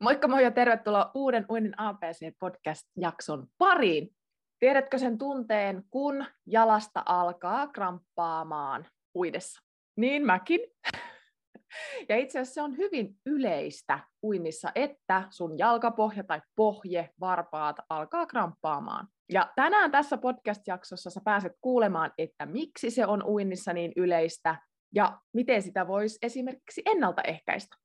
Moikka 0.00 0.28
moi 0.28 0.42
ja 0.42 0.50
tervetuloa 0.50 1.10
uuden 1.14 1.46
Uinin 1.50 1.80
APC-podcast-jakson 1.80 3.46
pariin. 3.58 4.10
Tiedätkö 4.58 4.98
sen 4.98 5.18
tunteen, 5.18 5.84
kun 5.90 6.26
jalasta 6.46 7.02
alkaa 7.06 7.66
kramppaamaan 7.66 8.86
uidessa? 9.14 9.62
Niin 9.96 10.26
mäkin. 10.26 10.60
Ja 12.08 12.16
itse 12.16 12.38
asiassa 12.38 12.54
se 12.54 12.62
on 12.62 12.76
hyvin 12.76 13.16
yleistä 13.26 13.98
uinnissa, 14.22 14.72
että 14.74 15.22
sun 15.30 15.58
jalkapohja 15.58 16.24
tai 16.24 16.40
pohje, 16.56 17.10
varpaat 17.20 17.76
alkaa 17.88 18.26
kramppaamaan. 18.26 19.08
Ja 19.32 19.52
tänään 19.56 19.90
tässä 19.90 20.16
podcast-jaksossa 20.16 21.10
sä 21.10 21.20
pääset 21.24 21.52
kuulemaan, 21.60 22.12
että 22.18 22.46
miksi 22.46 22.90
se 22.90 23.06
on 23.06 23.24
uinnissa 23.24 23.72
niin 23.72 23.92
yleistä 23.96 24.56
ja 24.94 25.18
miten 25.32 25.62
sitä 25.62 25.86
voisi 25.86 26.18
esimerkiksi 26.22 26.82
ennaltaehkäistä. 26.86 27.76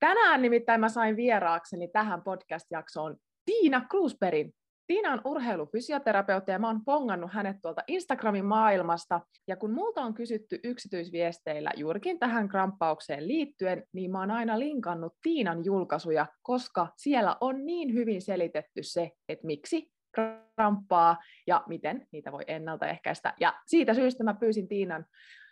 Tänään 0.00 0.42
nimittäin 0.42 0.80
mä 0.80 0.88
sain 0.88 1.16
vieraakseni 1.16 1.88
tähän 1.88 2.22
podcast-jaksoon 2.22 3.16
Tiina 3.44 3.86
Kruusperin. 3.90 4.52
Tiina 4.86 5.12
on 5.12 5.20
urheilufysioterapeutti 5.24 6.50
ja 6.50 6.58
mä 6.58 6.66
oon 6.66 6.84
pongannut 6.84 7.32
hänet 7.32 7.56
tuolta 7.62 7.82
Instagramin 7.86 8.44
maailmasta. 8.44 9.20
Ja 9.48 9.56
kun 9.56 9.72
multa 9.72 10.02
on 10.02 10.14
kysytty 10.14 10.60
yksityisviesteillä 10.64 11.70
juurikin 11.76 12.18
tähän 12.18 12.48
kramppaukseen 12.48 13.28
liittyen, 13.28 13.84
niin 13.92 14.10
mä 14.10 14.20
oon 14.20 14.30
aina 14.30 14.58
linkannut 14.58 15.12
Tiinan 15.22 15.64
julkaisuja, 15.64 16.26
koska 16.42 16.88
siellä 16.96 17.36
on 17.40 17.66
niin 17.66 17.94
hyvin 17.94 18.22
selitetty 18.22 18.82
se, 18.82 19.10
että 19.28 19.46
miksi 19.46 19.90
kramppaa 20.14 21.18
ja 21.46 21.64
miten 21.68 22.06
niitä 22.12 22.32
voi 22.32 22.42
ennaltaehkäistä. 22.46 23.34
Ja 23.40 23.54
siitä 23.66 23.94
syystä 23.94 24.24
mä 24.24 24.34
pyysin 24.34 24.68
Tiinan 24.68 25.06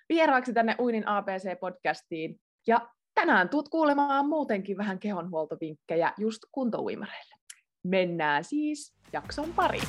vieraaksi 0.09 0.53
tänne 0.53 0.77
Uinin 0.81 1.05
APC-podcastiin. 1.05 2.41
Ja 2.67 2.89
tänään 3.19 3.49
tuut 3.49 3.69
kuulemaan 3.69 4.29
muutenkin 4.29 4.77
vähän 4.77 4.99
kehonhuoltovinkkejä 4.99 6.13
just 6.19 6.43
kuntouimareille. 6.53 7.35
Mennään 7.83 8.45
siis 8.45 8.95
jakson 9.13 9.53
pariin. 9.53 9.85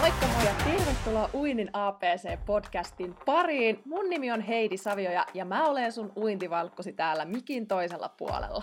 Moikka 0.00 0.26
moi 0.26 0.44
ja 0.44 0.54
tervetuloa 0.64 1.30
Uinin 1.34 1.70
APC-podcastin 1.72 3.14
pariin. 3.24 3.82
Mun 3.84 4.10
nimi 4.10 4.32
on 4.32 4.40
Heidi 4.40 4.76
Savioja 4.76 5.26
ja 5.34 5.44
mä 5.44 5.68
olen 5.68 5.92
sun 5.92 6.12
uintivalkkosi 6.16 6.92
täällä 6.92 7.24
mikin 7.24 7.66
toisella 7.66 8.08
puolella. 8.18 8.62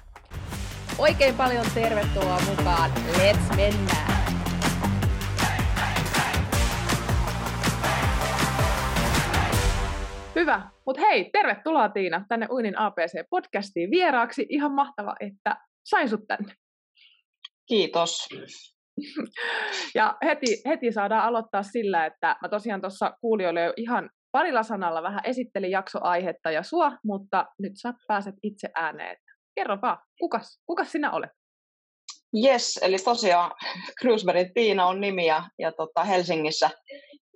Oikein 1.01 1.35
paljon 1.35 1.65
tervetuloa 1.73 2.37
mukaan. 2.49 2.91
Let's 2.91 3.55
mennään! 3.55 4.33
Hyvä. 10.35 10.69
Mutta 10.85 11.01
hei, 11.01 11.29
tervetuloa 11.33 11.89
Tiina 11.89 12.25
tänne 12.29 12.47
Uinin 12.51 12.75
APC-podcastiin 12.77 13.91
vieraaksi. 13.91 14.45
Ihan 14.49 14.71
mahtava, 14.71 15.15
että 15.19 15.55
sain 15.83 16.09
sut 16.09 16.27
tänne. 16.27 16.53
Kiitos. 17.67 18.27
Ja 19.95 20.17
heti, 20.25 20.61
heti 20.67 20.91
saadaan 20.91 21.23
aloittaa 21.23 21.63
sillä, 21.63 22.05
että 22.05 22.35
mä 22.41 22.49
tosiaan 22.49 22.81
tuossa 22.81 23.13
kuulijoille 23.21 23.61
jo 23.61 23.73
ihan 23.77 24.09
parilla 24.31 24.63
sanalla 24.63 25.03
vähän 25.03 25.21
esittelin 25.23 25.71
jaksoaihetta 25.71 26.51
ja 26.51 26.63
sua, 26.63 26.91
mutta 27.03 27.45
nyt 27.59 27.73
sä 27.81 27.93
pääset 28.07 28.35
itse 28.43 28.69
ääneen. 28.75 29.17
Kerro 29.55 29.77
vaan, 29.81 29.97
kukas, 30.19 30.59
kukas 30.65 30.91
sinä 30.91 31.11
olet? 31.11 31.29
Yes, 32.43 32.79
eli 32.81 32.97
tosiaan 32.97 33.51
Cruisebergin 34.01 34.53
Tiina 34.53 34.87
on 34.87 35.01
nimi 35.01 35.25
ja, 35.25 35.43
ja 35.59 35.71
tota 35.71 36.03
Helsingissä 36.03 36.69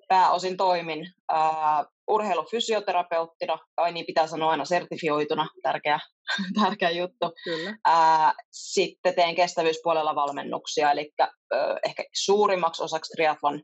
pääosin 0.08 0.58
toimin 0.58 1.14
uh, 1.34 1.86
urheilufysioterapeuttina, 2.08 3.60
tai 3.76 3.92
niin 3.92 4.06
pitää 4.06 4.28
sanoa 4.28 4.52
aina 4.52 4.66
sertifioituna, 4.66 5.48
tärkeä, 5.64 6.00
tärkeä 6.62 6.90
juttu. 6.90 7.32
Kyllä. 7.44 7.70
Uh, 7.88 8.34
sitten 8.52 9.16
teen 9.16 9.36
kestävyyspuolella 9.36 10.16
valmennuksia, 10.16 10.92
eli 10.92 11.12
uh, 11.22 11.30
ehkä 11.86 12.04
suurimmaksi 12.24 12.84
osaksi 12.84 13.12
triathlon 13.12 13.62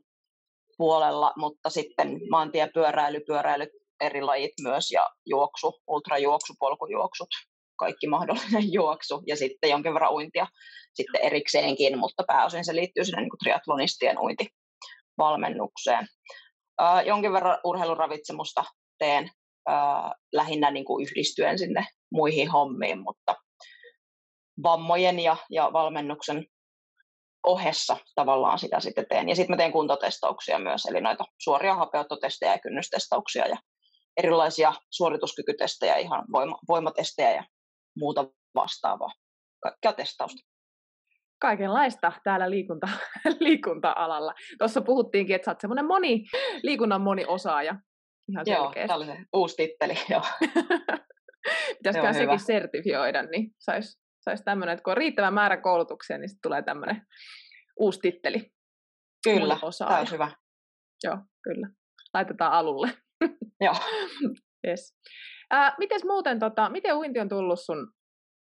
puolella, 0.76 1.32
mutta 1.36 1.70
sitten 1.70 2.20
maantiepyöräily, 2.30 3.20
pyöräily, 3.26 3.66
eri 4.00 4.22
lajit 4.22 4.52
myös 4.62 4.90
ja 4.90 5.10
juoksu, 5.26 5.80
ultrajuoksu, 5.86 6.54
polkujuoksut, 6.58 7.28
kaikki 7.82 8.06
mahdollinen 8.06 8.72
juoksu 8.78 9.22
ja 9.26 9.36
sitten 9.36 9.70
jonkin 9.70 9.94
verran 9.94 10.12
uintia 10.12 10.46
sitten 10.94 11.20
erikseenkin, 11.20 11.98
mutta 11.98 12.24
pääosin 12.26 12.64
se 12.64 12.74
liittyy 12.74 13.04
sinne 13.04 13.20
niin 13.20 13.30
triathlonistien 13.42 14.16
uintivalmennukseen. 14.18 16.08
Uh, 16.82 17.06
jonkin 17.06 17.32
verran 17.32 17.58
urheiluravitsemusta 17.64 18.64
teen 18.98 19.24
uh, 19.68 20.10
lähinnä 20.32 20.70
niin 20.70 20.84
kuin 20.84 21.06
yhdistyen 21.06 21.58
sinne 21.58 21.86
muihin 22.12 22.50
hommiin, 22.50 22.98
mutta 22.98 23.36
vammojen 24.62 25.20
ja, 25.20 25.36
ja 25.50 25.70
valmennuksen 25.72 26.46
ohessa 27.46 27.96
tavallaan 28.14 28.58
sitä 28.58 28.80
sitten 28.80 29.06
teen. 29.08 29.28
Ja 29.28 29.36
sitten 29.36 29.52
mä 29.52 29.56
teen 29.56 29.72
kuntotestauksia 29.72 30.58
myös, 30.58 30.84
eli 30.86 31.00
noita 31.00 31.24
suoria 31.38 31.74
hapeuttotestejä 31.74 32.52
ja 32.52 32.58
kynnystestauksia 32.58 33.46
ja 33.46 33.56
erilaisia 34.16 34.72
suorituskykytestejä, 34.90 35.96
ihan 35.96 36.24
voima, 36.32 36.58
voimatestejä 36.68 37.30
ja 37.30 37.44
muuta 37.96 38.28
vastaavaa. 38.54 39.12
Kaikkea 39.62 39.92
testausta. 39.92 40.48
Kaikenlaista 41.40 42.12
täällä 42.24 42.50
liikunta, 42.50 42.88
liikunta-alalla. 43.40 44.34
Tuossa 44.58 44.80
puhuttiinkin, 44.80 45.36
että 45.36 45.44
sä 45.44 45.50
oot 45.50 45.60
semmoinen 45.60 45.86
moni, 45.86 46.24
liikunnan 46.62 47.00
moni-osaaja. 47.00 47.74
Ihan 48.28 48.44
joo, 48.46 48.72
tällainen 48.86 49.26
uusi 49.32 49.56
titteli, 49.56 49.94
joo. 50.10 50.22
Pitäisikö 51.78 52.12
sekin 52.12 52.40
sertifioida, 52.40 53.22
niin 53.22 53.50
saisi 53.58 54.02
sais 54.24 54.42
tämmöinen, 54.44 54.72
että 54.72 54.82
kun 54.82 54.90
on 54.90 54.96
riittävä 54.96 55.30
määrä 55.30 55.56
koulutuksia, 55.56 56.18
niin 56.18 56.28
sitten 56.28 56.42
tulee 56.42 56.62
tämmöinen 56.62 57.06
uusi 57.76 58.00
titteli. 58.00 58.52
Kyllä, 59.24 59.56
tämä 59.78 60.00
on 60.00 60.06
hyvä. 60.10 60.30
Joo, 61.04 61.18
kyllä. 61.42 61.68
Laitetaan 62.14 62.52
alulle. 62.52 62.90
Joo. 63.60 63.74
yes. 64.68 64.96
Ää, 65.52 65.74
mites 65.78 66.04
muuten, 66.04 66.38
tota, 66.38 66.68
miten 66.68 66.96
uinti 66.96 67.20
on 67.20 67.28
tullut 67.28 67.60
sun 67.60 67.92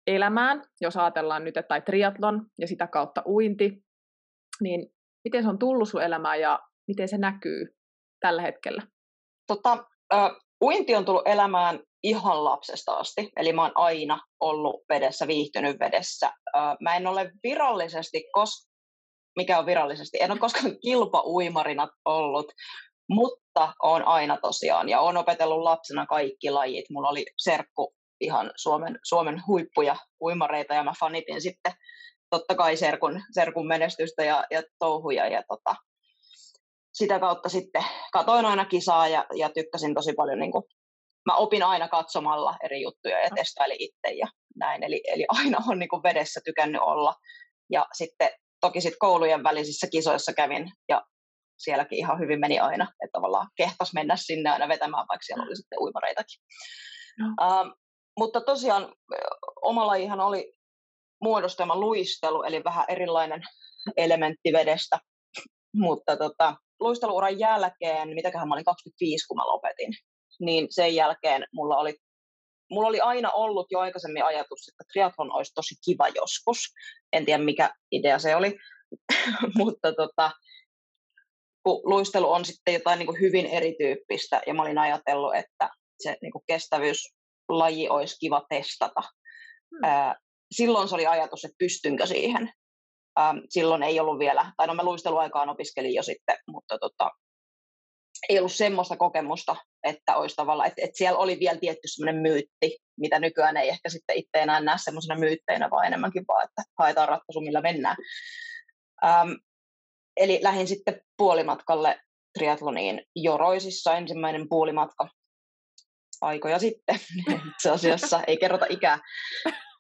elämään, 0.07 0.63
jos 0.81 0.97
ajatellaan 0.97 1.43
nyt, 1.43 1.55
tai 1.67 1.81
triatlon 1.81 2.45
ja 2.59 2.67
sitä 2.67 2.87
kautta 2.87 3.23
uinti, 3.25 3.83
niin 4.61 4.87
miten 5.23 5.43
se 5.43 5.49
on 5.49 5.59
tullut 5.59 5.89
sun 5.89 6.03
elämään 6.03 6.39
ja 6.39 6.59
miten 6.87 7.07
se 7.07 7.17
näkyy 7.17 7.75
tällä 8.19 8.41
hetkellä? 8.41 8.81
Tota, 9.47 9.85
äh, 10.13 10.31
uinti 10.63 10.95
on 10.95 11.05
tullut 11.05 11.27
elämään 11.27 11.79
ihan 12.03 12.43
lapsesta 12.43 12.97
asti, 12.97 13.29
eli 13.37 13.53
mä 13.53 13.61
oon 13.61 13.71
aina 13.75 14.19
ollut 14.39 14.83
vedessä, 14.89 15.27
viihtynyt 15.27 15.79
vedessä. 15.79 16.27
Äh, 16.27 16.77
mä 16.81 16.95
en 16.95 17.07
ole 17.07 17.31
virallisesti, 17.43 18.23
kos- 18.37 18.67
mikä 19.35 19.59
on 19.59 19.65
virallisesti, 19.65 20.17
en 20.21 20.31
ole 20.31 20.39
koskaan 20.39 20.79
kilpauimarina 20.79 21.87
ollut, 22.05 22.51
mutta 23.09 23.46
on 23.83 24.07
aina 24.07 24.37
tosiaan, 24.41 24.89
ja 24.89 25.01
on 25.01 25.17
opetellut 25.17 25.63
lapsena 25.63 26.05
kaikki 26.05 26.49
lajit. 26.49 26.85
Mulla 26.89 27.09
oli 27.09 27.25
serkku 27.37 27.93
ihan 28.21 28.51
Suomen, 28.55 28.99
Suomen 29.03 29.41
huippuja 29.47 29.95
uimareita, 30.21 30.73
ja 30.73 30.83
mä 30.83 30.93
fanitin 30.99 31.41
sitten 31.41 31.73
totta 32.29 32.55
kai 32.55 32.77
serkun, 32.77 33.21
serkun 33.33 33.67
menestystä 33.67 34.23
ja, 34.23 34.43
ja 34.51 34.63
touhuja, 34.79 35.27
ja 35.27 35.43
tota, 35.47 35.75
sitä 36.93 37.19
kautta 37.19 37.49
sitten 37.49 37.83
katoin 38.13 38.45
aina 38.45 38.65
kisaa 38.65 39.07
ja, 39.07 39.25
ja 39.35 39.49
tykkäsin 39.49 39.93
tosi 39.93 40.13
paljon, 40.13 40.39
niin 40.39 40.51
kuin, 40.51 40.63
mä 41.25 41.35
opin 41.35 41.63
aina 41.63 41.87
katsomalla 41.87 42.55
eri 42.63 42.81
juttuja 42.81 43.19
ja 43.19 43.29
testailin 43.35 43.77
itse 43.79 44.11
ja 44.17 44.27
näin, 44.55 44.83
eli, 44.83 45.01
eli 45.07 45.25
aina 45.29 45.57
on 45.67 45.79
niin 45.79 45.89
kuin 45.89 46.03
vedessä 46.03 46.39
tykännyt 46.45 46.81
olla. 46.81 47.13
Ja 47.71 47.85
sitten 47.93 48.29
toki 48.61 48.81
sitten 48.81 48.99
koulujen 48.99 49.43
välisissä 49.43 49.87
kisoissa 49.91 50.33
kävin 50.33 50.71
ja 50.89 51.01
sielläkin 51.57 51.97
ihan 51.97 52.19
hyvin 52.19 52.39
meni 52.39 52.59
aina, 52.59 52.83
että 52.83 53.11
tavallaan 53.13 53.47
kehtas 53.55 53.93
mennä 53.93 54.15
sinne 54.15 54.49
aina 54.49 54.67
vetämään, 54.67 55.05
vaikka 55.09 55.23
siellä 55.23 55.45
oli 55.45 55.55
sitten 55.55 55.79
uimareitakin. 55.79 56.39
No. 57.19 57.25
Uh, 57.27 57.77
mutta 58.19 58.41
tosiaan 58.41 58.93
oma 59.61 59.87
lajihan 59.87 60.19
oli 60.19 60.53
muodostama 61.21 61.75
luistelu, 61.75 62.43
eli 62.43 62.63
vähän 62.63 62.85
erilainen 62.87 63.41
elementti 63.97 64.53
vedestä. 64.53 64.99
Mutta 65.73 66.17
tota, 66.17 66.55
luisteluuran 66.79 67.39
jälkeen, 67.39 68.09
mitäköhän 68.09 68.47
mä 68.47 68.55
olin 68.55 68.65
25, 68.65 69.27
kun 69.27 69.37
mä 69.37 69.47
lopetin. 69.47 69.93
niin 70.39 70.67
sen 70.69 70.95
jälkeen 70.95 71.45
mulla 71.53 71.77
oli, 71.77 71.95
mulla 72.71 72.87
oli 72.87 72.99
aina 72.99 73.31
ollut 73.31 73.67
jo 73.71 73.79
aikaisemmin 73.79 74.23
ajatus, 74.23 74.67
että 74.67 74.83
triathlon 74.93 75.31
olisi 75.31 75.51
tosi 75.55 75.75
kiva 75.85 76.07
joskus. 76.07 76.57
En 77.13 77.25
tiedä 77.25 77.43
mikä 77.43 77.73
idea 77.91 78.19
se 78.19 78.35
oli, 78.35 78.57
mutta 79.59 79.93
tota, 79.93 80.31
kun 81.67 81.81
luistelu 81.83 82.31
on 82.31 82.45
sitten 82.45 82.73
jotain 82.73 82.99
niin 82.99 83.07
kuin 83.07 83.19
hyvin 83.19 83.45
erityyppistä, 83.45 84.41
ja 84.47 84.53
mä 84.53 84.61
olin 84.61 84.77
ajatellut, 84.77 85.35
että 85.35 85.69
se 86.03 86.17
niin 86.21 86.31
kuin 86.31 86.43
kestävyyslaji 86.47 87.89
olisi 87.89 88.19
kiva 88.19 88.45
testata. 88.49 89.01
Hmm. 89.71 90.15
silloin 90.51 90.89
se 90.89 90.95
oli 90.95 91.07
ajatus, 91.07 91.45
että 91.45 91.55
pystynkö 91.59 92.05
siihen. 92.05 92.53
silloin 93.49 93.83
ei 93.83 93.99
ollut 93.99 94.19
vielä, 94.19 94.51
tai 94.57 94.67
no 94.67 94.73
mä 94.73 94.83
luisteluaikaan 94.83 95.49
opiskelin 95.49 95.93
jo 95.93 96.03
sitten, 96.03 96.37
mutta 96.47 96.77
tota, 96.77 97.11
ei 98.29 98.39
ollut 98.39 98.53
semmoista 98.53 98.97
kokemusta, 98.97 99.55
että 99.83 100.15
olisi 100.15 100.35
tavalla, 100.35 100.65
että, 100.65 100.81
että 100.83 100.97
siellä 100.97 101.19
oli 101.19 101.39
vielä 101.39 101.59
tietty 101.59 101.87
semmoinen 101.87 102.21
myytti, 102.21 102.77
mitä 102.99 103.19
nykyään 103.19 103.57
ei 103.57 103.69
ehkä 103.69 103.89
sitten 103.89 104.15
itse 104.15 104.41
enää 104.41 104.59
näe 104.59 104.77
semmoisena 104.77 105.19
myytteinä, 105.19 105.69
vaan 105.69 105.87
enemmänkin 105.87 106.25
vaan, 106.27 106.45
että 106.45 106.63
haetaan 106.79 107.09
ratkaisu, 107.09 107.41
millä 107.41 107.61
mennään. 107.61 107.97
Ähm, 109.05 109.31
eli 110.17 110.39
lähdin 110.43 110.67
sitten 110.67 111.01
puolimatkalle 111.17 111.99
triatloniin 112.37 113.03
Joroisissa, 113.15 113.93
ensimmäinen 113.93 114.49
puolimatka 114.49 115.09
aikoja 116.21 116.59
sitten, 116.59 116.99
itse 117.51 117.69
asiassa, 117.69 118.23
ei 118.27 118.37
kerrota 118.37 118.65
ikää. 118.69 118.99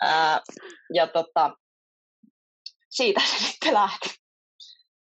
Ää, 0.01 0.41
ja 0.93 1.07
tota, 1.07 1.55
siitä 2.89 3.21
se 3.25 3.45
sitten 3.45 3.73
lähti. 3.73 4.09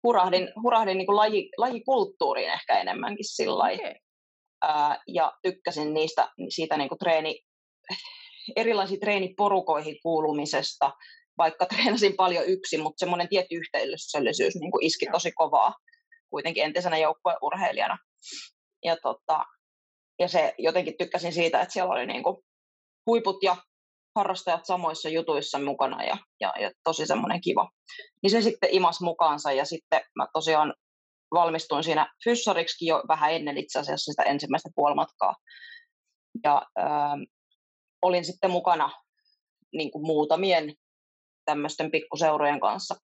Hurahdin, 0.03 0.49
hurahdin 0.63 0.99
niin 0.99 1.07
kuin 1.07 1.17
laji, 1.17 1.51
lajikulttuuriin 1.57 2.53
ehkä 2.53 2.81
enemmänkin 2.81 3.35
sillä 3.35 3.65
okay. 3.65 3.95
Ää, 4.63 5.03
ja 5.09 5.33
tykkäsin 5.43 5.95
niistä, 5.95 6.29
siitä 6.49 6.77
niin 6.77 6.89
kuin 6.89 6.99
treeni, 6.99 7.41
erilaisiin 8.57 9.01
treeniporukoihin 9.01 9.99
kuulumisesta, 10.03 10.93
vaikka 11.39 11.67
treenasin 11.67 12.17
paljon 12.17 12.45
yksin, 12.47 12.81
mutta 12.81 13.01
semmoinen 13.01 13.29
tietty 13.29 13.55
yhteisöllisyys 13.55 14.55
niin 14.55 14.71
kuin 14.71 14.87
iski 14.87 15.07
tosi 15.13 15.33
kovaa 15.33 15.75
kuitenkin 16.31 16.65
entisenä 16.65 16.99
joukkueurheilijana. 16.99 17.99
Ja, 18.85 18.97
tota, 19.03 19.45
ja 20.19 20.29
se 20.29 20.55
jotenkin 20.59 20.95
tykkäsin 20.99 21.33
siitä, 21.33 21.61
että 21.61 21.73
siellä 21.73 21.93
oli 21.93 22.07
niin 22.07 22.23
kuin 22.23 22.37
huiput 23.07 23.43
ja 23.43 23.57
harrastajat 24.17 24.67
samoissa 24.67 25.09
jutuissa 25.09 25.59
mukana 25.59 26.05
ja, 26.05 26.17
ja, 26.41 26.55
ja 26.61 26.71
tosi 26.85 27.07
semmoinen 27.07 27.41
kiva. 27.41 27.71
Niin 28.23 28.31
se 28.31 28.43
sitten 28.43 28.69
imas 28.73 29.01
mukaansa 29.01 29.53
ja 29.53 29.65
sitten 29.65 30.01
mä 30.17 30.27
tosiaan 30.33 30.75
valmistuin 31.35 31.85
siinä 31.85 32.15
fyssariksi 32.25 32.87
jo 32.87 33.03
vähän 33.09 33.33
ennen 33.33 33.59
itse 33.59 33.79
asiassa 33.79 34.13
sitä 34.13 34.23
ensimmäistä 34.23 34.69
puolimatkaa. 34.75 35.35
Ja 36.45 36.63
ähm, 36.79 37.23
olin 38.03 38.25
sitten 38.25 38.51
mukana 38.51 38.91
niin 39.73 39.91
kuin 39.91 40.07
muutamien 40.07 40.75
tämmöisten 41.45 41.91
pikkuseurojen 41.91 42.61
kanssa 42.61 42.95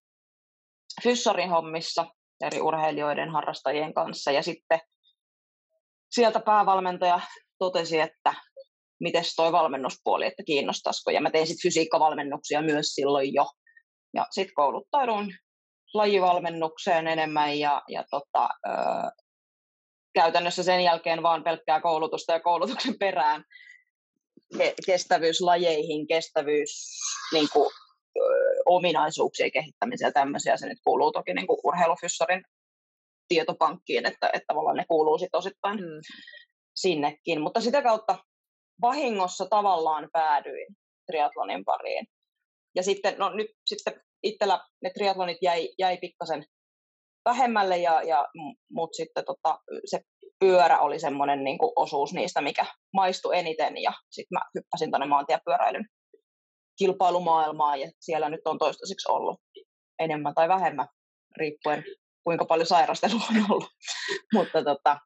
fyssarin 1.02 1.50
hommissa 1.50 2.06
eri 2.40 2.60
urheilijoiden, 2.60 3.30
harrastajien 3.30 3.94
kanssa. 3.94 4.30
Ja 4.30 4.42
sitten 4.42 4.80
sieltä 6.10 6.40
päävalmentaja 6.40 7.20
totesi, 7.58 8.00
että 8.00 8.34
miten 9.00 9.24
toi 9.36 9.52
valmennuspuoli, 9.52 10.26
että 10.26 10.42
kiinnostaisiko. 10.46 11.10
Ja 11.10 11.20
mä 11.20 11.30
tein 11.30 11.46
sitten 11.46 11.62
fysiikkavalmennuksia 11.62 12.62
myös 12.62 12.86
silloin 12.86 13.34
jo. 13.34 13.46
Ja 14.14 14.26
sitten 14.30 14.54
kouluttauduin 14.54 15.34
lajivalmennukseen 15.94 17.06
enemmän 17.06 17.58
ja, 17.58 17.82
ja 17.88 18.04
tota, 18.10 18.48
ö, 18.68 18.72
käytännössä 20.14 20.62
sen 20.62 20.84
jälkeen 20.84 21.22
vaan 21.22 21.44
pelkkää 21.44 21.80
koulutusta 21.80 22.32
ja 22.32 22.40
koulutuksen 22.40 22.98
perään 22.98 23.44
kestävyyslajeihin, 24.86 26.06
kestävyys 26.06 26.98
niin 27.32 27.48
kuin, 27.52 27.70
ominaisuuksien 28.66 29.52
kehittämiseen 29.52 30.08
ja 30.08 30.12
tämmöisiä. 30.12 30.56
Se 30.56 30.68
nyt 30.68 30.78
kuuluu 30.84 31.12
toki 31.12 31.34
niin 31.34 31.46
kuin 31.46 31.60
urheilufyssarin 31.64 32.42
tietopankkiin, 33.28 34.06
että, 34.06 34.30
että 34.32 34.46
tavallaan 34.46 34.76
ne 34.76 34.84
kuuluu 34.88 35.18
sitten 35.18 35.38
osittain 35.38 35.80
mm. 35.80 36.00
sinnekin. 36.76 37.40
Mutta 37.40 37.60
sitä 37.60 37.82
kautta 37.82 38.18
vahingossa 38.82 39.46
tavallaan 39.46 40.08
päädyin 40.12 40.66
triatlonin 41.06 41.64
pariin. 41.64 42.06
Ja 42.76 42.82
sitten, 42.82 43.14
no 43.18 43.30
nyt 43.34 43.46
sitten 43.66 44.00
itsellä 44.22 44.60
ne 44.82 44.90
triatlonit 44.90 45.38
jäi, 45.42 45.68
jäi 45.78 45.96
pikkasen 45.96 46.44
vähemmälle, 47.24 47.78
ja, 47.78 48.02
ja, 48.02 48.26
mutta 48.72 48.96
sitten 48.96 49.24
tota, 49.24 49.58
se 49.84 50.00
pyörä 50.40 50.78
oli 50.78 50.98
semmoinen 50.98 51.44
niin 51.44 51.58
osuus 51.76 52.12
niistä, 52.12 52.40
mikä 52.40 52.66
maistui 52.92 53.38
eniten, 53.38 53.82
ja 53.82 53.92
sitten 54.10 54.36
mä 54.36 54.40
hyppäsin 54.54 54.90
tuonne 54.90 55.06
maantiepyöräilyn 55.06 55.86
kilpailumaailmaan, 56.80 57.80
ja 57.80 57.90
siellä 58.00 58.28
nyt 58.28 58.40
on 58.44 58.58
toistaiseksi 58.58 59.12
ollut 59.12 59.40
enemmän 59.98 60.34
tai 60.34 60.48
vähemmän, 60.48 60.88
riippuen 61.36 61.84
kuinka 62.24 62.44
paljon 62.44 62.66
sairastelua 62.66 63.22
on 63.30 63.46
ollut. 63.50 63.68
Mutta 64.34 64.64
tota, 64.64 64.98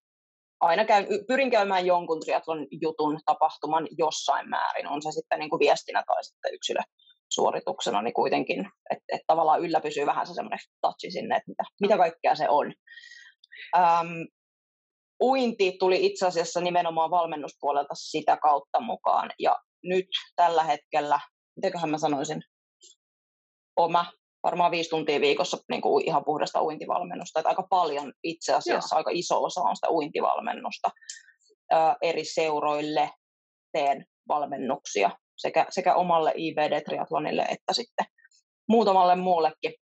aina 0.61 0.85
käyn, 0.85 1.06
pyrin 1.29 1.50
käymään 1.50 1.87
jonkun 1.87 2.21
triatlon 2.21 2.67
jutun 2.82 3.19
tapahtuman 3.26 3.88
jossain 3.99 4.49
määrin, 4.49 4.88
on 4.88 5.03
se 5.03 5.12
sitten 5.12 5.38
niin 5.38 5.50
kuin 5.50 5.61
viestinä 5.61 6.03
tai 6.06 6.25
sitten 6.25 6.55
yksilösuorituksena, 6.55 8.03
niin 8.03 8.15
kuitenkin, 8.15 8.61
että 8.91 9.05
et 9.12 9.20
tavallaan 9.27 9.61
yllä 9.61 9.81
pysyy 9.81 10.06
vähän 10.06 10.27
se 10.27 10.35
semmoinen 10.35 10.59
touchi 10.81 11.11
sinne, 11.11 11.37
että 11.37 11.50
mitä, 11.50 11.65
mitä 11.81 11.97
kaikkea 11.97 12.35
se 12.35 12.49
on. 12.49 12.75
Ähm, 13.77 14.23
uinti 15.23 15.77
tuli 15.79 16.06
itse 16.06 16.27
asiassa 16.27 16.61
nimenomaan 16.61 17.11
valmennuspuolelta 17.11 17.94
sitä 17.94 18.37
kautta 18.37 18.81
mukaan, 18.81 19.31
ja 19.38 19.56
nyt 19.85 20.06
tällä 20.37 20.65
hetkellä, 20.65 21.20
mitenköhän 21.56 21.91
mä 21.91 21.99
sanoisin, 21.99 22.43
oma 23.77 24.06
varmaan 24.43 24.71
viisi 24.71 24.91
tuntia 24.91 25.21
viikossa 25.21 25.59
niin 25.71 25.83
kuin 25.83 26.06
ihan 26.06 26.25
puhdasta 26.25 26.62
uintivalmennusta. 26.62 27.41
Että 27.41 27.49
aika 27.49 27.67
paljon 27.71 28.12
itse 28.23 28.55
asiassa, 28.55 28.97
Joo. 28.97 28.99
aika 28.99 29.11
iso 29.15 29.45
osa 29.45 29.61
on 29.61 29.77
sitä 29.77 29.91
uintivalmennusta. 29.91 30.91
Ö, 31.73 31.77
eri 32.03 32.25
seuroille 32.25 33.11
teen 33.73 34.05
valmennuksia 34.29 35.11
sekä, 35.37 35.67
sekä 35.71 35.95
omalle 35.95 36.33
IVD-triathlonille 36.37 37.43
että 37.43 37.73
sitten 37.73 38.06
muutamalle 38.69 39.17
muullekin 39.17 39.75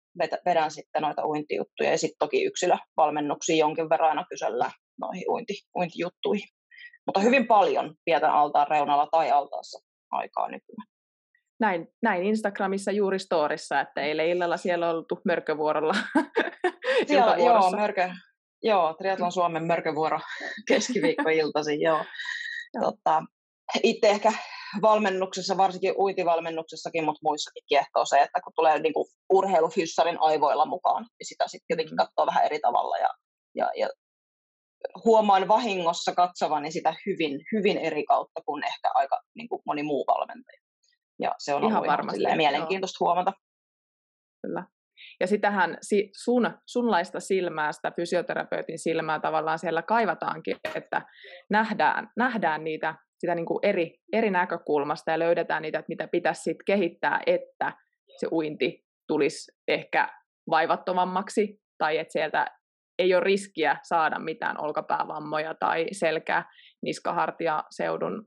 vedän 0.45 0.71
sitten 0.71 1.03
noita 1.03 1.27
uintijuttuja 1.27 1.91
ja 1.91 1.99
sitten 1.99 2.19
toki 2.19 2.45
yksilövalmennuksia 2.45 3.57
jonkin 3.57 3.89
verran 3.89 4.09
aina 4.09 4.25
kysellään 4.31 4.73
noihin 5.01 5.31
uinti, 5.31 5.55
uintijuttuihin. 5.77 6.49
Mutta 7.07 7.21
hyvin 7.21 7.47
paljon 7.47 7.95
vietän 8.07 8.31
altaan 8.31 8.69
reunalla 8.69 9.09
tai 9.11 9.31
altaassa 9.31 9.79
aikaa 10.11 10.49
nykyään 10.49 10.92
näin, 11.63 11.89
näin 12.03 12.23
Instagramissa 12.23 12.91
juuri 12.91 13.19
storissa, 13.19 13.81
että 13.81 14.01
eilen 14.01 14.29
illalla 14.29 14.57
siellä 14.57 14.91
on 14.91 14.97
oltu 14.97 15.21
mörkövuorolla. 15.25 15.95
Siellä, 17.09 17.37
joo, 17.37 17.71
mörkö, 17.71 18.11
joo, 18.63 18.95
Triathlon 18.95 19.33
Suomen 19.33 19.65
mörkövuoro 19.65 20.21
keskiviikkoiltaisin, 20.69 21.81
joo. 21.81 22.05
Tota, 22.81 23.23
itse 23.83 24.09
ehkä 24.09 24.33
valmennuksessa, 24.83 25.57
varsinkin 25.57 25.95
uintivalmennuksessakin, 25.99 27.05
mutta 27.05 27.21
muissakin 27.23 27.63
kiehtoo 27.69 28.05
se, 28.05 28.19
että 28.19 28.41
kun 28.45 28.53
tulee 28.57 28.79
niin 28.79 28.93
kuin 28.95 29.07
urheilufyssarin 29.33 30.19
aivoilla 30.21 30.67
mukaan, 30.67 31.03
niin 31.03 31.29
sitä 31.29 31.45
sitten 31.49 31.67
jotenkin 31.71 31.95
mm. 31.95 31.97
katsoo 31.97 32.27
vähän 32.27 32.45
eri 32.45 32.61
tavalla 32.61 32.99
ja, 32.99 33.09
ja, 33.55 33.71
ja 33.77 33.89
huomaan 35.05 35.49
vahingossa 35.49 36.13
katsovani 36.13 36.73
sitä 36.73 36.95
hyvin, 37.07 37.41
hyvin 37.53 37.79
eri 37.79 38.05
kautta 38.05 38.41
kuin 38.47 38.65
ehkä 38.65 38.91
aika 38.95 39.21
niin 39.35 39.49
kuin 39.49 39.63
moni 39.67 39.83
muu 39.83 40.05
valmentaja. 40.07 40.63
Ja 41.21 41.35
se 41.39 41.55
on 41.55 41.65
ihan 41.65 41.87
varmasti 41.87 42.23
ihan 42.23 42.37
mielenkiintoista 42.37 43.05
joo. 43.05 43.07
huomata. 43.07 43.33
Kyllä. 44.47 44.65
Ja 45.21 45.27
sitähän 45.27 45.79
sun, 46.25 46.51
sunlaista 46.67 47.21
silmää, 47.21 47.73
sitä 47.73 47.93
fysioterapeutin 47.97 48.79
silmää 48.79 49.21
tavallaan 49.21 49.59
siellä 49.59 49.83
kaivataankin, 49.83 50.57
että 50.75 51.03
nähdään, 51.51 52.09
nähdään 52.17 52.65
niitä 52.65 52.95
sitä 53.19 53.35
niin 53.35 53.47
kuin 53.47 53.59
eri, 53.63 53.95
eri 54.13 54.31
näkökulmasta 54.31 55.11
ja 55.11 55.19
löydetään 55.19 55.63
niitä, 55.63 55.79
että 55.79 55.89
mitä 55.89 56.09
pitäisi 56.09 56.43
sit 56.43 56.57
kehittää, 56.67 57.21
että 57.27 57.73
se 58.21 58.29
uinti 58.33 58.85
tulisi 59.09 59.53
ehkä 59.69 60.09
vaivattomammaksi 60.51 61.61
tai 61.79 61.99
että 61.99 62.13
sieltä 62.13 62.47
ei 62.99 63.15
ole 63.15 63.25
riskiä 63.25 63.77
saada 63.83 64.19
mitään 64.19 64.61
olkapäävammoja 64.61 65.55
tai 65.61 65.87
selkä, 65.93 66.45
niskahartia, 66.83 67.65
seudun 67.71 68.27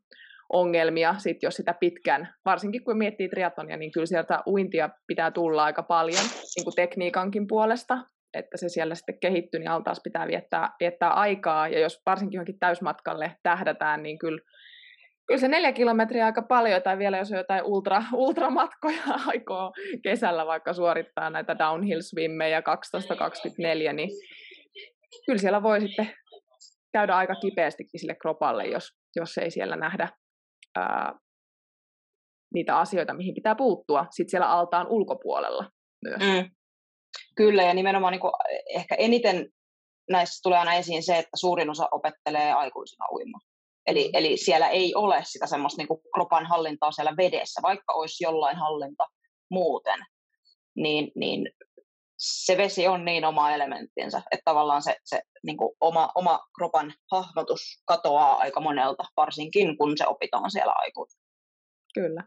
ongelmia, 0.54 1.16
sit 1.18 1.44
jos 1.44 1.56
sitä 1.56 1.76
pitkän, 1.80 2.34
varsinkin 2.46 2.84
kun 2.84 2.98
miettii 2.98 3.30
triatlonia, 3.30 3.78
niin 3.78 3.92
kyllä 3.92 4.06
sieltä 4.06 4.44
uintia 4.48 4.90
pitää 5.08 5.32
tulla 5.32 5.64
aika 5.64 5.84
paljon 5.84 6.24
niin 6.56 6.64
kuin 6.64 6.76
tekniikankin 6.76 7.48
puolesta, 7.48 7.98
että 8.34 8.58
se 8.58 8.70
siellä 8.70 8.96
sitten 8.96 9.20
kehittyy, 9.20 9.60
niin 9.60 9.70
altaas 9.70 10.02
pitää 10.04 10.28
viettää, 10.28 10.70
viettää 10.80 11.10
aikaa, 11.10 11.68
ja 11.68 11.80
jos 11.80 12.02
varsinkin 12.06 12.38
johonkin 12.38 12.60
täysmatkalle 12.60 13.36
tähdätään, 13.44 14.04
niin 14.04 14.18
kyllä, 14.18 14.42
kyllä 15.28 15.40
se 15.40 15.48
neljä 15.48 15.72
kilometriä 15.72 16.26
aika 16.26 16.42
paljon, 16.42 16.82
tai 16.82 16.98
vielä 16.98 17.18
jos 17.18 17.32
on 17.32 17.38
jotain 17.38 17.64
ultra, 17.64 18.04
ultramatkoja 18.14 19.04
aikoo 19.28 19.74
kesällä 20.04 20.46
vaikka 20.46 20.74
suorittaa 20.74 21.30
näitä 21.30 21.58
downhill 21.58 22.02
swimmejä 22.02 22.60
12-24, 22.60 23.94
niin 23.94 24.10
kyllä 25.26 25.40
siellä 25.40 25.64
voi 25.64 25.82
sitten 25.82 26.14
käydä 26.94 27.16
aika 27.16 27.36
kipeästikin 27.36 28.00
sille 28.00 28.16
kropalle, 28.16 28.66
jos 28.66 28.90
jos 29.16 29.38
ei 29.38 29.52
siellä 29.52 29.76
nähdä 29.76 30.10
ää, 30.76 31.20
niitä 32.54 32.78
asioita, 32.78 33.14
mihin 33.14 33.36
pitää 33.36 33.56
puuttua 33.56 34.06
sit 34.12 34.30
siellä 34.30 34.50
altaan 34.50 34.88
ulkopuolella 34.88 35.70
myös. 36.04 36.22
Mm. 36.22 36.50
Kyllä, 37.36 37.64
ja 37.64 37.74
nimenomaan 37.74 38.12
niin 38.12 38.22
kuin 38.22 38.34
ehkä 38.76 38.96
eniten 38.96 39.50
näissä 40.10 40.40
tulee 40.44 40.60
aina 40.60 40.74
esiin 40.74 41.04
se, 41.04 41.18
että 41.18 41.38
suurin 41.38 41.70
osa 41.70 41.88
opettelee 41.92 42.54
aikuisena 42.54 43.06
uimaan. 43.12 43.42
Eli, 43.88 44.04
mm. 44.04 44.10
eli 44.14 44.38
siellä 44.38 44.70
ei 44.70 44.96
ole 44.96 45.22
sitä 45.24 45.48
semmoista 45.48 45.82
niin 45.82 46.00
kropan 46.14 46.46
hallintaa 46.46 46.92
siellä 46.92 47.18
vedessä, 47.18 47.62
vaikka 47.62 47.94
olisi 47.94 48.24
jollain 48.24 48.58
hallinta 48.58 49.04
muuten, 49.52 50.00
niin, 50.76 51.12
niin 51.16 51.50
se 52.18 52.58
vesi 52.58 52.88
on 52.88 53.06
niin 53.06 53.26
oma 53.26 53.52
elementtinsä, 53.52 54.18
että 54.18 54.44
tavallaan 54.46 54.82
se, 54.82 54.96
se 55.04 55.22
niin 55.44 55.58
kuin 55.58 55.76
oma, 55.82 56.12
oma 56.16 56.40
kropan 56.58 56.94
hahmotus 57.12 57.62
katoaa 57.86 58.38
aika 58.38 58.60
monelta, 58.62 59.04
varsinkin 59.18 59.78
kun 59.78 59.98
se 59.98 60.08
opitaan 60.08 60.52
siellä 60.52 60.74
aikuisena. 60.76 61.26
Kyllä. 61.94 62.24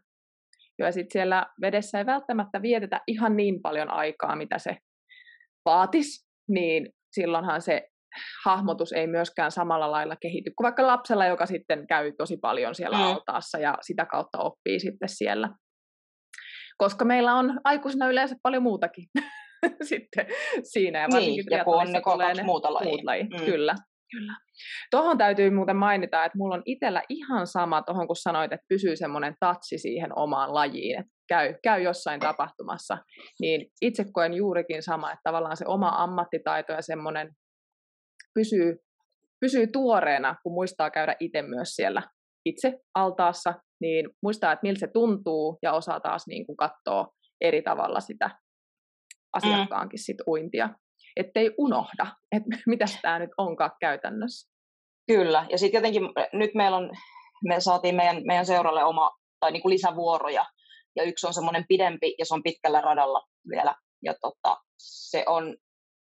Ja 0.78 0.92
sitten 0.92 1.12
siellä 1.12 1.46
vedessä 1.60 1.98
ei 1.98 2.06
välttämättä 2.06 2.62
vietetä 2.62 3.00
ihan 3.06 3.36
niin 3.36 3.62
paljon 3.62 3.90
aikaa, 3.90 4.36
mitä 4.36 4.58
se 4.58 4.76
vaatisi, 5.64 6.26
niin 6.48 6.88
silloinhan 7.12 7.62
se 7.62 7.88
hahmotus 8.44 8.92
ei 8.92 9.06
myöskään 9.06 9.52
samalla 9.52 9.90
lailla 9.90 10.16
kehity 10.16 10.50
kuin 10.56 10.64
vaikka 10.64 10.86
lapsella, 10.86 11.26
joka 11.26 11.46
sitten 11.46 11.86
käy 11.86 12.12
tosi 12.12 12.36
paljon 12.36 12.74
siellä 12.74 12.96
mm. 12.96 13.04
altaassa 13.04 13.58
ja 13.58 13.74
sitä 13.80 14.06
kautta 14.06 14.38
oppii 14.38 14.80
sitten 14.80 15.08
siellä. 15.08 15.48
Koska 16.78 17.04
meillä 17.04 17.34
on 17.34 17.60
aikuisena 17.64 18.08
yleensä 18.08 18.36
paljon 18.42 18.62
muutakin 18.62 19.04
sitten 19.88 20.26
siinä. 20.62 20.98
Ja 20.98 21.08
niin, 21.08 21.44
ja 21.50 21.64
kun 21.64 21.74
on 21.74 21.92
ne 21.92 22.00
kaksi 22.00 22.42
muuta 22.42 22.74
lajia. 22.74 22.88
Muut 22.88 23.04
laji. 23.04 23.22
Mm. 23.22 23.44
Kyllä, 23.44 23.74
kyllä. 24.10 24.32
Tuohon 24.90 25.18
täytyy 25.18 25.50
muuten 25.50 25.76
mainita, 25.76 26.24
että 26.24 26.38
mulla 26.38 26.54
on 26.54 26.62
itsellä 26.64 27.02
ihan 27.08 27.46
sama 27.46 27.82
tuohon, 27.82 28.06
kun 28.06 28.16
sanoit, 28.16 28.52
että 28.52 28.66
pysyy 28.68 28.96
semmoinen 28.96 29.34
tatsi 29.40 29.78
siihen 29.78 30.18
omaan 30.18 30.54
lajiin, 30.54 30.98
että 30.98 31.12
käy, 31.28 31.54
käy 31.62 31.82
jossain 31.82 32.20
tapahtumassa, 32.20 32.98
niin 33.40 33.66
itse 33.82 34.04
koen 34.12 34.34
juurikin 34.34 34.82
sama, 34.82 35.12
että 35.12 35.22
tavallaan 35.24 35.56
se 35.56 35.64
oma 35.66 35.88
ammattitaito 35.88 36.72
ja 36.72 36.82
semmoinen 36.82 37.32
pysyy, 38.34 38.76
pysyy 39.40 39.66
tuoreena, 39.66 40.36
kun 40.42 40.52
muistaa 40.52 40.90
käydä 40.90 41.16
itse 41.20 41.42
myös 41.42 41.68
siellä 41.68 42.02
itse 42.44 42.78
altaassa, 42.94 43.54
niin 43.80 44.10
muistaa, 44.22 44.52
että 44.52 44.62
miltä 44.62 44.80
se 44.80 44.88
tuntuu 44.92 45.58
ja 45.62 45.72
osaa 45.72 46.00
taas 46.00 46.26
niin 46.26 46.46
kuin 46.46 46.56
katsoa 46.56 47.06
eri 47.40 47.62
tavalla 47.62 48.00
sitä 48.00 48.30
asiakkaankin 49.38 49.98
sit 49.98 50.16
uintia, 50.26 50.68
ettei 51.16 51.54
unohda, 51.58 52.06
että 52.32 52.56
mitä 52.66 52.84
tämä 53.02 53.18
nyt 53.18 53.30
onkaan 53.38 53.70
käytännössä. 53.80 54.50
Kyllä, 55.06 55.46
ja 55.50 55.58
sitten 55.58 55.78
jotenkin 55.78 56.02
nyt 56.32 56.50
meillä 56.54 56.76
on, 56.76 56.90
me 57.48 57.60
saatiin 57.60 57.94
meidän, 57.94 58.22
meidän 58.26 58.46
seuralle 58.46 58.84
oma, 58.84 59.10
tai 59.40 59.52
niin 59.52 59.62
kuin 59.62 59.74
lisävuoroja, 59.74 60.44
ja 60.96 61.02
yksi 61.02 61.26
on 61.26 61.34
semmoinen 61.34 61.64
pidempi, 61.68 62.14
ja 62.18 62.24
se 62.24 62.34
on 62.34 62.42
pitkällä 62.42 62.80
radalla 62.80 63.22
vielä, 63.50 63.74
ja 64.04 64.14
tota, 64.20 64.56
se 64.78 65.24
on 65.26 65.56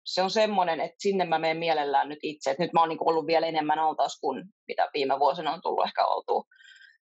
se 0.09 0.23
on 0.23 0.31
semmoinen, 0.31 0.81
että 0.81 0.97
sinne 0.99 1.25
mä 1.25 1.39
menen 1.39 1.57
mielellään 1.57 2.09
nyt 2.09 2.19
itse. 2.23 2.51
että 2.51 2.63
nyt 2.63 2.73
mä 2.73 2.81
oon 2.81 2.89
niin 2.89 2.99
ollut 3.01 3.27
vielä 3.27 3.47
enemmän 3.47 3.79
altaas 3.79 4.19
kuin 4.21 4.45
mitä 4.69 4.91
viime 4.95 5.19
vuosina 5.19 5.53
on 5.53 5.63
tullut 5.63 5.87
ehkä 5.87 6.07
oltua. 6.07 6.43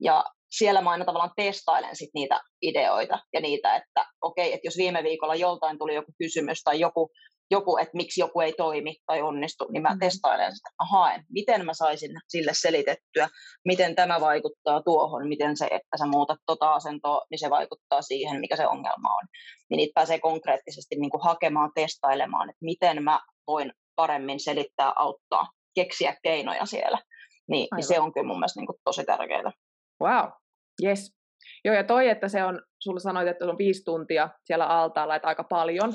Ja 0.00 0.25
siellä 0.50 0.80
mä 0.80 0.90
aina 0.90 1.04
tavallaan 1.04 1.33
testailen 1.37 1.97
sit 1.97 2.11
niitä 2.14 2.40
ideoita 2.62 3.19
ja 3.33 3.40
niitä, 3.40 3.76
että 3.76 4.07
okei, 4.23 4.47
okay, 4.47 4.55
että 4.55 4.67
jos 4.67 4.77
viime 4.77 5.03
viikolla 5.03 5.35
joltain 5.35 5.79
tuli 5.79 5.95
joku 5.95 6.12
kysymys 6.19 6.62
tai 6.62 6.81
joku 6.81 7.11
joku, 7.50 7.77
että 7.77 7.97
miksi 7.97 8.21
joku 8.21 8.41
ei 8.41 8.53
toimi 8.53 8.97
tai 9.07 9.23
onnistu, 9.23 9.67
niin 9.73 9.83
mä 9.83 9.95
mm. 9.95 9.99
testailen 9.99 10.57
sitä, 10.57 10.69
haen, 10.91 11.25
miten 11.29 11.67
mä 11.67 11.75
saisin 11.75 12.11
sille 12.29 12.53
selitettyä, 12.55 13.29
miten 13.65 13.95
tämä 13.95 14.21
vaikuttaa 14.21 14.83
tuohon, 14.83 15.29
miten 15.29 15.57
se, 15.57 15.65
että 15.65 15.97
sä 15.99 16.07
muutat 16.07 16.39
tota 16.47 16.73
asentoa, 16.73 17.23
niin 17.31 17.39
se 17.39 17.50
vaikuttaa 17.50 18.03
siihen, 18.03 18.41
mikä 18.41 18.57
se 18.57 18.67
ongelma 18.67 19.15
on. 19.15 19.27
Niin 19.71 19.77
niitä 19.77 19.93
pääsee 19.95 20.19
konkreettisesti 20.19 20.97
niin 20.97 21.11
kuin 21.11 21.25
hakemaan, 21.25 21.71
testailemaan, 21.75 22.50
että 22.50 22.65
miten 22.65 23.03
mä 23.03 23.21
voin 23.47 23.73
paremmin 23.97 24.41
selittää, 24.41 24.93
auttaa, 24.97 25.49
keksiä 25.75 26.17
keinoja 26.23 26.67
siellä. 26.67 26.99
Niin, 27.49 27.69
niin 27.77 27.85
se 27.85 28.00
on 28.00 28.12
kyllä 28.12 28.27
mun 28.27 28.39
mielestä 28.39 28.61
niin 28.61 28.67
kuin 28.67 28.77
tosi 28.85 29.05
tärkeää. 29.05 29.53
Wow, 30.03 30.31
yes. 30.85 31.20
Joo, 31.64 31.75
ja 31.75 31.85
toi, 31.85 32.09
että 32.09 32.29
se 32.29 32.45
on, 32.45 32.62
sulla 32.79 33.00
sanoit, 33.00 33.29
että 33.29 33.45
se 33.45 33.50
on 33.50 33.59
viisi 33.59 33.85
tuntia 33.85 34.29
siellä 34.45 34.67
altaalla, 34.67 35.17
että 35.17 35.29
aika 35.29 35.45
paljon, 35.45 35.93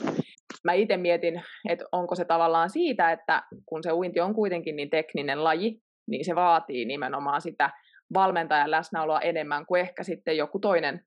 mä 0.63 0.73
itse 0.73 0.97
mietin, 0.97 1.43
että 1.69 1.85
onko 1.91 2.15
se 2.15 2.25
tavallaan 2.25 2.69
siitä, 2.69 3.11
että 3.11 3.43
kun 3.65 3.83
se 3.83 3.91
uinti 3.91 4.19
on 4.19 4.35
kuitenkin 4.35 4.75
niin 4.75 4.89
tekninen 4.89 5.43
laji, 5.43 5.81
niin 6.07 6.25
se 6.25 6.35
vaatii 6.35 6.85
nimenomaan 6.85 7.41
sitä 7.41 7.69
valmentajan 8.13 8.71
läsnäoloa 8.71 9.21
enemmän 9.21 9.65
kuin 9.65 9.81
ehkä 9.81 10.03
sitten 10.03 10.37
joku 10.37 10.59
toinen 10.59 11.01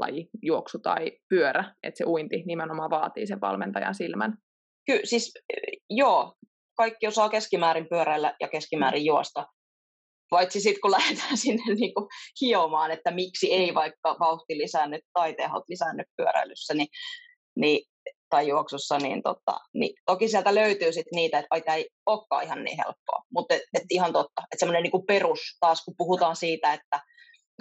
laji, 0.00 0.28
juoksu 0.42 0.78
tai 0.78 1.12
pyörä, 1.28 1.64
että 1.82 1.98
se 1.98 2.04
uinti 2.04 2.42
nimenomaan 2.46 2.90
vaatii 2.90 3.26
sen 3.26 3.40
valmentajan 3.40 3.94
silmän. 3.94 4.34
Kyllä, 4.86 5.00
siis 5.04 5.32
joo, 5.90 6.34
kaikki 6.76 7.06
osaa 7.06 7.28
keskimäärin 7.28 7.88
pyöräillä 7.88 8.34
ja 8.40 8.48
keskimäärin 8.48 9.04
juosta, 9.04 9.46
paitsi 10.34 10.60
sitten 10.60 10.80
kun 10.80 10.90
lähdetään 10.98 11.36
sinne 11.36 11.74
niinku 11.74 12.08
hiomaan, 12.40 12.90
että 12.90 13.10
miksi 13.10 13.52
ei 13.52 13.74
vaikka 13.74 14.16
vauhti 14.20 14.58
lisännyt 14.58 15.00
tai 15.12 15.34
tehot 15.34 15.62
lisännyt 15.68 16.06
pyöräilyssä, 16.16 16.74
niin, 16.74 16.88
niin 17.56 17.86
tai 18.30 18.48
juoksussa, 18.48 18.98
niin, 18.98 19.22
tota, 19.22 19.60
niin 19.74 19.94
toki 20.06 20.28
sieltä 20.28 20.54
löytyy 20.54 20.92
sit 20.92 21.06
niitä, 21.14 21.38
että 21.38 21.60
tämä 21.64 21.76
ei 21.76 21.88
olekaan 22.06 22.44
ihan 22.44 22.64
niin 22.64 22.76
helppoa. 22.76 23.22
Mutta 23.34 23.54
et, 23.54 23.62
et 23.74 23.82
ihan 23.90 24.12
totta, 24.12 24.42
että 24.52 24.58
semmoinen 24.58 24.82
niinku 24.82 25.02
perus 25.02 25.40
taas, 25.60 25.84
kun 25.84 25.94
puhutaan 25.98 26.36
siitä, 26.36 26.72
että 26.72 27.00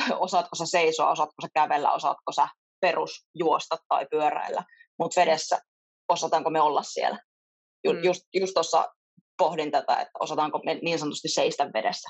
osaatko 0.26 0.56
sä 0.56 0.66
seisoa, 0.66 1.12
osaatko 1.12 1.42
sä 1.42 1.48
kävellä, 1.54 1.94
osaatko 1.94 2.32
sä 2.32 2.48
perusjuosta 2.82 3.78
tai 3.88 4.06
pyöräillä, 4.12 4.64
mutta 5.00 5.22
vedessä 5.22 5.60
osataanko 6.10 6.50
me 6.50 6.62
olla 6.62 6.84
siellä. 6.84 7.20
Ju, 7.84 7.94
mm. 7.94 8.04
Just, 8.04 8.22
just 8.34 8.54
tuossa 8.54 8.94
pohdin 9.38 9.72
tätä, 9.72 9.94
että 9.94 10.12
osataanko 10.20 10.62
me 10.66 10.80
niin 10.82 11.00
sanotusti 11.00 11.28
seistä 11.28 11.70
vedessä, 11.74 12.10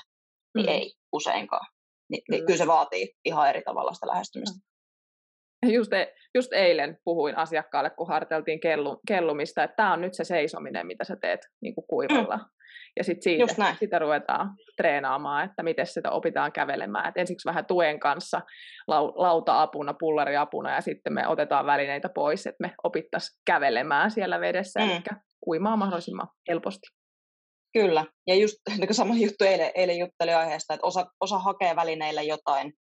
niin 0.54 0.66
mm. 0.66 0.72
ei 0.72 0.92
useinkaan. 1.12 1.66
Ni, 2.10 2.18
niin 2.30 2.46
kyllä 2.46 2.58
se 2.58 2.66
vaatii 2.66 3.08
ihan 3.24 3.48
eri 3.48 3.62
tavalla 3.62 3.92
sitä 3.92 4.06
lähestymistä. 4.06 4.56
Mm 4.56 4.74
just, 5.72 5.92
e, 5.92 6.14
just 6.34 6.52
eilen 6.52 6.98
puhuin 7.04 7.36
asiakkaalle, 7.36 7.90
kun 7.90 8.08
harteltiin 8.08 8.60
kellu, 8.60 9.00
kellumista, 9.08 9.62
että 9.62 9.76
tämä 9.76 9.92
on 9.92 10.00
nyt 10.00 10.14
se 10.14 10.24
seisominen, 10.24 10.86
mitä 10.86 11.04
sä 11.04 11.16
teet 11.20 11.40
niin 11.62 11.74
kuin 11.74 11.86
kuivalla. 11.86 12.36
Mm. 12.36 12.44
Ja 12.96 13.04
sitten 13.04 13.22
siitä, 13.22 13.74
sitä 13.80 13.98
ruvetaan 13.98 14.50
treenaamaan, 14.76 15.44
että 15.44 15.62
miten 15.62 15.86
sitä 15.86 16.10
opitaan 16.10 16.52
kävelemään. 16.52 17.08
Et 17.08 17.16
ensiksi 17.16 17.48
vähän 17.48 17.66
tuen 17.66 18.00
kanssa, 18.00 18.40
lau, 18.88 19.12
lauta-apuna, 19.16 19.94
pullariapuna 19.98 20.74
ja 20.74 20.80
sitten 20.80 21.12
me 21.12 21.28
otetaan 21.28 21.66
välineitä 21.66 22.08
pois, 22.08 22.46
että 22.46 22.66
me 22.66 22.74
opittaisiin 22.84 23.40
kävelemään 23.46 24.10
siellä 24.10 24.40
vedessä, 24.40 24.80
mm. 24.80 24.90
eli 24.90 25.00
uimaan 25.46 25.78
mahdollisimman 25.78 26.28
helposti. 26.48 26.86
Kyllä, 27.74 28.06
ja 28.26 28.34
just 28.34 28.56
niin 28.78 28.94
sama 28.94 29.14
juttu 29.14 29.44
eilen, 29.44 29.70
eilen 29.74 29.98
juttelin 29.98 30.36
aiheesta, 30.36 30.74
että 30.74 30.86
osa, 30.86 31.06
osa 31.20 31.38
hakee 31.38 31.76
välineillä 31.76 32.22
jotain, 32.22 32.72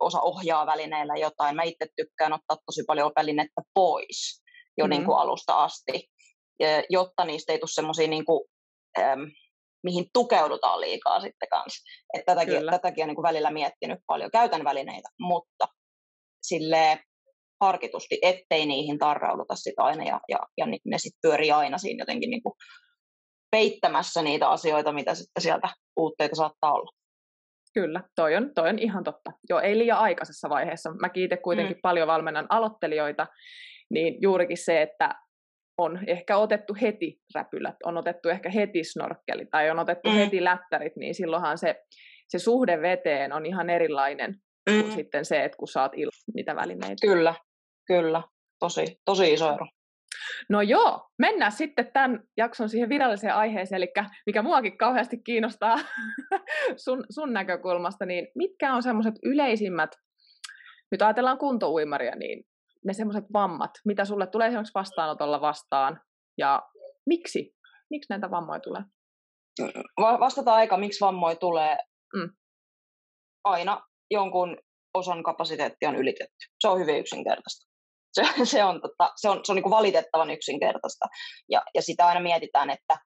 osa 0.00 0.20
ohjaa 0.20 0.66
välineillä 0.66 1.14
jotain. 1.16 1.56
Mä 1.56 1.62
itse 1.62 1.86
tykkään 1.96 2.32
ottaa 2.32 2.56
tosi 2.66 2.82
paljon 2.86 3.12
välinettä 3.16 3.62
pois 3.74 4.42
jo 4.78 4.84
mm-hmm. 4.84 4.90
niin 4.90 5.04
kuin 5.04 5.18
alusta 5.18 5.64
asti, 5.64 6.08
jotta 6.90 7.24
niistä 7.24 7.52
ei 7.52 7.58
tule 7.58 7.70
semmoisia, 7.70 8.08
niin 8.08 8.24
kuin, 8.24 8.48
ähm, 8.98 9.22
mihin 9.82 10.06
tukeudutaan 10.12 10.80
liikaa 10.80 11.20
sitten 11.20 11.48
kanssa. 11.48 11.82
Että 12.14 12.34
tätäkin, 12.34 12.66
tätäkin 12.70 13.02
on 13.02 13.08
niin 13.08 13.16
kuin 13.16 13.28
välillä 13.28 13.50
miettinyt 13.50 13.98
paljon. 14.06 14.30
Käytän 14.30 14.64
välineitä, 14.64 15.08
mutta 15.20 15.68
sille 16.42 17.00
harkitusti, 17.60 18.18
ettei 18.22 18.66
niihin 18.66 18.98
tarrauduta 18.98 19.54
sitä 19.56 19.82
aina 19.82 20.04
ja, 20.04 20.20
ja, 20.28 20.38
ja 20.58 20.66
ne 20.66 20.98
sitten 20.98 21.18
pyörii 21.22 21.50
aina 21.50 21.78
siinä 21.78 22.02
jotenkin 22.02 22.30
niin 22.30 22.42
kuin 22.42 22.52
peittämässä 23.50 24.22
niitä 24.22 24.48
asioita, 24.48 24.92
mitä 24.92 25.14
sitten 25.14 25.42
sieltä 25.42 25.68
puutteita 25.94 26.36
saattaa 26.36 26.72
olla. 26.72 26.90
Kyllä, 27.74 28.00
toi 28.14 28.36
on, 28.36 28.54
toi 28.54 28.68
on 28.68 28.78
ihan 28.78 29.04
totta. 29.04 29.32
Joo, 29.48 29.60
ei 29.60 29.78
liian 29.78 29.98
aikaisessa 29.98 30.48
vaiheessa. 30.48 30.90
Mä 31.00 31.08
kiitän 31.08 31.38
kuitenkin 31.42 31.76
mm. 31.76 31.80
paljon 31.82 32.08
valmennan 32.08 32.46
aloittelijoita, 32.48 33.26
niin 33.90 34.22
juurikin 34.22 34.56
se, 34.56 34.82
että 34.82 35.14
on 35.78 36.00
ehkä 36.06 36.36
otettu 36.36 36.76
heti 36.80 37.20
räpylät, 37.34 37.76
on 37.84 37.96
otettu 37.96 38.28
ehkä 38.28 38.50
heti 38.50 38.84
snorkkeli 38.84 39.46
tai 39.50 39.70
on 39.70 39.78
otettu 39.78 40.10
mm. 40.10 40.16
heti 40.16 40.44
lättärit, 40.44 40.96
niin 40.96 41.14
silloinhan 41.14 41.58
se, 41.58 41.74
se 42.28 42.38
suhde 42.38 42.82
veteen 42.82 43.32
on 43.32 43.46
ihan 43.46 43.70
erilainen 43.70 44.34
mm. 44.70 44.80
kuin 44.80 44.92
sitten 44.92 45.24
se, 45.24 45.44
että 45.44 45.56
kun 45.56 45.68
saat 45.68 45.92
ilman 45.94 46.34
niitä 46.34 46.56
välineitä. 46.56 47.06
Kyllä, 47.06 47.34
kyllä. 47.86 48.22
Tosi, 48.58 49.00
tosi 49.04 49.32
iso 49.32 49.54
ero. 49.54 49.66
No 50.48 50.62
joo, 50.62 51.08
mennään 51.18 51.52
sitten 51.52 51.92
tämän 51.92 52.20
jakson 52.36 52.68
siihen 52.68 52.88
viralliseen 52.88 53.34
aiheeseen, 53.34 53.76
eli 53.76 53.92
mikä 54.26 54.42
muakin 54.42 54.78
kauheasti 54.78 55.22
kiinnostaa 55.22 55.76
sun, 56.84 57.04
sun 57.10 57.32
näkökulmasta, 57.32 58.06
niin 58.06 58.28
mitkä 58.34 58.74
on 58.74 58.82
semmoiset 58.82 59.14
yleisimmät, 59.22 59.90
nyt 60.90 61.02
ajatellaan 61.02 61.38
kuntouimaria, 61.38 62.16
niin 62.16 62.44
ne 62.84 62.92
semmoiset 62.92 63.24
vammat, 63.32 63.70
mitä 63.84 64.04
sulle 64.04 64.26
tulee 64.26 64.46
esimerkiksi 64.46 64.74
vastaanotolla 64.74 65.40
vastaan, 65.40 66.00
ja 66.38 66.62
miksi? 67.06 67.54
Miksi 67.90 68.12
näitä 68.12 68.30
vammoja 68.30 68.60
tulee? 68.60 68.82
Vastata 70.00 70.54
aika, 70.54 70.76
miksi 70.76 71.00
vammoja 71.00 71.36
tulee. 71.36 71.76
Mm. 72.16 72.30
aina 73.44 73.80
jonkun 74.10 74.56
osan 74.94 75.22
kapasiteetti 75.22 75.86
on 75.86 75.96
ylitetty. 75.96 76.46
Se 76.60 76.68
on 76.68 76.78
hyvin 76.78 76.98
yksinkertaista. 76.98 77.75
Se, 78.16 78.22
se 78.52 78.64
on, 78.64 78.80
tota, 78.80 79.12
se 79.16 79.28
on, 79.28 79.40
se 79.44 79.52
on 79.52 79.56
niin 79.56 79.70
valitettavan 79.70 80.30
yksinkertaista. 80.30 81.06
Ja, 81.50 81.62
ja 81.74 81.82
sitä 81.82 82.06
aina 82.06 82.20
mietitään, 82.20 82.70
että 82.70 82.98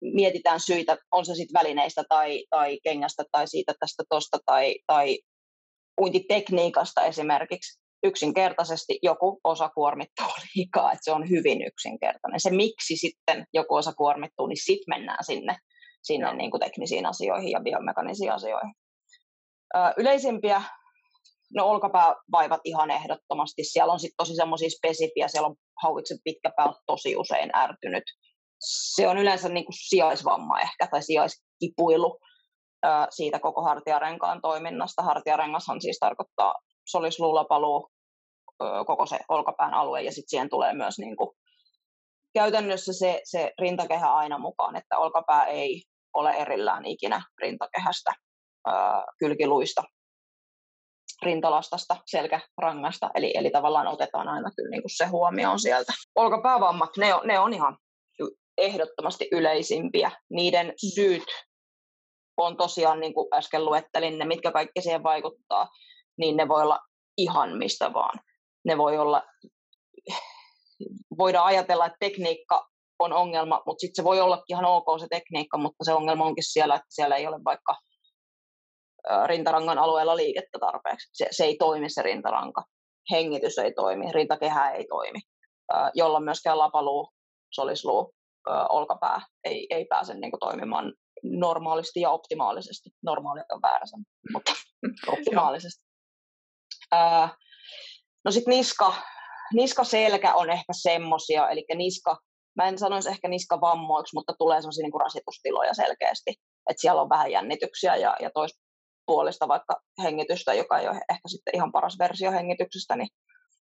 mietitään 0.00 0.60
syitä, 0.60 0.96
on 1.12 1.26
se 1.26 1.34
sitten 1.34 1.60
välineistä 1.60 2.04
tai, 2.08 2.44
tai 2.50 2.78
kengästä 2.82 3.24
tai 3.32 3.48
siitä 3.48 3.74
tästä 3.80 4.02
tosta 4.08 4.38
tai, 4.46 4.74
tai 4.86 5.18
uintitekniikasta 6.00 7.04
esimerkiksi. 7.04 7.82
Yksinkertaisesti 8.04 8.98
joku 9.02 9.40
osa 9.44 9.68
kuormittuu 9.68 10.26
liikaa, 10.54 10.92
että 10.92 11.04
se 11.04 11.12
on 11.12 11.30
hyvin 11.30 11.66
yksinkertainen. 11.66 12.40
Se 12.40 12.50
miksi 12.50 12.96
sitten 12.96 13.46
joku 13.52 13.74
osa 13.74 13.92
kuormittuu, 13.92 14.46
niin 14.46 14.64
sitten 14.64 14.98
mennään 14.98 15.24
sinne, 15.24 15.56
sinne 16.02 16.34
niin 16.34 16.50
kuin 16.50 16.60
teknisiin 16.60 17.06
asioihin 17.06 17.50
ja 17.50 17.60
biomekanisiin 17.60 18.32
asioihin. 18.32 18.74
Ö, 19.76 19.78
yleisimpiä, 19.96 20.62
no 21.54 21.66
olkapäävaivat 21.66 22.60
ihan 22.64 22.90
ehdottomasti. 22.90 23.64
Siellä 23.64 23.92
on 23.92 24.00
sitten 24.00 24.16
tosi 24.16 24.34
semmoisia 24.34 24.70
spesifiä, 24.70 25.28
siellä 25.28 25.46
on 25.48 25.56
hauiksen 25.82 26.18
pitkä 26.24 26.50
pää 26.56 26.72
tosi 26.86 27.16
usein 27.16 27.50
ärtynyt 27.56 28.04
se 28.64 29.08
on 29.08 29.18
yleensä 29.18 29.48
niin 29.48 29.64
kuin 29.64 29.76
sijaisvamma 29.88 30.60
ehkä 30.60 30.86
tai 30.90 31.02
sijaiskipuilu 31.02 32.18
ää, 32.82 33.06
siitä 33.10 33.38
koko 33.38 33.62
hartiarenkaan 33.62 34.40
toiminnasta. 34.40 35.02
Hartiarengashan 35.02 35.80
siis 35.80 35.98
tarkoittaa 36.00 36.54
solisluulapaluu, 36.86 37.88
koko 38.86 39.06
se 39.06 39.18
olkapään 39.28 39.74
alue 39.74 40.02
ja 40.02 40.12
sitten 40.12 40.28
siihen 40.28 40.50
tulee 40.50 40.74
myös 40.74 40.98
niin 40.98 41.16
kuin, 41.16 41.30
käytännössä 42.34 42.92
se, 42.92 43.20
se 43.24 43.52
rintakehä 43.58 44.14
aina 44.14 44.38
mukaan, 44.38 44.76
että 44.76 44.98
olkapää 44.98 45.46
ei 45.46 45.82
ole 46.14 46.30
erillään 46.30 46.84
ikinä 46.84 47.22
rintakehästä, 47.40 48.12
ää, 48.66 49.04
kylkiluista, 49.18 49.82
rintalastasta, 51.22 51.96
selkärangasta, 52.06 53.10
eli, 53.14 53.32
eli 53.34 53.50
tavallaan 53.50 53.86
otetaan 53.86 54.28
aina 54.28 54.50
kyllä 54.56 54.70
niin 54.70 54.82
kuin 54.82 54.96
se 54.96 55.06
huomioon 55.06 55.60
sieltä. 55.60 55.92
Olkapäävammat, 56.14 56.90
ne 56.96 57.14
on, 57.14 57.26
ne 57.26 57.38
on 57.38 57.54
ihan 57.54 57.78
ehdottomasti 58.58 59.28
yleisimpiä. 59.32 60.10
Niiden 60.30 60.66
mm. 60.66 60.90
syyt 60.94 61.24
on 62.36 62.56
tosiaan, 62.56 63.00
niin 63.00 63.14
kuin 63.14 63.28
äsken 63.34 63.64
luettelin, 63.64 64.18
ne 64.18 64.24
mitkä 64.24 64.52
kaikki 64.52 64.82
siihen 64.82 65.02
vaikuttaa, 65.02 65.68
niin 66.18 66.36
ne 66.36 66.48
voi 66.48 66.62
olla 66.62 66.80
ihan 67.16 67.58
mistä 67.58 67.92
vaan. 67.92 68.20
Ne 68.64 68.78
voi 68.78 68.98
olla, 68.98 69.22
voidaan 71.18 71.46
ajatella, 71.46 71.86
että 71.86 71.96
tekniikka 72.00 72.66
on 72.98 73.12
ongelma, 73.12 73.62
mutta 73.66 73.80
sitten 73.80 74.02
se 74.02 74.04
voi 74.04 74.20
olla 74.20 74.42
ihan 74.48 74.64
ok 74.64 74.86
se 75.00 75.06
tekniikka, 75.10 75.58
mutta 75.58 75.84
se 75.84 75.92
ongelma 75.92 76.24
onkin 76.24 76.44
siellä, 76.44 76.74
että 76.74 76.86
siellä 76.88 77.16
ei 77.16 77.26
ole 77.26 77.44
vaikka 77.44 77.76
rintarangan 79.26 79.78
alueella 79.78 80.16
liikettä 80.16 80.58
tarpeeksi. 80.58 81.10
Se, 81.12 81.26
se 81.30 81.44
ei 81.44 81.56
toimi 81.56 81.90
se 81.90 82.02
rintaranka. 82.02 82.64
Hengitys 83.10 83.58
ei 83.58 83.72
toimi, 83.72 84.12
rintakehä 84.12 84.70
ei 84.70 84.86
toimi, 84.88 85.20
jolloin 85.94 86.24
myöskään 86.24 86.58
lapaluu, 86.58 87.08
solisluu 87.50 88.14
olkapää 88.68 89.20
ei, 89.44 89.66
ei 89.70 89.84
pääse 89.84 90.14
niin 90.14 90.30
kuin, 90.30 90.40
toimimaan 90.40 90.92
normaalisti 91.22 92.00
ja 92.00 92.10
optimaalisesti. 92.10 92.90
Normaali 93.02 93.40
on 93.52 93.62
väärä 93.62 93.86
sana, 93.86 94.04
mutta 94.32 94.52
optimaalisesti. 95.18 95.84
No 98.24 98.30
sitten 98.30 98.50
niska, 98.50 98.94
niska-selkä 99.54 100.34
on 100.34 100.50
ehkä 100.50 100.72
semmosia, 100.72 101.48
eli 101.48 101.64
niska, 101.74 102.16
mä 102.56 102.68
en 102.68 102.78
sanoisi 102.78 103.08
ehkä 103.08 103.28
niskavammoiksi, 103.28 104.14
mutta 104.14 104.34
tulee 104.38 104.60
sellaisia 104.60 104.82
niin 104.82 105.00
rasitustiloja 105.00 105.74
selkeästi, 105.74 106.30
että 106.70 106.80
siellä 106.80 107.02
on 107.02 107.08
vähän 107.08 107.30
jännityksiä 107.30 107.96
ja, 107.96 108.16
ja 108.20 108.30
toispuolista 109.06 109.48
vaikka 109.48 109.80
hengitystä, 110.02 110.54
joka 110.54 110.78
ei 110.78 110.88
ole 110.88 111.00
ehkä 111.10 111.28
sitten 111.28 111.54
ihan 111.56 111.72
paras 111.72 111.98
versio 111.98 112.32
hengityksestä, 112.32 112.96
niin, 112.96 113.08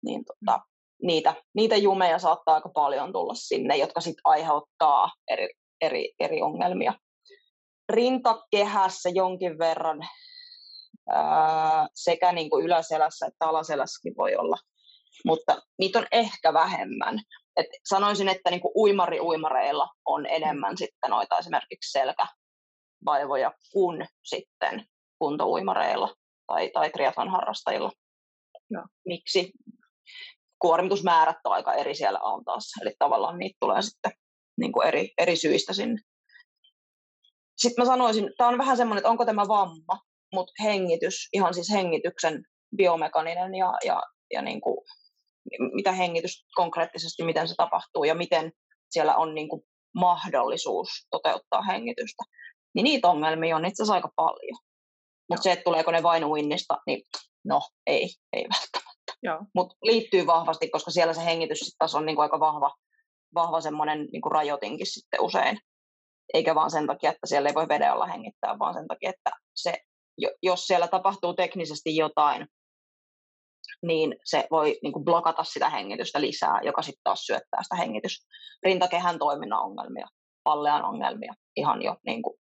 niin 0.04 0.24
tota, 0.24 0.60
niitä, 1.02 1.34
niitä 1.54 1.76
jumeja 1.76 2.18
saattaa 2.18 2.54
aika 2.54 2.68
paljon 2.68 3.12
tulla 3.12 3.34
sinne, 3.34 3.76
jotka 3.76 4.00
sitten 4.00 4.22
aiheuttaa 4.24 5.10
eri, 5.30 5.48
eri, 5.80 6.12
eri 6.20 6.42
ongelmia. 6.42 6.94
Rintakehässä 7.88 9.08
jonkin 9.08 9.58
verran 9.58 9.98
ää, 11.10 11.88
sekä 11.94 12.32
niin 12.32 12.50
kuin 12.50 12.64
yläselässä 12.64 13.26
että 13.26 13.46
alaselässäkin 13.46 14.14
voi 14.16 14.36
olla, 14.36 14.56
mutta 15.24 15.62
niitä 15.78 15.98
on 15.98 16.06
ehkä 16.12 16.52
vähemmän. 16.52 17.20
Et 17.56 17.66
sanoisin, 17.88 18.28
että 18.28 18.50
niin 18.50 18.60
kuin 18.60 18.72
uimari-uimareilla 18.76 19.88
on 20.06 20.26
enemmän 20.26 20.78
sitten 20.78 21.10
noita 21.10 21.38
esimerkiksi 21.38 21.98
selkävaivoja 21.98 23.52
kuin 23.72 24.06
sitten 24.22 24.86
kuntouimareilla 25.22 26.14
tai, 26.46 26.70
tai 26.74 26.90
triathlon 26.90 27.30
harrastajilla. 27.30 27.90
Ja. 28.70 28.84
Miksi? 29.06 29.52
kuormitusmäärät 30.62 31.36
on 31.44 31.52
aika 31.52 31.74
eri 31.74 31.94
siellä 31.94 32.18
on 32.20 32.44
taas. 32.44 32.64
Eli 32.82 32.94
tavallaan 32.98 33.38
niitä 33.38 33.56
tulee 33.60 33.82
sitten 33.82 34.12
niin 34.60 34.72
kuin 34.72 34.88
eri, 34.88 35.10
eri 35.18 35.36
syistä 35.36 35.72
sinne. 35.72 36.00
Sitten 37.56 37.84
mä 37.84 37.86
sanoisin, 37.86 38.30
tämä 38.36 38.48
on 38.48 38.58
vähän 38.58 38.76
semmoinen, 38.76 38.98
että 38.98 39.08
onko 39.08 39.24
tämä 39.24 39.48
vamma, 39.48 40.00
mutta 40.34 40.52
hengitys, 40.62 41.28
ihan 41.32 41.54
siis 41.54 41.70
hengityksen 41.70 42.44
biomekaninen 42.76 43.54
ja, 43.54 43.72
ja, 43.84 44.02
ja 44.32 44.42
niin 44.42 44.60
kuin, 44.60 44.78
mitä 45.72 45.92
hengitys 45.92 46.44
konkreettisesti, 46.54 47.24
miten 47.24 47.48
se 47.48 47.54
tapahtuu 47.56 48.04
ja 48.04 48.14
miten 48.14 48.52
siellä 48.90 49.16
on 49.16 49.34
niin 49.34 49.48
kuin 49.48 49.62
mahdollisuus 49.94 50.88
toteuttaa 51.10 51.62
hengitystä. 51.62 52.22
Niin 52.74 52.84
niitä 52.84 53.08
ongelmia 53.08 53.56
on 53.56 53.64
itse 53.64 53.82
asiassa 53.82 53.94
aika 53.94 54.12
paljon. 54.16 54.58
Mutta 55.30 55.42
se, 55.42 55.52
että 55.52 55.64
tuleeko 55.64 55.90
ne 55.90 56.02
vain 56.02 56.24
uinnista, 56.24 56.78
niin 56.86 57.02
no 57.44 57.60
ei, 57.86 58.08
ei 58.32 58.42
välttämättä. 58.42 59.12
Mutta 59.54 59.76
liittyy 59.82 60.26
vahvasti, 60.26 60.68
koska 60.68 60.90
siellä 60.90 61.14
se 61.14 61.24
hengitys 61.24 61.58
sit 61.58 61.74
taas 61.78 61.94
on 61.94 62.06
niinku 62.06 62.22
aika 62.22 62.40
vahva, 62.40 62.74
vahva 63.34 63.60
semmoinen 63.60 64.08
niinku 64.12 64.28
rajoitinkin 64.28 64.86
sitten 64.86 65.20
usein. 65.20 65.58
Eikä 66.34 66.54
vaan 66.54 66.70
sen 66.70 66.86
takia, 66.86 67.10
että 67.10 67.26
siellä 67.26 67.48
ei 67.48 67.54
voi 67.54 67.68
veden 67.68 67.92
alla 67.92 68.06
hengittää, 68.06 68.58
vaan 68.58 68.74
sen 68.74 68.88
takia, 68.88 69.10
että 69.10 69.30
se, 69.56 69.74
jos 70.42 70.66
siellä 70.66 70.88
tapahtuu 70.88 71.34
teknisesti 71.34 71.96
jotain, 71.96 72.46
niin 73.82 74.16
se 74.24 74.46
voi 74.50 74.78
niin 74.82 74.92
kuin 74.92 75.04
blokata 75.04 75.44
sitä 75.44 75.68
hengitystä 75.70 76.20
lisää, 76.20 76.60
joka 76.62 76.82
sitten 76.82 77.00
taas 77.04 77.26
syöttää 77.26 77.62
sitä 77.62 77.76
hengitys, 77.76 78.26
rintakehän 78.62 79.18
toiminnan 79.18 79.62
ongelmia, 79.62 80.08
pallean 80.44 80.84
ongelmia, 80.84 81.34
ihan 81.56 81.82
jo 81.82 81.96
niin 82.06 82.22
kuin 82.22 82.41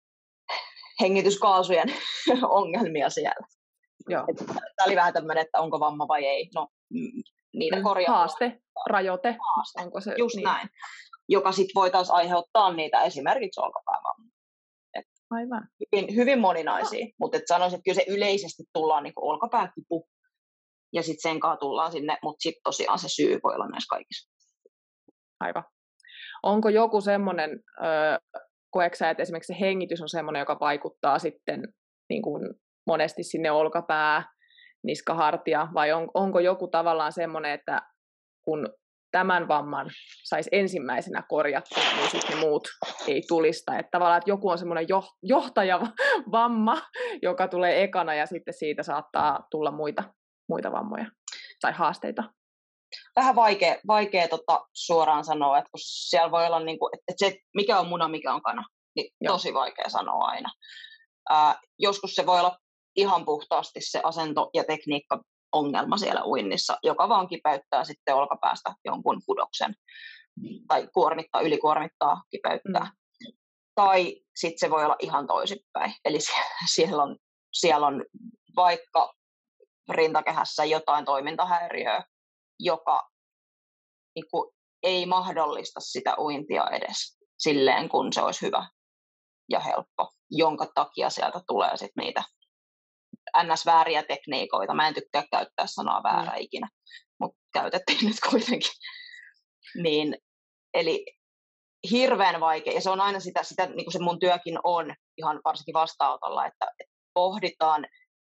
hengityskaasujen 1.02 1.88
ongelmia 2.60 3.10
siellä. 3.10 3.48
Joo. 4.10 4.26
Tämä 4.76 4.86
oli 4.86 4.96
vähän 4.96 5.14
tämmöinen, 5.14 5.42
että 5.42 5.60
onko 5.60 5.80
vamma 5.80 6.08
vai 6.08 6.26
ei. 6.26 6.50
No, 6.56 6.68
mm, 6.94 7.24
niiden 7.54 7.80
mm, 7.80 7.84
korjaa. 7.84 8.18
Haaste, 8.18 8.60
rajoite. 8.90 9.38
Haaste. 9.56 9.82
Onko 9.82 10.02
se, 10.02 10.16
Just 10.18 10.36
niin. 10.36 10.44
näin. 10.44 10.70
Joka 11.30 11.52
sitten 11.52 11.76
voi 11.76 11.92
taas 11.92 12.10
aiheuttaa 12.10 12.74
niitä 12.74 13.02
esimerkiksi 13.02 13.60
olkapäävammaa. 13.60 14.34
Aivan. 15.32 15.68
Hyvin, 15.80 16.16
hyvin 16.16 16.40
moninaisia, 16.40 17.06
no. 17.06 17.12
mutta 17.20 17.40
sanoisin, 17.46 17.78
että 17.78 17.84
kyllä 17.84 17.96
se 17.96 18.06
yleisesti 18.08 18.64
tullaan 18.74 19.04
niin 19.04 19.14
olkapääkipu 19.16 20.08
ja 20.94 21.04
sitten 21.04 21.32
sen 21.32 21.40
kanssa 21.40 21.60
tullaan 21.60 21.92
sinne, 21.92 22.18
mutta 22.24 22.42
sitten 22.42 22.62
tosiaan 22.64 23.00
se 23.00 23.10
syy 23.10 23.40
voi 23.44 23.56
olla 23.56 23.68
näissä 23.68 23.88
kaikissa. 23.90 24.30
Aivan. 25.40 25.64
Onko 26.44 26.70
joku 26.70 27.02
semmoinen, 27.02 27.50
koeksä, 28.74 29.10
että 29.10 29.24
esimerkiksi 29.24 29.54
se 29.54 29.60
hengitys 29.60 30.02
on 30.02 30.10
semmoinen, 30.10 30.40
joka 30.40 30.58
vaikuttaa 30.60 31.20
sitten 31.20 31.64
niin 32.10 32.22
kuin 32.22 32.50
monesti 32.88 33.24
sinne 33.24 33.52
olkapää, 33.52 34.24
niskahartia, 34.84 35.68
vai 35.74 35.92
on, 35.92 36.08
onko 36.14 36.40
joku 36.40 36.68
tavallaan 36.68 37.14
semmoinen, 37.14 37.52
että 37.52 37.82
kun 38.46 38.70
tämän 39.12 39.48
vamman 39.48 39.90
saisi 40.24 40.50
ensimmäisenä 40.54 41.24
korjattua, 41.30 41.84
niin 41.96 42.12
sitten 42.12 42.38
muut 42.38 42.68
ei 43.08 43.22
tulista. 43.28 43.80
Että 43.80 43.90
tavallaan, 43.92 44.18
että 44.18 44.30
joku 44.30 44.50
on 44.50 44.58
semmoinen 44.58 44.88
johtajavamma, 45.24 46.82
joka 47.22 47.48
tulee 47.48 47.84
ekana 47.84 48.14
ja 48.14 48.26
sitten 48.26 48.54
siitä 48.54 48.84
saattaa 48.84 49.48
tulla 49.52 49.72
muita, 49.72 50.04
muita 50.50 50.72
vammoja 50.72 51.06
tai 51.62 51.72
haasteita. 51.72 52.24
Vähän 53.16 53.36
vaikea, 53.36 53.76
vaikea 53.88 54.28
tota, 54.28 54.66
suoraan 54.74 55.26
sanoa, 55.26 55.58
että 55.58 55.70
kun 55.72 55.80
siellä 55.84 56.32
voi 56.32 56.46
olla, 56.46 56.60
niin 56.60 56.80
kuin, 56.80 56.90
että 57.10 57.26
se, 57.26 57.38
mikä 57.56 57.80
on 57.80 57.88
muna, 57.88 58.08
mikä 58.08 58.34
on 58.34 58.42
kana, 58.42 58.66
niin 58.96 59.14
Joo. 59.22 59.34
tosi 59.34 59.54
vaikea 59.54 59.90
sanoa 59.90 60.26
aina. 60.26 60.50
Ää, 61.30 61.60
joskus 61.80 62.16
se 62.16 62.26
voi 62.26 62.40
olla 62.40 62.58
ihan 62.96 63.26
puhtaasti 63.26 63.80
se 63.82 64.02
asento 64.04 64.50
ja 64.54 64.64
tekniikka 64.64 65.22
ongelma 65.52 65.98
siellä 65.98 66.26
uinnissa, 66.26 66.78
joka 66.84 67.10
vaan 67.10 67.28
kipeyttää 67.28 67.84
sitten 67.84 68.16
olkapäästä 68.16 68.74
jonkun 68.86 69.22
pudoksen 69.26 69.76
tai 70.68 70.88
kuormittaa, 70.94 71.42
ylikuormittaa, 71.42 72.22
kipeyttää. 72.32 72.84
Mm. 72.84 73.34
Tai 73.76 74.16
sitten 74.36 74.60
se 74.60 74.70
voi 74.70 74.86
olla 74.86 74.96
ihan 75.00 75.28
toisinpäin. 75.28 75.94
Eli 76.06 76.18
siellä 76.76 77.04
on, 77.04 77.18
siellä 77.54 77.88
on 77.88 78.06
vaikka 78.56 79.14
rintakehässä 79.90 80.66
jotain 80.66 81.06
toimintahäiriöä, 81.06 82.04
joka 82.60 83.10
niin 84.16 84.26
kuin, 84.32 84.54
ei 84.84 85.06
mahdollista 85.06 85.80
sitä 85.80 86.16
uintia 86.18 86.70
edes 86.70 87.18
silleen, 87.38 87.90
kun 87.90 88.14
se 88.14 88.22
olisi 88.22 88.42
hyvä 88.42 88.70
ja 89.50 89.60
helppo, 89.60 90.12
jonka 90.32 90.68
takia 90.76 91.10
sieltä 91.10 91.42
tulee 91.48 91.78
sitten 91.78 92.04
niitä 92.04 92.24
ns-vääriä 93.44 94.04
tekniikoita. 94.04 94.74
Mä 94.74 94.88
en 94.88 94.94
tykkää 94.94 95.24
käyttää 95.32 95.68
sanaa 95.68 96.04
väärä 96.04 96.32
mm. 96.32 96.42
ikinä, 96.42 96.70
mutta 97.20 97.38
käytettiin 97.54 98.06
nyt 98.08 98.18
kuitenkin. 98.30 98.72
Niin, 99.84 100.18
eli 100.74 101.06
hirveän 101.92 102.40
vaikea, 102.40 102.74
ja 102.74 102.82
se 102.82 102.90
on 102.90 103.02
aina 103.02 103.20
sitä, 103.20 103.44
sitä 103.44 103.66
niin 103.66 103.86
kuin 103.86 103.94
se 103.94 104.00
mun 104.00 104.20
työkin 104.20 104.60
on, 104.64 104.96
ihan 105.18 105.42
varsinkin 105.46 105.74
vastaanotolla, 105.74 106.46
että, 106.46 106.66
että 106.80 106.94
pohditaan, 107.14 107.88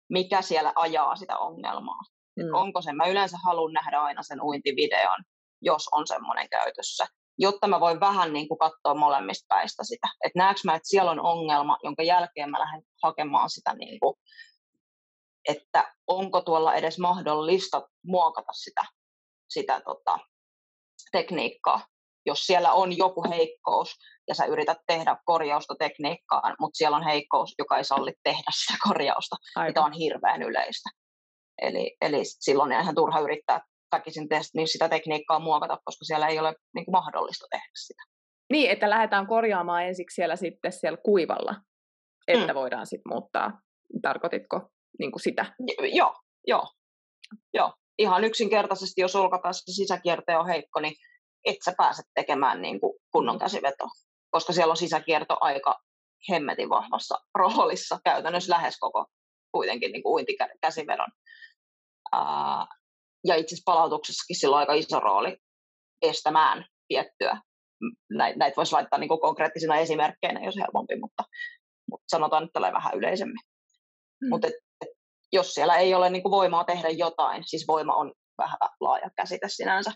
mikä 0.10 0.42
siellä 0.42 0.74
ajaa 0.76 1.16
sitä 1.16 1.38
ongelmaa. 1.38 2.00
Mm. 2.36 2.54
Onko 2.54 2.82
se, 2.82 2.94
mä 2.94 3.08
yleensä 3.08 3.38
haluan 3.46 3.74
nähdä 3.74 4.02
aina 4.02 4.24
sen 4.24 4.42
uintivideon, 4.42 5.24
jos 5.62 5.90
on 5.92 6.08
semmoinen 6.08 6.50
käytössä, 6.50 7.06
jotta 7.38 7.68
mä 7.68 7.80
voin 7.80 8.00
vähän 8.00 8.34
niin 8.34 8.48
kuin 8.48 8.58
katsoa 8.58 8.94
molemmista 8.94 9.46
päistä 9.50 9.84
sitä. 9.84 10.08
Että 10.26 10.40
näekö 10.40 10.60
mä, 10.64 10.76
että 10.76 10.90
siellä 10.90 11.12
on 11.12 11.20
ongelma, 11.20 11.78
jonka 11.84 12.04
jälkeen 12.04 12.50
mä 12.50 12.60
lähden 12.60 12.82
hakemaan 13.04 13.50
sitä, 13.50 13.74
niin 13.74 14.00
kuin, 14.00 14.16
että 15.50 15.94
onko 16.08 16.42
tuolla 16.42 16.74
edes 16.74 17.00
mahdollista 17.00 17.88
muokata 18.06 18.54
sitä, 18.54 18.82
sitä 19.50 19.82
tota, 19.82 20.20
tekniikkaa. 21.12 21.86
Jos 22.26 22.48
siellä 22.48 22.74
on 22.74 22.98
joku 22.98 23.24
heikkous 23.30 23.96
ja 24.28 24.36
sä 24.36 24.46
yrität 24.46 24.78
tehdä 24.88 25.18
korjausta 25.26 25.76
tekniikkaan, 25.80 26.56
mutta 26.60 26.78
siellä 26.78 26.98
on 26.98 27.04
heikkous, 27.04 27.56
joka 27.58 27.78
ei 27.78 27.84
salli 27.84 28.14
tehdä 28.24 28.52
sitä 28.62 28.78
korjausta, 28.88 29.36
mikä 29.68 29.84
on 29.84 29.94
hirveän 29.94 30.44
yleistä. 30.44 30.90
Eli, 31.62 31.98
eli 32.02 32.22
silloin 32.24 32.74
on 32.74 32.82
ihan 32.82 32.96
turha 32.96 33.20
yrittää 33.20 33.62
väkisin 33.92 34.28
niin 34.54 34.68
sitä 34.68 34.90
tekniikkaa 34.90 35.40
muokata, 35.40 35.78
koska 35.86 36.06
siellä 36.06 36.28
ei 36.28 36.40
ole 36.40 36.56
niin 36.76 36.86
kuin 36.86 36.94
mahdollista 36.94 37.46
tehdä 37.52 37.72
sitä. 37.76 38.04
Niin, 38.52 38.72
että 38.72 38.90
lähdetään 38.90 39.28
korjaamaan 39.28 39.84
ensiksi 39.84 40.16
siellä 40.16 40.36
sitten 40.36 40.72
siellä 40.72 40.98
kuivalla, 41.06 41.56
että 42.28 42.54
mm. 42.54 42.60
voidaan 42.60 42.88
sitten 42.88 43.14
muuttaa. 43.14 43.52
Tarkoititko 44.02 44.70
niin 45.00 45.12
kuin 45.12 45.22
sitä? 45.22 45.56
J- 45.68 45.98
joo, 45.98 46.16
joo, 46.48 46.68
joo. 47.54 47.74
Ihan 47.98 48.24
yksinkertaisesti, 48.24 49.02
jos 49.02 49.16
olkapäässä 49.16 49.74
sisäkierto 49.74 50.40
on 50.40 50.48
heikko, 50.48 50.80
niin 50.80 50.94
et 51.46 51.56
sä 51.66 51.74
pääse 51.78 52.04
tekemään 52.16 52.62
niin 52.62 52.80
kuin 52.80 52.94
kunnon 53.12 53.40
käsivetoa, 53.40 53.88
koska 54.32 54.54
siellä 54.54 54.72
on 54.72 54.78
sisäkierto 54.78 55.38
aika 55.42 55.80
hemmetin 56.30 56.70
vahvassa 56.70 57.16
roolissa 57.36 58.00
käytännössä 58.04 58.54
lähes 58.54 58.78
koko 58.80 59.06
kuitenkin 59.52 59.92
niin 59.92 60.04
kuin 60.04 60.14
uintikäsivedon 60.14 61.08
ja 63.28 63.36
itse 63.36 63.56
asiassa 63.56 63.72
palautuksessakin 63.72 64.36
sillä 64.36 64.56
on 64.56 64.60
aika 64.60 64.74
iso 64.74 65.00
rooli 65.00 65.38
estämään 66.02 66.66
tiettyä. 66.88 67.42
Näitä, 68.10 68.56
voisi 68.58 68.72
laittaa 68.72 69.00
niin 69.00 69.08
kuin 69.08 69.22
konkreettisina 69.22 69.76
esimerkkeinä, 69.76 70.46
jos 70.46 70.56
helpompi, 70.56 70.96
mutta, 70.96 71.24
mutta 71.92 72.06
sanotaan 72.08 72.44
nyt 72.44 72.54
tällä 72.54 72.74
vähän 72.74 72.98
yleisemmin. 72.98 73.40
Mm. 74.22 74.30
Mutta 74.30 74.48
et, 74.48 74.54
et, 74.82 74.90
jos 75.32 75.54
siellä 75.54 75.78
ei 75.78 75.94
ole 75.94 76.10
niin 76.10 76.24
kuin 76.24 76.32
voimaa 76.32 76.64
tehdä 76.64 76.90
jotain, 76.90 77.44
siis 77.46 77.68
voima 77.68 77.94
on 77.94 78.14
vähän 78.38 78.58
laaja 78.80 79.10
käsite 79.16 79.50
sinänsä, 79.50 79.92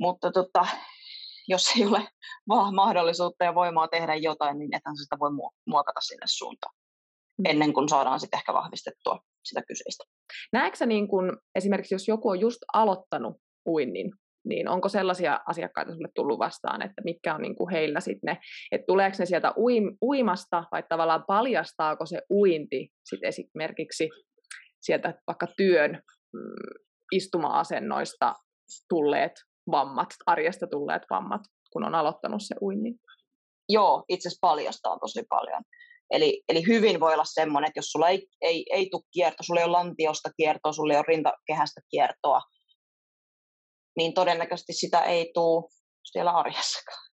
mutta 0.00 0.32
tota, 0.32 0.66
jos 1.48 1.62
ei 1.76 1.86
ole 1.86 2.08
vaan 2.48 2.74
mahdollisuutta 2.74 3.44
ja 3.44 3.54
voimaa 3.54 3.88
tehdä 3.88 4.14
jotain, 4.14 4.58
niin 4.58 4.76
ethän 4.76 4.96
sitä 4.96 5.16
voi 5.18 5.30
muokata 5.66 6.00
sinne 6.00 6.26
suuntaan. 6.26 6.75
Ennen 7.44 7.72
kuin 7.72 7.88
saadaan 7.88 8.20
sitten 8.20 8.38
ehkä 8.38 8.52
vahvistettua 8.52 9.18
sitä 9.44 9.62
kyseistä. 9.68 10.04
Näetkö 10.52 10.86
niin 10.86 11.08
kun, 11.08 11.38
esimerkiksi, 11.54 11.94
jos 11.94 12.08
joku 12.08 12.28
on 12.28 12.40
just 12.40 12.58
aloittanut 12.72 13.36
uinnin, 13.68 14.12
niin 14.48 14.68
onko 14.68 14.88
sellaisia 14.88 15.40
asiakkaita 15.46 15.90
sinulle 15.90 16.08
tullut 16.14 16.38
vastaan, 16.38 16.82
että 16.82 17.02
mitkä 17.04 17.34
on 17.34 17.42
niin 17.42 17.56
kuin 17.56 17.70
heillä 17.70 18.00
sitten 18.00 18.26
ne, 18.26 18.38
että 18.72 18.84
tuleeko 18.86 19.16
ne 19.18 19.26
sieltä 19.26 19.52
uim, 19.56 19.96
uimasta 20.02 20.64
vai 20.72 20.82
tavallaan 20.88 21.24
paljastaako 21.26 22.06
se 22.06 22.22
uinti 22.30 22.88
sitten 23.10 23.28
esimerkiksi 23.28 24.08
sieltä 24.80 25.14
vaikka 25.26 25.46
työn 25.56 26.02
mm, 26.32 26.82
istuma-asennoista 27.12 28.34
tulleet 28.88 29.32
vammat, 29.70 30.08
arjesta 30.26 30.66
tulleet 30.66 31.02
vammat, 31.10 31.40
kun 31.72 31.84
on 31.84 31.94
aloittanut 31.94 32.42
se 32.42 32.54
uinnin? 32.62 32.94
Joo, 33.68 34.04
itse 34.08 34.28
asiassa 34.28 34.46
paljastaa 34.48 34.98
tosi 34.98 35.22
paljon. 35.28 35.62
Eli, 36.10 36.42
eli 36.48 36.66
hyvin 36.66 37.00
voi 37.00 37.12
olla 37.12 37.24
semmoinen, 37.24 37.68
että 37.68 37.78
jos 37.78 37.86
sulla 37.86 38.08
ei, 38.08 38.26
ei, 38.40 38.66
ei 38.70 38.88
tule 38.90 39.02
kierto, 39.10 39.42
sulla 39.42 39.60
ei 39.60 39.64
ole 39.64 39.72
lantiosta 39.72 40.30
kiertoa, 40.36 40.72
sulla 40.72 40.92
ei 40.92 40.98
ole 40.98 41.04
rintakehästä 41.08 41.80
kiertoa, 41.90 42.40
niin 43.96 44.14
todennäköisesti 44.14 44.72
sitä 44.72 45.00
ei 45.00 45.30
tule 45.34 45.64
siellä 46.04 46.30
arjessakaan. 46.30 47.06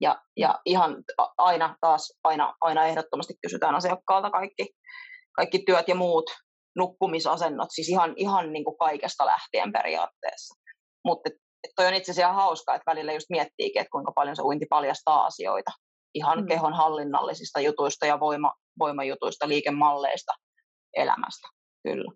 Ja, 0.00 0.22
ja 0.36 0.60
ihan 0.66 0.96
aina 1.38 1.76
taas, 1.80 2.12
aina, 2.24 2.54
aina 2.60 2.86
ehdottomasti 2.86 3.34
kysytään 3.42 3.74
asiakkaalta 3.74 4.30
kaikki, 4.30 4.68
kaikki 5.36 5.58
työt 5.58 5.88
ja 5.88 5.94
muut 5.94 6.30
nukkumisasennot, 6.76 7.68
siis 7.70 7.88
ihan, 7.88 8.14
ihan 8.16 8.52
niin 8.52 8.64
kuin 8.64 8.78
kaikesta 8.78 9.26
lähtien 9.26 9.72
periaatteessa. 9.72 10.54
Mutta 11.04 11.30
toi 11.76 11.86
on 11.86 11.94
itse 11.94 12.12
asiassa 12.12 12.32
hauskaa, 12.32 12.74
että 12.74 12.90
välillä 12.90 13.12
just 13.12 13.26
miettiikin, 13.30 13.80
että 13.80 13.90
kuinka 13.90 14.12
paljon 14.12 14.36
se 14.36 14.42
uinti 14.42 14.66
paljastaa 14.70 15.26
asioita 15.26 15.70
ihan 16.16 16.40
mm. 16.40 16.46
kehon 16.46 16.72
hallinnallisista 16.72 17.60
jutuista 17.60 18.06
ja 18.06 18.20
voima, 18.20 18.52
voimajutuista, 18.78 19.48
liikemalleista, 19.48 20.32
elämästä, 20.96 21.48
kyllä. 21.82 22.12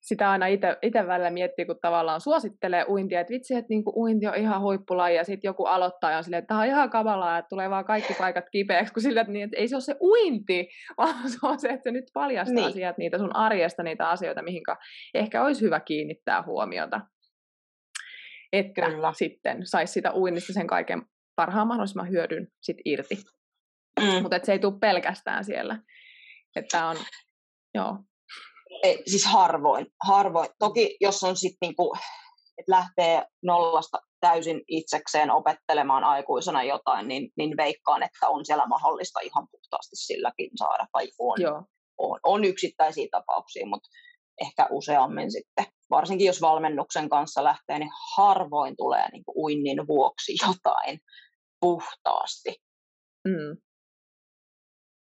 Sitä 0.00 0.30
aina 0.30 0.46
itse 0.82 1.06
välillä 1.06 1.30
miettii, 1.30 1.66
kun 1.66 1.78
tavallaan 1.82 2.20
suosittelee 2.20 2.84
uintia, 2.88 3.20
että 3.20 3.32
vitsi, 3.32 3.54
että 3.54 3.66
niinku 3.68 3.92
uinti 3.96 4.26
on 4.26 4.34
ihan 4.34 4.60
huippulaji, 4.60 5.16
ja 5.16 5.24
sitten 5.24 5.48
joku 5.48 5.64
aloittaa 5.64 6.10
ja 6.10 6.16
on 6.16 6.24
silleen, 6.24 6.38
että 6.38 6.48
tämä 6.48 6.60
on 6.60 6.66
ihan 6.66 6.90
kavalaa, 6.90 7.38
että 7.38 7.48
tulee 7.48 7.70
vaan 7.70 7.84
kaikki 7.84 8.14
paikat 8.14 8.44
kipeäksi, 8.52 8.94
kun 8.94 9.02
sille, 9.02 9.20
että, 9.20 9.32
niin, 9.32 9.44
että 9.44 9.56
ei 9.56 9.68
se 9.68 9.76
ole 9.76 9.80
se 9.80 9.96
uinti, 10.00 10.68
vaan 10.98 11.30
se 11.30 11.38
on 11.42 11.60
se, 11.60 11.68
että 11.68 11.82
se 11.82 11.90
nyt 11.90 12.04
paljastaa 12.14 12.54
niin. 12.54 12.72
sieltä 12.72 12.98
niitä 12.98 13.18
sun 13.18 13.36
arjesta 13.36 13.82
niitä 13.82 14.08
asioita, 14.08 14.42
mihinkä 14.42 14.76
ehkä 15.14 15.44
olisi 15.44 15.60
hyvä 15.60 15.80
kiinnittää 15.80 16.42
huomiota. 16.42 17.00
Että 18.52 18.90
Kyllä. 18.90 19.12
sitten 19.12 19.66
saisi 19.66 19.92
sitä 19.92 20.14
uinnista 20.14 20.52
sen 20.52 20.66
kaiken 20.66 21.02
parhaan 21.40 21.68
mahdollisimman 21.68 22.10
hyödyn 22.10 22.48
sit 22.60 22.76
irti. 22.84 23.18
Mm. 24.00 24.22
Mutta 24.22 24.40
se 24.42 24.52
ei 24.52 24.58
tule 24.58 24.78
pelkästään 24.80 25.44
siellä. 25.44 25.78
Että 26.56 26.86
on, 26.86 26.96
joo. 27.74 27.98
Ei, 28.82 29.02
siis 29.06 29.26
harvoin, 29.26 29.86
harvoin. 30.06 30.48
Toki 30.58 30.96
jos 31.00 31.24
on 31.24 31.36
sitten 31.36 31.66
niinku, 31.66 31.96
että 32.58 32.72
lähtee 32.72 33.26
nollasta 33.42 33.98
täysin 34.20 34.60
itsekseen 34.68 35.30
opettelemaan 35.30 36.04
aikuisena 36.04 36.62
jotain, 36.62 37.08
niin, 37.08 37.30
niin 37.36 37.56
veikkaan, 37.56 38.02
että 38.02 38.28
on 38.28 38.46
siellä 38.46 38.66
mahdollista 38.66 39.20
ihan 39.20 39.48
puhtaasti 39.50 39.96
silläkin 39.96 40.50
saada. 40.58 40.86
Tai 40.92 41.08
on, 41.18 41.40
Joo. 41.40 41.62
on, 41.98 42.20
on 42.22 42.44
yksittäisiä 42.44 43.08
tapauksia, 43.10 43.66
mutta 43.66 43.88
ehkä 44.40 44.66
useammin 44.70 45.32
sitten. 45.32 45.64
Varsinkin 45.90 46.26
jos 46.26 46.40
valmennuksen 46.40 47.08
kanssa 47.08 47.44
lähtee, 47.44 47.78
niin 47.78 47.90
harvoin 48.16 48.76
tulee 48.76 49.10
niin 49.12 49.24
kuin 49.24 49.36
uinnin 49.36 49.86
vuoksi 49.86 50.32
jotain 50.46 51.00
puhtaasti. 51.60 52.54
Mm. 53.28 53.56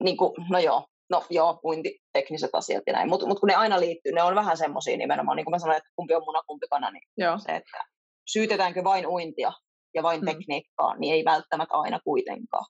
Niin 0.04 0.18
kuin, 0.18 0.32
no 0.50 0.60
joo, 0.60 0.88
no 1.10 1.26
joo, 1.30 1.60
uintitekniset 1.64 2.50
asiat 2.54 2.84
ja 2.88 2.94
näin, 2.94 3.10
mutta 3.10 3.28
mut 3.28 3.40
kun 3.40 3.48
ne 3.48 3.56
aina 3.56 3.80
liittyy, 3.80 4.12
ne 4.12 4.24
on 4.24 4.36
vähän 4.36 4.58
semmoisia 4.58 4.98
nimenomaan, 4.98 5.36
niin 5.36 5.46
kuin 5.46 5.52
mä 5.52 5.60
sanoin, 5.60 5.78
että 5.78 5.90
kumpi 5.96 6.16
on 6.16 6.22
muna, 6.26 6.42
kumpi 6.48 6.68
kana, 6.70 6.92
niin 6.92 7.04
joo. 7.18 7.38
se, 7.38 7.56
että 7.56 7.84
syytetäänkö 8.28 8.84
vain 8.84 9.08
uintia 9.08 9.52
ja 9.94 10.04
vain 10.04 10.22
mm. 10.22 10.26
tekniikkaa, 10.26 10.96
niin 10.98 11.14
ei 11.14 11.26
välttämättä 11.26 11.76
aina 11.76 12.00
kuitenkaan. 12.04 12.66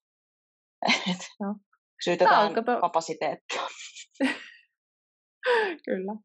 no. 1.41 1.55
Syytetään 2.03 2.53
to... 2.53 2.81
kapasiteettia. 2.81 3.61
Kyllä. 5.85 6.15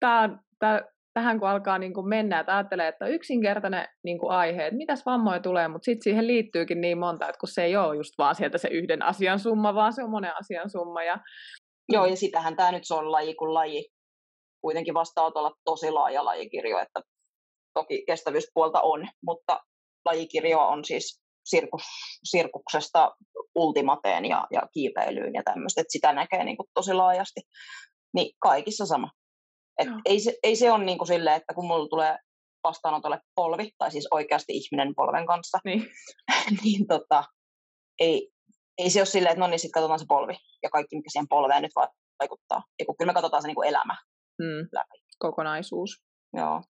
Tämä 0.00 0.20
on, 0.20 0.40
tämä, 0.58 0.82
tähän 1.18 1.40
kun 1.40 1.48
alkaa 1.48 1.78
niin 1.78 1.94
kuin 1.94 2.08
mennä, 2.08 2.40
että 2.40 2.56
ajattelee, 2.56 2.88
että 2.88 3.06
yksinkertainen 3.06 3.88
niin 4.04 4.18
kuin 4.18 4.32
aihe, 4.32 4.66
että 4.66 4.76
mitäs 4.76 5.06
vammoja 5.06 5.40
tulee, 5.40 5.68
mutta 5.68 5.84
sitten 5.84 6.02
siihen 6.02 6.26
liittyykin 6.26 6.80
niin 6.80 6.98
monta, 6.98 7.28
että 7.28 7.38
kun 7.40 7.48
se 7.48 7.64
ei 7.64 7.76
ole 7.76 7.96
just 7.96 8.14
vaan 8.18 8.34
sieltä 8.34 8.58
se 8.58 8.68
yhden 8.68 9.02
asian 9.02 9.40
summa, 9.40 9.74
vaan 9.74 9.92
se 9.92 10.02
on 10.02 10.10
monen 10.10 10.36
asian 10.40 10.70
summa. 10.70 11.02
Ja... 11.02 11.18
Joo, 11.88 12.06
ja 12.06 12.16
sitähän 12.16 12.56
tämä 12.56 12.72
nyt 12.72 12.82
se 12.86 12.94
on 12.94 13.12
laji 13.12 13.34
kuin 13.34 13.54
laji. 13.54 13.88
Kuitenkin 14.60 14.94
vastaa 14.94 15.30
olla 15.34 15.52
tosi 15.64 15.90
laaja 15.90 16.24
lajikirjo, 16.24 16.78
että 16.78 17.00
toki 17.74 18.04
kestävyyspuolta 18.06 18.80
on, 18.82 19.08
mutta 19.26 19.60
lajikirjo 20.04 20.58
on 20.58 20.84
siis 20.84 21.20
sirkus, 21.44 21.82
sirkuksesta 22.24 23.14
ultimateen 23.54 24.24
ja, 24.24 24.46
ja 24.50 24.62
kiipeilyyn 24.72 25.34
ja 25.34 25.42
tämmöistä, 25.44 25.80
että 25.80 25.92
sitä 25.92 26.12
näkee 26.12 26.44
niin 26.44 26.56
kuin 26.56 26.66
tosi 26.74 26.92
laajasti. 26.92 27.40
Niin 28.14 28.36
kaikissa 28.42 28.86
sama. 28.86 29.10
Et 29.78 29.88
ei, 30.04 30.20
se, 30.20 30.38
ei 30.42 30.56
se 30.56 30.72
ole 30.72 30.84
niin 30.84 30.98
kuin 30.98 31.08
silleen, 31.08 31.36
että 31.36 31.54
kun 31.54 31.66
mulla 31.66 31.88
tulee 31.88 32.16
vastaanotolle 32.64 33.20
polvi, 33.34 33.70
tai 33.78 33.90
siis 33.90 34.08
oikeasti 34.10 34.52
ihminen 34.52 34.94
polven 34.94 35.26
kanssa, 35.26 35.58
niin, 35.64 35.90
niin 36.64 36.86
tota, 36.86 37.24
ei, 37.98 38.30
ei 38.78 38.90
se 38.90 39.00
ole 39.00 39.06
silleen, 39.06 39.32
että 39.32 39.40
no 39.40 39.46
niin, 39.46 39.58
sitten 39.58 39.72
katsotaan 39.72 39.98
se 39.98 40.04
polvi 40.08 40.34
ja 40.62 40.70
kaikki, 40.70 40.96
mikä 40.96 41.10
siihen 41.10 41.28
polveen 41.28 41.62
nyt 41.62 41.72
vaikuttaa. 42.20 42.62
Ja 42.78 42.86
kun 42.86 42.94
kyllä 42.98 43.10
me 43.10 43.14
katsotaan 43.14 43.42
se 43.42 43.48
niin 43.48 43.54
kuin 43.54 43.68
elämä 43.68 43.96
mm. 44.38 44.68
läpi. 44.72 44.98
Kokonaisuus. 45.18 45.90
Joo. 46.36 46.62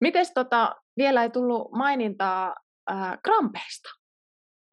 Mites 0.00 0.32
tota, 0.34 0.76
vielä 0.96 1.22
ei 1.22 1.30
tullut 1.30 1.72
mainintaa 1.72 2.54
äh, 2.90 3.18
krampeista? 3.24 3.88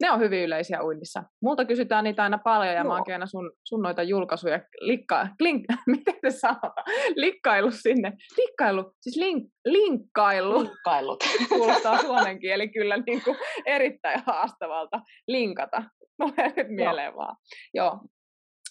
Ne 0.00 0.10
on 0.10 0.20
hyvin 0.20 0.44
yleisiä 0.44 0.82
uinnissa. 0.82 1.22
Multa 1.42 1.64
kysytään 1.64 2.04
niitä 2.04 2.22
aina 2.22 2.38
paljon 2.38 2.74
ja 2.74 2.80
Joo. 2.80 2.84
mä 2.84 2.94
oonkin 2.94 3.14
aina 3.14 3.26
sun, 3.26 3.52
sun 3.64 3.82
noita 3.82 4.02
julkaisuja 4.02 4.60
likka, 4.80 5.28
link, 5.40 5.64
miten 5.86 6.14
te 6.22 6.30
sanotaan, 6.30 6.84
likkailu 7.16 7.70
sinne. 7.70 8.12
Likkailu, 8.36 8.92
siis 9.00 9.16
link, 9.16 9.52
linkkailu. 9.64 10.62
Linkkailut. 10.62 11.24
Kuulostaa 11.48 11.98
suomen 11.98 12.38
kieli 12.40 12.68
kyllä 12.68 12.96
niin 13.06 13.22
kuin 13.24 13.36
erittäin 13.66 14.22
haastavalta 14.26 15.00
linkata. 15.28 15.82
Tulee 16.22 16.52
nyt 16.56 16.68
mieleen 16.68 17.14
vaan. 17.14 17.36
Joo. 17.74 18.00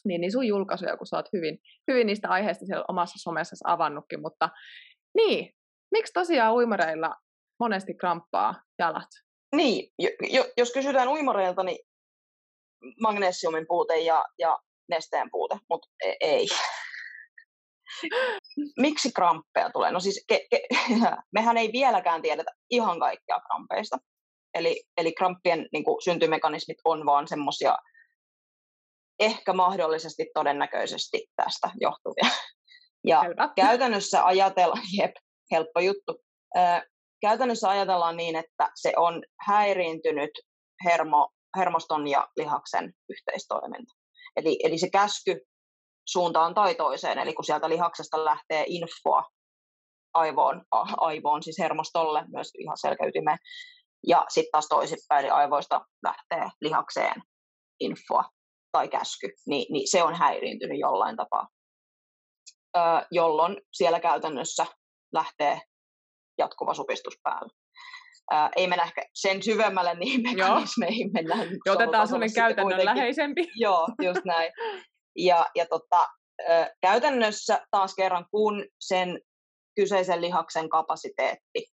Niin, 0.06 0.22
niin 0.22 0.32
sun 0.32 0.48
julkaisuja, 0.48 0.98
kun 0.98 1.08
sä 1.08 1.16
oot 1.16 1.30
hyvin, 1.34 1.60
hyvin 1.92 2.08
niistä 2.08 2.30
aiheista 2.30 2.66
siellä 2.66 2.86
omassa 2.88 3.24
somessa 3.24 3.56
avannutkin, 3.64 4.22
mutta 4.22 4.50
niin, 5.18 5.54
miksi 5.92 6.14
tosiaan 6.14 6.54
uimareilla 6.54 7.16
monesti 7.60 7.94
kramppaa 7.94 8.56
jalat? 8.80 9.27
Niin, 9.56 9.94
jo, 10.30 10.46
jos 10.58 10.72
kysytään 10.72 11.08
uimareilta, 11.08 11.64
niin 11.64 11.80
magnesiumin 13.02 13.66
puute 13.68 13.98
ja, 13.98 14.26
ja 14.40 14.60
nesteen 14.90 15.32
puute, 15.32 15.58
mutta 15.70 15.88
e, 16.06 16.14
ei. 16.22 16.48
Miksi 18.80 19.12
kramppeja 19.12 19.70
tulee? 19.70 19.92
No 19.92 20.00
siis 20.00 20.26
ke, 20.28 20.48
ke, 20.52 20.62
mehän 21.36 21.58
ei 21.58 21.72
vieläkään 21.72 22.22
tiedetä 22.22 22.52
ihan 22.70 23.00
kaikkea 23.00 23.40
krampeista. 23.40 23.98
Eli, 24.54 24.84
eli 24.98 25.14
kramppien 25.14 25.68
niin 25.74 25.84
kuin, 25.84 26.04
syntymekanismit 26.04 26.78
on 26.86 27.06
vaan 27.06 27.28
semmoisia 27.28 27.78
ehkä 29.20 29.54
mahdollisesti 29.54 30.26
todennäköisesti 30.34 31.26
tästä 31.36 31.72
johtuvia. 31.82 32.30
Ja 33.04 33.24
Hyvä. 33.24 33.50
käytännössä 33.56 34.26
ajatellaan, 34.26 34.84
jep, 35.00 35.12
helppo 35.52 35.80
juttu, 35.80 36.24
käytännössä 37.22 37.70
ajatellaan 37.70 38.18
niin, 38.18 38.36
että 38.36 38.72
se 38.76 38.94
on 38.98 39.24
häiriintynyt 39.48 40.32
hermo, 40.86 41.30
hermoston 41.58 42.08
ja 42.08 42.28
lihaksen 42.38 42.94
yhteistoiminta. 43.10 43.94
Eli, 44.36 44.60
eli 44.64 44.78
se 44.78 44.90
käsky 44.90 45.42
suuntaan 46.08 46.54
tai 46.54 46.76
toiseen, 46.76 47.18
eli 47.18 47.34
kun 47.34 47.46
sieltä 47.46 47.70
lihaksesta 47.70 48.26
lähtee 48.26 48.64
infoa 48.68 49.24
aivoon, 50.14 50.66
aivoon 50.98 51.44
siis 51.44 51.60
hermostolle, 51.60 52.24
myös 52.28 52.52
ihan 52.60 52.78
selkäytimeen, 52.78 53.38
ja 54.08 54.26
sitten 54.30 54.52
taas 54.52 54.68
toisinpäin, 54.68 55.26
eli 55.26 55.30
aivoista 55.30 55.82
lähtee 56.04 56.50
lihakseen 56.62 57.22
infoa 57.80 58.24
tai 58.72 58.88
käsky, 58.88 59.28
niin, 59.48 59.74
niin 59.74 59.92
se 59.92 60.04
on 60.04 60.16
häiriintynyt 60.16 60.80
jollain 60.80 61.18
tapaa, 61.18 61.48
öö, 62.78 62.84
jolloin 63.12 63.58
siellä 63.74 64.00
käytännössä 64.00 64.66
lähtee 65.14 65.62
jatkuva 66.38 66.74
supistus 66.74 67.20
päällä. 67.24 67.50
Ää, 68.32 68.50
ei 68.56 68.68
mennä 68.68 68.84
ehkä 68.84 69.02
sen 69.14 69.44
syvemmälle 69.44 69.94
niihin 69.96 70.22
mekanismeihin. 70.22 71.10
Mennään 71.14 71.48
ja 71.66 71.72
otetaan 71.72 72.08
sellainen 72.08 72.36
käytännönläheisempi. 72.36 73.48
Joo, 73.56 73.88
just 74.02 74.26
näin. 74.26 74.52
Ja, 75.16 75.48
ja 75.56 75.66
tota, 75.66 76.08
ä, 76.50 76.70
käytännössä 76.82 77.68
taas 77.72 77.96
kerran, 77.96 78.26
kun 78.32 78.66
sen 78.82 79.20
kyseisen 79.76 80.22
lihaksen 80.22 80.70
kapasiteetti 80.70 81.66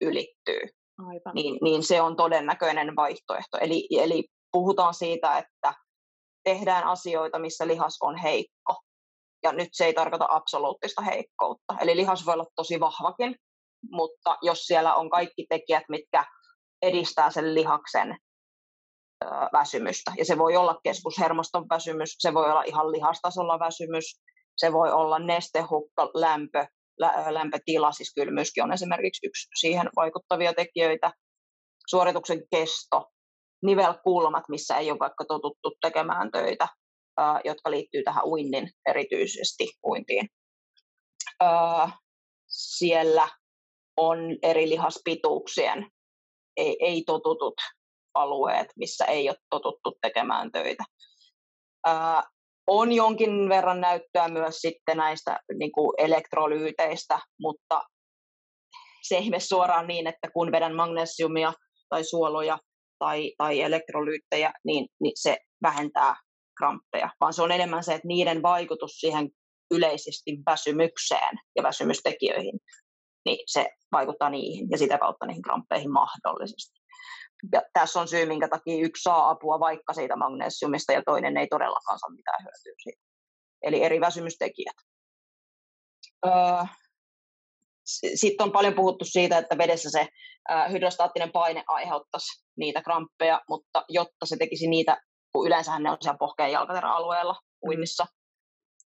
ylittyy, 0.00 0.60
Aivan. 1.08 1.34
Niin, 1.34 1.58
niin 1.62 1.82
se 1.82 2.00
on 2.00 2.16
todennäköinen 2.16 2.96
vaihtoehto. 2.96 3.58
Eli, 3.60 3.88
eli 3.90 4.24
puhutaan 4.52 4.94
siitä, 4.94 5.38
että 5.38 5.74
tehdään 6.44 6.84
asioita, 6.84 7.38
missä 7.38 7.66
lihas 7.66 7.98
on 8.00 8.16
heikko. 8.16 8.76
Ja 9.42 9.52
nyt 9.52 9.68
se 9.72 9.84
ei 9.84 9.94
tarkoita 9.94 10.26
absoluuttista 10.30 11.02
heikkoutta. 11.02 11.74
Eli 11.80 11.96
lihas 11.96 12.26
voi 12.26 12.34
olla 12.34 12.46
tosi 12.56 12.80
vahvakin, 12.80 13.36
mutta 13.90 14.38
jos 14.42 14.64
siellä 14.64 14.94
on 14.94 15.10
kaikki 15.10 15.46
tekijät, 15.48 15.84
mitkä 15.88 16.24
edistää 16.82 17.30
sen 17.30 17.54
lihaksen 17.54 18.16
väsymystä, 19.52 20.12
ja 20.18 20.24
se 20.24 20.38
voi 20.38 20.56
olla 20.56 20.80
keskushermoston 20.84 21.66
väsymys, 21.68 22.16
se 22.18 22.34
voi 22.34 22.50
olla 22.50 22.62
ihan 22.62 22.92
lihastasolla 22.92 23.58
väsymys, 23.58 24.20
se 24.56 24.72
voi 24.72 24.92
olla 24.92 25.18
nestehukka, 25.18 26.10
lämpö, 26.14 26.66
lä- 26.98 27.34
lämpötila, 27.34 27.92
siis 27.92 28.14
kylmyyskin 28.14 28.64
on 28.64 28.72
esimerkiksi 28.72 29.26
yksi 29.26 29.48
siihen 29.60 29.88
vaikuttavia 29.96 30.54
tekijöitä, 30.54 31.12
suorituksen 31.86 32.42
kesto, 32.50 33.10
nivelkulmat, 33.62 34.44
missä 34.48 34.76
ei 34.76 34.90
ole 34.90 34.98
vaikka 34.98 35.24
totuttu 35.24 35.76
tekemään 35.80 36.30
töitä, 36.30 36.68
jotka 37.44 37.70
liittyy 37.70 38.02
tähän 38.02 38.24
uinnin 38.24 38.70
erityisesti 38.88 39.72
uintiin. 39.86 40.28
Siellä 42.48 43.28
on 44.00 44.18
eri 44.42 44.68
lihaspituuksien 44.68 45.86
ei, 46.56 46.76
ei 46.80 47.02
totutut 47.06 47.54
alueet, 48.14 48.66
missä 48.76 49.04
ei 49.04 49.28
ole 49.28 49.36
totuttu 49.50 49.98
tekemään 50.02 50.52
töitä. 50.52 50.84
Ää, 51.86 52.22
on 52.66 52.92
jonkin 52.92 53.48
verran 53.48 53.80
näyttöä 53.80 54.28
myös 54.28 54.56
sitten 54.56 54.96
näistä 54.96 55.40
niin 55.58 55.72
kuin 55.72 55.94
elektrolyyteistä, 55.98 57.18
mutta 57.40 57.82
se 59.02 59.16
ei 59.16 59.30
mene 59.30 59.40
suoraan 59.40 59.86
niin, 59.86 60.06
että 60.06 60.28
kun 60.34 60.52
vedän 60.52 60.74
magnesiumia 60.74 61.52
tai 61.88 62.04
suoloja 62.04 62.58
tai, 62.98 63.32
tai 63.38 63.60
elektrolyyttejä, 63.60 64.52
niin, 64.64 64.86
niin 65.02 65.12
se 65.14 65.36
vähentää 65.62 66.14
kramppeja, 66.58 67.10
vaan 67.20 67.32
se 67.32 67.42
on 67.42 67.52
enemmän 67.52 67.84
se, 67.84 67.94
että 67.94 68.08
niiden 68.08 68.42
vaikutus 68.42 68.90
siihen 68.90 69.28
yleisesti 69.70 70.30
väsymykseen 70.50 71.38
ja 71.56 71.62
väsymystekijöihin 71.62 72.58
niin 73.24 73.38
se 73.46 73.70
vaikuttaa 73.92 74.30
niihin 74.30 74.70
ja 74.70 74.78
sitä 74.78 74.98
kautta 74.98 75.26
niihin 75.26 75.42
kramppeihin 75.42 75.92
mahdollisesti. 75.92 76.80
Ja 77.52 77.62
tässä 77.72 78.00
on 78.00 78.08
syy, 78.08 78.26
minkä 78.26 78.48
takia 78.48 78.86
yksi 78.86 79.02
saa 79.02 79.30
apua 79.30 79.60
vaikka 79.60 79.92
siitä 79.92 80.16
magnesiumista 80.16 80.92
ja 80.92 81.02
toinen 81.06 81.36
ei 81.36 81.46
todellakaan 81.46 81.98
saa 81.98 82.10
mitään 82.10 82.44
hyötyä 82.44 82.74
siitä. 82.82 83.02
Eli 83.62 83.82
eri 83.82 84.00
väsymystekijät. 84.00 84.76
Öö, 86.26 86.32
Sitten 88.14 88.44
on 88.44 88.52
paljon 88.52 88.74
puhuttu 88.74 89.04
siitä, 89.04 89.38
että 89.38 89.58
vedessä 89.58 89.90
se 89.90 90.08
hydrostaattinen 90.72 91.32
paine 91.32 91.64
aiheuttaisi 91.66 92.44
niitä 92.56 92.82
kramppeja, 92.82 93.40
mutta 93.48 93.84
jotta 93.88 94.26
se 94.26 94.36
tekisi 94.36 94.68
niitä, 94.68 95.02
kun 95.32 95.46
yleensähän 95.46 95.82
ne 95.82 95.90
on 95.90 95.96
siellä 96.00 96.18
pohkeen 96.18 96.52
jalkaterä-alueella 96.52 97.40
uinnissa, 97.66 98.06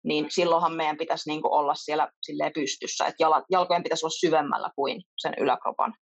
niin 0.08 0.26
silloinhan 0.28 0.76
meidän 0.76 0.96
pitäisi 0.96 1.30
niin 1.30 1.42
kuin 1.42 1.52
olla 1.52 1.74
siellä 1.74 2.12
silleen 2.22 2.52
pystyssä, 2.52 3.06
että 3.06 3.22
jalat, 3.22 3.44
jalkojen 3.50 3.82
pitäisi 3.82 4.06
olla 4.06 4.14
syvemmällä 4.20 4.70
kuin 4.76 5.02
sen 5.16 5.34
yläkropan. 5.38 5.94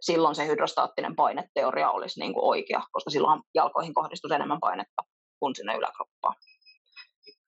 Silloin 0.00 0.34
se 0.34 0.46
hydrostaattinen 0.46 1.16
paineteoria 1.16 1.90
olisi 1.90 2.20
niin 2.20 2.34
kuin 2.34 2.44
oikea, 2.44 2.82
koska 2.92 3.10
silloinhan 3.10 3.42
jalkoihin 3.54 3.94
kohdistuisi 3.94 4.34
enemmän 4.34 4.60
painetta 4.60 5.02
kuin 5.40 5.56
sinne 5.56 5.76
yläkroppaan. 5.76 6.34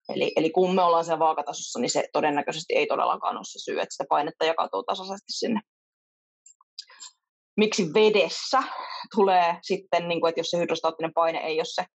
Eli, 0.09 0.33
eli 0.35 0.49
kun 0.49 0.75
me 0.75 0.81
ollaan 0.81 1.05
siellä 1.05 1.19
vaakatasossa, 1.19 1.79
niin 1.79 1.89
se 1.89 2.09
todennäköisesti 2.13 2.73
ei 2.73 2.87
todellakaan 2.87 3.37
ole 3.37 3.45
se 3.45 3.59
syy, 3.59 3.79
että 3.79 3.93
sitä 3.93 4.05
painetta 4.09 4.45
jakautuu 4.45 4.83
tasaisesti 4.83 5.33
sinne. 5.33 5.61
Miksi 7.57 7.93
vedessä 7.93 8.63
tulee 9.15 9.59
sitten, 9.61 10.07
niin 10.07 10.21
kuin, 10.21 10.29
että 10.29 10.39
jos 10.39 10.47
se 10.47 10.57
hydrostaattinen 10.57 11.13
paine 11.13 11.39
ei 11.39 11.59
ole 11.59 11.65
se, 11.65 11.85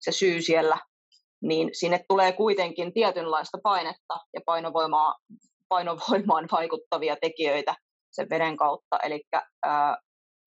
se 0.00 0.12
syy 0.12 0.42
siellä, 0.42 0.78
niin 1.42 1.70
sinne 1.72 2.04
tulee 2.08 2.32
kuitenkin 2.32 2.92
tietynlaista 2.92 3.58
painetta 3.62 4.14
ja 4.34 4.40
painovoimaa, 4.46 5.16
painovoimaan 5.68 6.48
vaikuttavia 6.52 7.16
tekijöitä 7.20 7.74
sen 8.10 8.30
veden 8.30 8.56
kautta. 8.56 8.98
Eli 8.98 9.22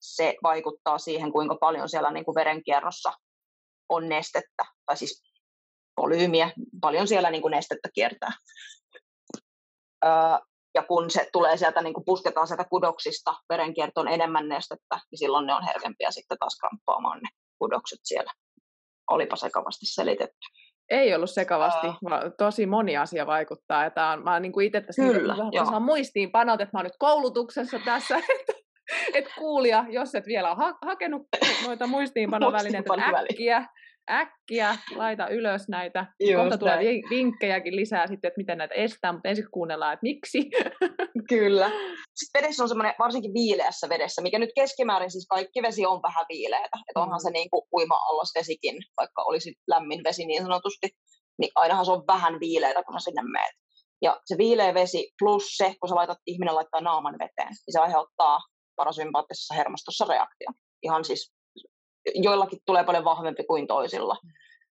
se 0.02 0.36
vaikuttaa 0.44 0.98
siihen, 0.98 1.32
kuinka 1.32 1.56
paljon 1.56 1.90
siellä 1.90 2.12
niin 2.12 2.26
kuin 2.26 2.36
verenkierrossa 2.36 3.14
on 3.90 4.10
nestettä, 4.10 4.66
tai 4.86 4.98
siis 4.98 5.24
volyymiä, 6.02 6.52
paljon 6.82 7.08
siellä 7.08 7.32
niin 7.32 7.42
kuin 7.42 7.52
nestettä 7.52 7.90
kiertää. 7.94 8.32
Ää, 10.02 10.40
ja 10.76 10.84
kun 10.84 11.10
se 11.10 11.30
tulee 11.34 11.58
sieltä, 11.58 11.82
niin 11.82 11.94
kuin 11.94 12.06
pusketaan 12.06 12.48
sieltä 12.48 12.66
kudoksista 12.70 13.34
verenkiertoon 13.50 14.08
enemmän 14.08 14.50
nestettä, 14.50 15.00
niin 15.12 15.20
silloin 15.20 15.46
ne 15.46 15.54
on 15.54 15.64
herkempiä 15.64 16.12
sitten 16.12 16.38
taas 16.38 16.58
kramppaamaan 16.60 17.20
ne 17.20 17.30
kudokset 17.60 18.00
siellä. 18.04 18.34
Olipa 19.10 19.36
sekavasti 19.36 19.86
selitetty. 19.86 20.48
Ei 20.90 21.16
ollut 21.16 21.30
sekavasti, 21.30 21.88
uh, 21.88 21.96
tosi 22.38 22.66
moni 22.66 22.98
asia 22.98 23.26
vaikuttaa. 23.26 23.84
Ja 23.84 23.90
tää 23.90 24.12
on, 24.12 24.24
mä 24.24 24.40
niin 24.40 24.52
kuin 24.52 24.68
itse 24.68 24.82
tässä 24.82 25.02
kyllä, 25.02 25.34
niin, 25.34 25.84
muistiinpanot, 25.84 26.62
että 26.62 26.78
mä 26.78 26.80
oon 26.80 26.84
nyt 26.84 26.98
koulutuksessa 27.00 27.80
tässä, 27.86 28.18
että 28.40 28.54
et 29.14 29.26
kuulija, 29.38 29.86
jos 29.90 30.16
et 30.16 30.28
vielä 30.28 30.50
ole 30.50 30.58
ha- 30.58 30.78
hakenut 30.82 31.28
noita 31.66 31.88
muistiinpanovälineitä, 31.88 32.94
äkkiä, 32.94 33.66
äkkiä 34.12 34.78
laita 34.96 35.28
ylös 35.28 35.70
näitä. 35.70 36.06
Just 36.20 36.36
Kohta 36.36 36.58
tulee 36.58 36.76
näin. 36.76 37.04
vinkkejäkin 37.10 37.76
lisää 37.76 38.08
sitten, 38.08 38.28
että 38.28 38.38
miten 38.38 38.58
näitä 38.58 38.76
estää, 38.76 39.14
mutta 39.14 39.30
ensin 39.30 39.52
kuunnellaan, 39.52 39.94
että 39.94 40.04
miksi. 40.04 40.50
Kyllä. 41.30 41.72
Sitten 42.16 42.42
vedessä 42.42 42.64
on 42.64 42.70
semmoinen, 42.70 42.94
varsinkin 43.00 43.34
viileässä 43.34 43.90
vedessä, 43.90 44.22
mikä 44.22 44.40
nyt 44.40 44.50
keskimäärin 44.56 45.12
siis 45.12 45.28
kaikki 45.30 45.62
vesi 45.62 45.86
on 45.86 46.02
vähän 46.02 46.26
viileätä. 46.30 46.78
Että 46.90 47.00
onhan 47.00 47.22
se 47.22 47.30
niin 47.30 47.50
kuin 47.50 47.62
uima-allasvesikin, 47.74 48.76
vaikka 48.98 49.24
olisi 49.24 49.54
lämmin 49.68 50.04
vesi 50.04 50.26
niin 50.26 50.44
sanotusti, 50.44 50.90
niin 51.40 51.52
ainahan 51.56 51.86
se 51.86 51.92
on 51.92 52.04
vähän 52.08 52.40
viileätä, 52.40 52.84
kun 52.84 53.02
sinne 53.02 53.22
meet. 53.32 53.56
Ja 54.02 54.22
se 54.26 54.38
viileä 54.38 54.74
vesi 54.74 55.12
plus 55.20 55.58
se, 55.58 55.76
kun 55.80 55.90
sä 55.90 55.96
laitat, 55.96 56.18
ihminen 56.28 56.56
laittaa 56.56 56.82
naaman 56.82 57.16
veteen, 57.20 57.48
niin 57.50 57.74
se 57.74 57.80
aiheuttaa 57.80 58.40
parasympaattisessa 58.76 59.56
hermostossa 59.56 60.06
reaktio. 60.10 60.48
Ihan 60.84 61.06
siis 61.06 61.35
joillakin 62.14 62.60
tulee 62.66 62.84
paljon 62.84 63.04
vahvempi 63.04 63.44
kuin 63.44 63.68
toisilla. 63.68 64.18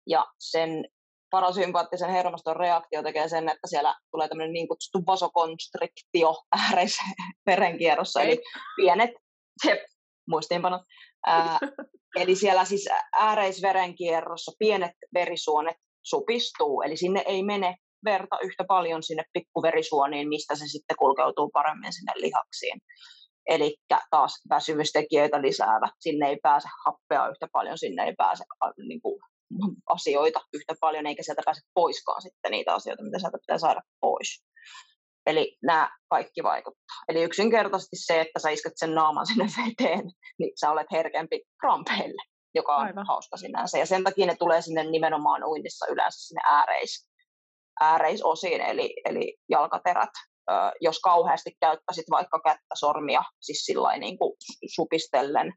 Ja 0.08 0.26
sen 0.40 0.86
parasympaattisen 1.30 2.10
hermoston 2.10 2.56
reaktio 2.56 3.04
tekee 3.04 3.30
sen, 3.30 3.50
että 3.50 3.68
siellä 3.68 3.96
tulee 4.12 4.28
tämmöinen 4.28 4.54
niin 4.54 4.68
kutsuttu 4.68 5.04
vasokonstriktio 5.08 6.36
ääreisverenkierrossa, 6.52 8.22
eli 8.24 8.42
pienet 8.76 9.12
jep, 9.68 9.80
muistiinpanot. 10.30 10.82
Ää, 11.26 11.60
eli 12.22 12.36
siellä 12.36 12.66
siis 12.66 12.90
ääreisverenkierrossa 13.14 14.52
pienet 14.60 14.96
verisuonet 15.14 15.78
supistuu, 16.04 16.82
eli 16.82 16.98
sinne 16.98 17.24
ei 17.28 17.44
mene 17.44 17.76
verta 18.06 18.40
yhtä 18.44 18.64
paljon 18.68 19.04
sinne 19.04 19.24
pikkuverisuoniin, 19.34 20.30
mistä 20.30 20.56
se 20.56 20.68
sitten 20.68 20.98
kulkeutuu 20.98 21.50
paremmin 21.54 21.94
sinne 21.94 22.12
lihaksiin. 22.16 22.82
Eli 23.50 23.78
taas 24.12 24.32
väsymystekijöitä 24.50 25.42
lisäävä. 25.42 25.88
Sinne 26.00 26.30
ei 26.30 26.38
pääse 26.44 26.70
happea 26.86 27.30
yhtä 27.30 27.48
paljon, 27.52 27.78
sinne 27.78 28.04
ei 28.04 28.14
pääse 28.18 28.44
niin 28.88 29.02
kuin, 29.02 29.20
asioita 29.90 30.40
yhtä 30.54 30.76
paljon, 30.80 31.08
eikä 31.08 31.24
sieltä 31.24 31.42
pääse 31.46 31.62
poiskaan 31.74 32.22
sitten 32.22 32.52
niitä 32.52 32.74
asioita, 32.74 33.04
mitä 33.04 33.20
sieltä 33.20 33.38
pitää 33.38 33.58
saada 33.58 33.82
pois. 34.02 34.44
Eli 35.26 35.58
nämä 35.64 35.92
kaikki 36.10 36.44
vaikuttaa. 36.44 36.98
Eli 37.10 37.24
yksinkertaisesti 37.24 37.96
se, 37.96 38.22
että 38.22 38.40
sä 38.40 38.50
iskät 38.50 38.74
sen 38.76 38.96
naaman 38.96 39.26
sinne 39.28 39.46
veteen, 39.58 40.12
niin 40.40 40.52
sä 40.56 40.72
olet 40.72 40.88
herkempi 40.92 41.42
krampeille, 41.60 42.24
joka 42.56 42.76
on 42.76 42.88
Aivan. 42.88 43.08
hauska 43.08 43.38
sinänsä. 43.38 43.78
Ja 43.78 43.86
sen 43.86 44.04
takia 44.04 44.26
ne 44.26 44.36
tulee 44.36 44.62
sinne 44.62 44.84
nimenomaan 44.84 45.44
uinnissa 45.44 45.86
yleensä 45.90 46.28
sinne 46.28 46.42
ääreis, 46.46 47.08
ääreisosiin, 47.82 48.62
eli, 48.62 48.94
eli 49.06 49.38
jalkaterät. 49.50 50.10
Jos 50.82 51.00
kauheasti 51.00 51.52
käyttäisit 51.60 52.06
vaikka 52.12 52.42
kättä, 52.46 52.76
sormia, 52.76 53.24
siis 53.40 53.66
sillä 53.66 53.98
niin 53.98 54.18
kuin 54.18 54.34
supistellen, 54.76 55.54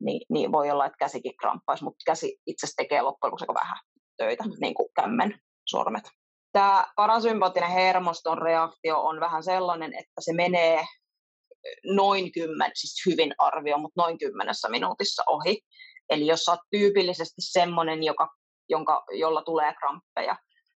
niin, 0.00 0.20
niin 0.30 0.52
voi 0.52 0.70
olla, 0.70 0.86
että 0.86 0.96
käsikin 0.98 1.36
kramppaisi, 1.40 1.84
mutta 1.84 2.02
käsi 2.06 2.38
itse 2.46 2.66
tekee 2.76 3.02
loppujen 3.02 3.30
lopuksi 3.30 3.46
vähän 3.54 3.78
töitä, 4.16 4.44
niin 4.60 4.74
kuin 4.74 4.88
kämmen 4.96 5.38
sormet. 5.66 6.10
Tämä 6.52 6.86
parasympaattinen 6.96 7.70
hermoston 7.70 8.38
reaktio 8.38 9.00
on 9.00 9.20
vähän 9.20 9.42
sellainen, 9.42 9.94
että 9.94 10.20
se 10.20 10.32
menee 10.32 10.84
noin 11.84 12.32
kymmen, 12.32 12.70
siis 12.74 13.02
hyvin 13.06 13.34
arvio, 13.38 13.78
mutta 13.78 14.02
noin 14.02 14.18
kymmenessä 14.18 14.68
minuutissa 14.68 15.22
ohi. 15.26 15.60
Eli 16.10 16.26
jos 16.26 16.48
olet 16.48 16.60
tyypillisesti 16.70 17.42
semmoinen, 17.42 18.02
joka, 18.02 18.28
jonka, 18.68 19.04
jolla 19.10 19.42
tulee 19.42 19.74
kramppeja, 19.74 20.36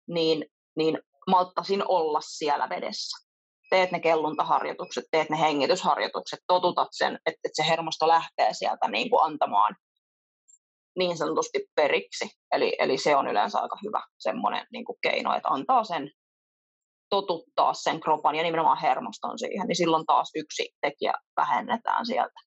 niin, 0.07 0.45
niin 0.75 0.99
malttasin 1.27 1.83
olla 1.87 2.19
siellä 2.21 2.69
vedessä 2.69 3.26
teet 3.69 3.91
ne 3.91 3.99
kelluntaharjoitukset, 3.99 5.05
teet 5.11 5.29
ne 5.29 5.39
hengitysharjoitukset, 5.39 6.39
totutat 6.47 6.87
sen, 6.91 7.19
että, 7.25 7.49
se 7.53 7.67
hermosto 7.67 8.07
lähtee 8.07 8.53
sieltä 8.53 8.87
niin 8.87 9.09
kuin 9.09 9.23
antamaan 9.23 9.75
niin 10.97 11.17
sanotusti 11.17 11.65
periksi. 11.75 12.29
Eli, 12.51 12.75
eli 12.79 12.97
se 12.97 13.15
on 13.15 13.27
yleensä 13.27 13.59
aika 13.59 13.77
hyvä 13.83 14.01
semmoinen 14.17 14.67
niin 14.71 14.85
kuin 14.85 14.97
keino, 15.01 15.35
että 15.35 15.49
antaa 15.49 15.83
sen 15.83 16.11
totuttaa 17.09 17.73
sen 17.73 17.99
kropan 17.99 18.35
ja 18.35 18.43
nimenomaan 18.43 18.81
hermoston 18.81 19.39
siihen, 19.39 19.67
niin 19.67 19.75
silloin 19.75 20.05
taas 20.05 20.31
yksi 20.35 20.69
tekijä 20.81 21.13
vähennetään 21.37 22.05
sieltä. 22.05 22.39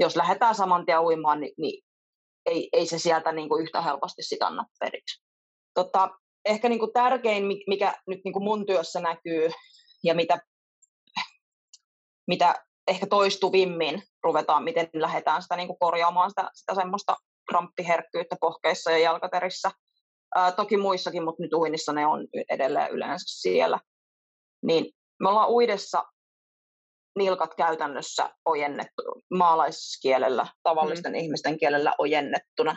Jos 0.00 0.16
lähdetään 0.16 0.54
saman 0.54 0.86
tien 0.86 1.00
uimaan, 1.00 1.40
niin, 1.40 1.54
niin 1.58 1.84
ei, 2.46 2.68
ei 2.72 2.86
se 2.86 2.98
sieltä 2.98 3.32
niin 3.32 3.48
kuin 3.48 3.62
yhtä 3.62 3.80
helposti 3.80 4.22
sitä 4.22 4.46
anna 4.46 4.64
periksi. 4.80 5.22
Tota, 5.74 6.10
ehkä 6.44 6.68
niin 6.68 6.78
kuin 6.78 6.92
tärkein, 6.92 7.44
mikä 7.66 7.94
nyt 8.06 8.20
niin 8.24 8.32
kuin 8.32 8.44
mun 8.44 8.66
työssä 8.66 9.00
näkyy, 9.00 9.50
ja 10.04 10.14
mitä, 10.14 10.38
mitä 12.26 12.54
ehkä 12.88 13.06
toistuvimmin 13.06 14.02
ruvetaan, 14.24 14.64
miten 14.64 14.88
lähdetään 14.92 15.42
sitä 15.42 15.56
niin 15.56 15.66
kuin 15.66 15.78
korjaamaan 15.78 16.30
sitä, 16.30 16.50
sitä 16.54 16.74
semmoista 16.74 17.16
kramppiherkkyyttä 17.48 18.36
pohkeissa 18.40 18.90
ja 18.90 18.98
jalkaterissä. 18.98 19.70
Ää, 20.34 20.52
toki 20.52 20.76
muissakin, 20.76 21.24
mutta 21.24 21.42
nyt 21.42 21.52
uinnissa 21.52 21.92
ne 21.92 22.06
on 22.06 22.26
edelleen 22.50 22.90
yleensä 22.90 23.40
siellä. 23.40 23.78
Niin 24.62 24.92
me 25.22 25.28
ollaan 25.28 25.50
uidessa 25.50 26.04
nilkat 27.18 27.54
käytännössä 27.54 28.30
ojennettu 28.44 29.02
maalaiskielellä, 29.34 30.46
tavallisten 30.62 31.12
mm. 31.12 31.18
ihmisten 31.18 31.58
kielellä 31.58 31.94
ojennettuna. 31.98 32.76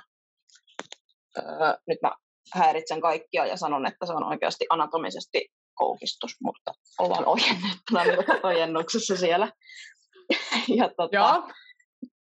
Öö, 1.38 1.44
nyt 1.88 1.98
mä 2.02 2.12
häiritsen 2.54 3.02
kaikkia 3.02 3.46
ja 3.46 3.58
sanon, 3.58 3.88
että 3.88 4.06
se 4.06 4.14
on 4.14 4.24
oikeasti 4.24 4.66
anatomisesti 4.70 5.48
koukistus, 5.78 6.32
mutta 6.42 6.74
ollaan 7.00 7.26
ojennettuna 7.26 8.02
ojennuksessa 8.50 9.18
siellä. 9.18 9.52
ja 10.78 10.90
tota, 10.98 11.44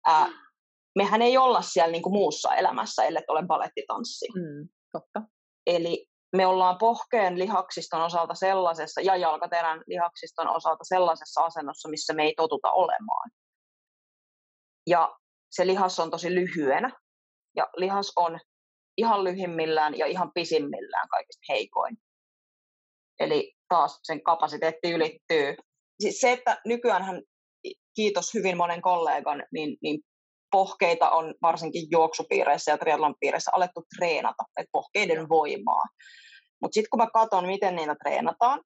ää, 0.07 0.29
mehän 0.97 1.23
ei 1.23 1.39
olla 1.39 1.63
siellä 1.63 1.93
niin 1.93 2.03
kuin 2.03 2.13
muussa 2.13 2.55
elämässä, 2.55 3.05
ellei 3.05 3.23
ole 3.29 3.47
balettitanssi. 3.47 4.27
Mm, 4.35 4.69
totta. 4.93 5.23
Eli 5.67 6.07
me 6.37 6.47
ollaan 6.47 6.79
pohkeen 6.79 7.39
lihaksiston 7.39 8.03
osalta 8.03 8.35
sellaisessa 8.35 9.01
ja 9.01 9.17
jalkaterän 9.17 9.83
lihaksiston 9.87 10.49
osalta 10.49 10.85
sellaisessa 10.85 11.45
asennossa, 11.45 11.89
missä 11.89 12.15
me 12.15 12.23
ei 12.23 12.35
totuta 12.37 12.73
olemaan. 12.73 13.31
Ja 14.87 15.17
se 15.51 15.67
lihas 15.67 16.01
on 16.01 16.11
tosi 16.11 16.35
lyhyenä. 16.35 16.91
Ja 17.57 17.69
lihas 17.77 18.13
on 18.17 18.39
ihan 18.97 19.25
lyhimmillään 19.25 19.99
ja 19.99 20.07
ihan 20.07 20.31
pisimmillään 20.35 21.09
kaikista 21.09 21.45
heikoin. 21.49 21.99
Eli 23.21 23.53
taas 23.69 24.01
sen 24.03 24.23
kapasiteetti 24.23 24.91
ylittyy. 24.91 25.57
Siis 26.01 26.21
se, 26.21 26.33
että 26.33 26.61
nykyään 26.65 27.23
kiitos 27.95 28.35
hyvin 28.35 28.57
monen 28.57 28.83
kollegan, 28.83 29.45
niin, 29.53 29.77
niin 29.83 30.01
pohkeita 30.51 31.11
on 31.11 31.35
varsinkin 31.43 31.87
juoksupiireissä 31.91 32.71
ja 32.71 32.79
triathlon 32.79 33.15
piireissä 33.21 33.51
alettu 33.55 33.85
treenata, 33.97 34.45
että 34.57 34.71
pohkeiden 34.73 35.29
voimaa. 35.29 35.83
Mutta 36.63 36.75
sitten 36.75 36.91
kun 36.91 36.99
mä 36.99 37.11
katson, 37.11 37.47
miten 37.47 37.77
niitä 37.77 37.95
treenataan, 37.95 38.63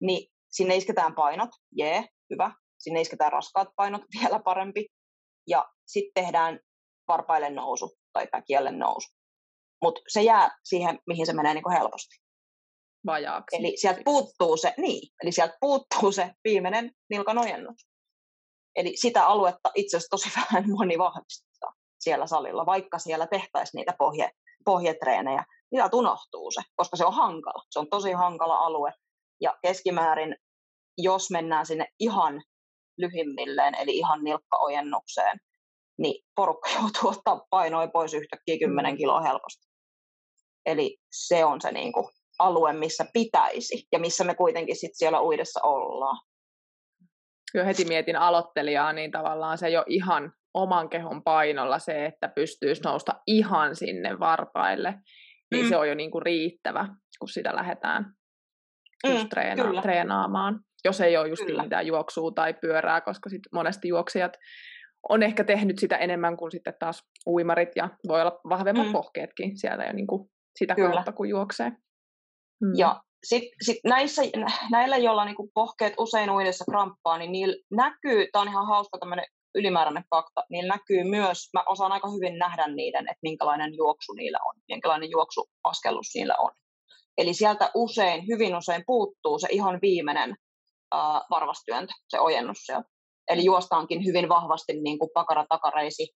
niin 0.00 0.28
sinne 0.52 0.76
isketään 0.76 1.14
painot, 1.14 1.50
jee, 1.72 2.04
hyvä. 2.30 2.52
Sinne 2.78 3.00
isketään 3.00 3.32
raskaat 3.32 3.68
painot, 3.76 4.02
vielä 4.20 4.40
parempi. 4.40 4.86
Ja 5.46 5.68
sitten 5.86 6.24
tehdään 6.24 6.60
varpaille 7.08 7.50
nousu 7.50 7.96
tai 8.12 8.26
päkielle 8.26 8.70
nousu. 8.70 9.08
Mutta 9.82 10.00
se 10.08 10.22
jää 10.22 10.58
siihen, 10.64 10.98
mihin 11.06 11.26
se 11.26 11.32
menee 11.32 11.54
niinku 11.54 11.70
helposti 11.70 12.27
vajaaksi. 13.06 13.56
Eli 13.56 13.76
sieltä 13.76 14.00
puuttuu 14.04 14.56
se, 14.56 14.74
niin, 14.76 15.12
eli 15.22 15.32
sieltä 15.32 15.56
puuttuu 15.60 16.12
se 16.12 16.30
viimeinen 16.44 16.92
nilkan 17.10 17.38
ojennus. 17.38 17.86
Eli 18.76 18.92
sitä 18.96 19.26
aluetta 19.26 19.70
itse 19.74 19.96
asiassa 19.96 20.10
tosi 20.10 20.28
vähän 20.40 20.70
moni 20.70 20.98
vahvistaa 20.98 21.72
siellä 22.00 22.26
salilla, 22.26 22.66
vaikka 22.66 22.98
siellä 22.98 23.26
tehtäisiin 23.26 23.78
niitä 23.78 23.94
pohje, 23.98 24.30
pohjetreenejä, 24.64 25.44
sieltä 25.70 25.96
unohtuu 25.96 26.50
se, 26.50 26.60
koska 26.76 26.96
se 26.96 27.04
on 27.04 27.14
hankala. 27.14 27.62
Se 27.70 27.78
on 27.78 27.88
tosi 27.90 28.12
hankala 28.12 28.56
alue. 28.56 28.92
Ja 29.40 29.58
keskimäärin, 29.62 30.36
jos 30.98 31.30
mennään 31.30 31.66
sinne 31.66 31.86
ihan 32.00 32.42
lyhimmilleen, 32.98 33.74
eli 33.74 33.98
ihan 33.98 34.24
nilkkaojennukseen, 34.24 35.38
niin 35.98 36.24
porukka 36.34 36.70
joutuu 36.80 37.10
ottaa 37.10 37.46
painoja 37.50 37.88
pois 37.88 38.14
yhtäkkiä 38.14 38.58
10 38.58 38.92
mm. 38.92 38.98
kiloa 38.98 39.20
helposti. 39.20 39.66
Eli 40.66 40.98
se 41.12 41.44
on 41.44 41.60
se 41.60 41.72
niin 41.72 41.92
kuin 41.92 42.06
alue, 42.38 42.72
missä 42.72 43.04
pitäisi 43.12 43.86
ja 43.92 43.98
missä 43.98 44.24
me 44.24 44.34
kuitenkin 44.34 44.76
sit 44.76 44.90
siellä 44.94 45.22
uidessa 45.22 45.60
ollaan. 45.62 46.16
Kyllä 47.52 47.64
heti 47.64 47.84
mietin 47.84 48.16
aloittelijaa, 48.16 48.92
niin 48.92 49.10
tavallaan 49.10 49.58
se 49.58 49.68
jo 49.68 49.84
ihan 49.86 50.32
oman 50.54 50.88
kehon 50.88 51.22
painolla 51.24 51.78
se, 51.78 52.06
että 52.06 52.28
pystyisi 52.28 52.82
nousta 52.82 53.12
ihan 53.26 53.76
sinne 53.76 54.18
varpaille, 54.18 54.94
niin 55.50 55.64
mm. 55.64 55.68
se 55.68 55.76
on 55.76 55.88
jo 55.88 55.94
niin 55.94 56.10
kuin 56.10 56.22
riittävä, 56.22 56.88
kun 57.18 57.28
sitä 57.28 57.56
lähdetään 57.56 58.12
just 59.06 59.22
mm, 59.22 59.28
treena- 59.28 59.82
treenaamaan. 59.82 60.60
Jos 60.84 61.00
ei 61.00 61.16
ole 61.16 61.28
just 61.28 61.44
kyllä. 61.46 61.62
mitään 61.62 61.86
juoksua 61.86 62.30
tai 62.34 62.54
pyörää, 62.54 63.00
koska 63.00 63.30
sit 63.30 63.42
monesti 63.52 63.88
juoksijat 63.88 64.32
on 65.08 65.22
ehkä 65.22 65.44
tehnyt 65.44 65.78
sitä 65.78 65.96
enemmän 65.96 66.36
kuin 66.36 66.50
sitten 66.50 66.74
taas 66.78 67.02
uimarit 67.26 67.68
ja 67.76 67.88
voi 68.08 68.20
olla 68.20 68.40
vahvemmat 68.48 68.86
mm. 68.86 68.92
pohkeetkin 68.92 69.58
sieltä 69.58 69.84
jo 69.84 69.92
niin 69.92 70.06
kuin 70.06 70.30
sitä 70.58 70.74
kyllä. 70.74 70.90
kautta, 70.90 71.12
kun 71.12 71.28
juoksee. 71.28 71.72
Mm. 72.60 72.72
Ja 72.76 73.02
sitten 73.24 73.56
sit 73.62 73.78
näissä, 73.84 74.22
näillä, 74.70 74.96
joilla 74.96 75.24
niinku 75.24 75.50
pohkeet 75.54 75.94
usein 75.98 76.30
uidessa 76.30 76.64
kramppaa, 76.70 77.18
niin 77.18 77.32
niillä 77.32 77.56
näkyy, 77.70 78.26
tämä 78.32 78.42
on 78.42 78.48
ihan 78.48 78.66
hauska 78.66 78.98
tämmöinen 78.98 79.24
ylimääräinen 79.54 80.04
fakta, 80.10 80.42
niillä 80.50 80.74
näkyy 80.74 81.04
myös, 81.04 81.38
mä 81.52 81.62
osaan 81.66 81.92
aika 81.92 82.08
hyvin 82.08 82.38
nähdä 82.38 82.66
niiden, 82.66 83.08
että 83.08 83.18
minkälainen 83.22 83.74
juoksu 83.74 84.12
niillä 84.12 84.38
on, 84.44 84.54
minkälainen 84.68 85.10
juoksuaskellus 85.10 86.06
niillä 86.14 86.34
on. 86.38 86.50
Eli 87.18 87.34
sieltä 87.34 87.70
usein, 87.74 88.26
hyvin 88.26 88.56
usein 88.56 88.82
puuttuu 88.86 89.38
se 89.38 89.48
ihan 89.50 89.78
viimeinen 89.82 90.36
äh, 90.94 91.20
varvastyöntö, 91.30 91.92
se 92.08 92.20
ojennus 92.20 92.58
sieltä. 92.58 92.88
Eli 93.28 93.44
juostaankin 93.44 94.04
hyvin 94.04 94.28
vahvasti 94.28 94.72
niin 94.72 94.98
kuin 94.98 95.10
pakara 95.14 95.46
takareisi 95.48 96.08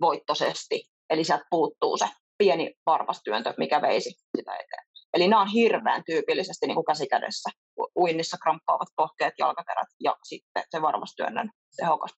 voittoisesti. 0.00 0.82
Eli 1.10 1.24
sieltä 1.24 1.44
puuttuu 1.50 1.96
se 1.96 2.08
pieni 2.38 2.74
varvastyöntö, 2.86 3.54
mikä 3.58 3.82
veisi 3.82 4.10
sitä 4.36 4.54
eteen. 4.54 4.89
Eli 5.14 5.28
nämä 5.28 5.42
on 5.42 5.48
hirveän 5.48 6.02
tyypillisesti 6.06 6.66
niin 6.66 6.74
kuin 6.74 6.84
käsikädessä. 6.84 7.50
Uinnissa 7.96 8.36
kramppaavat 8.42 8.88
pohkeet, 8.96 9.34
jalkaterät 9.38 9.88
ja 10.00 10.16
sitten 10.24 10.62
se 10.70 10.82
varmastyönnön 10.82 11.50
tehokas 11.76 12.10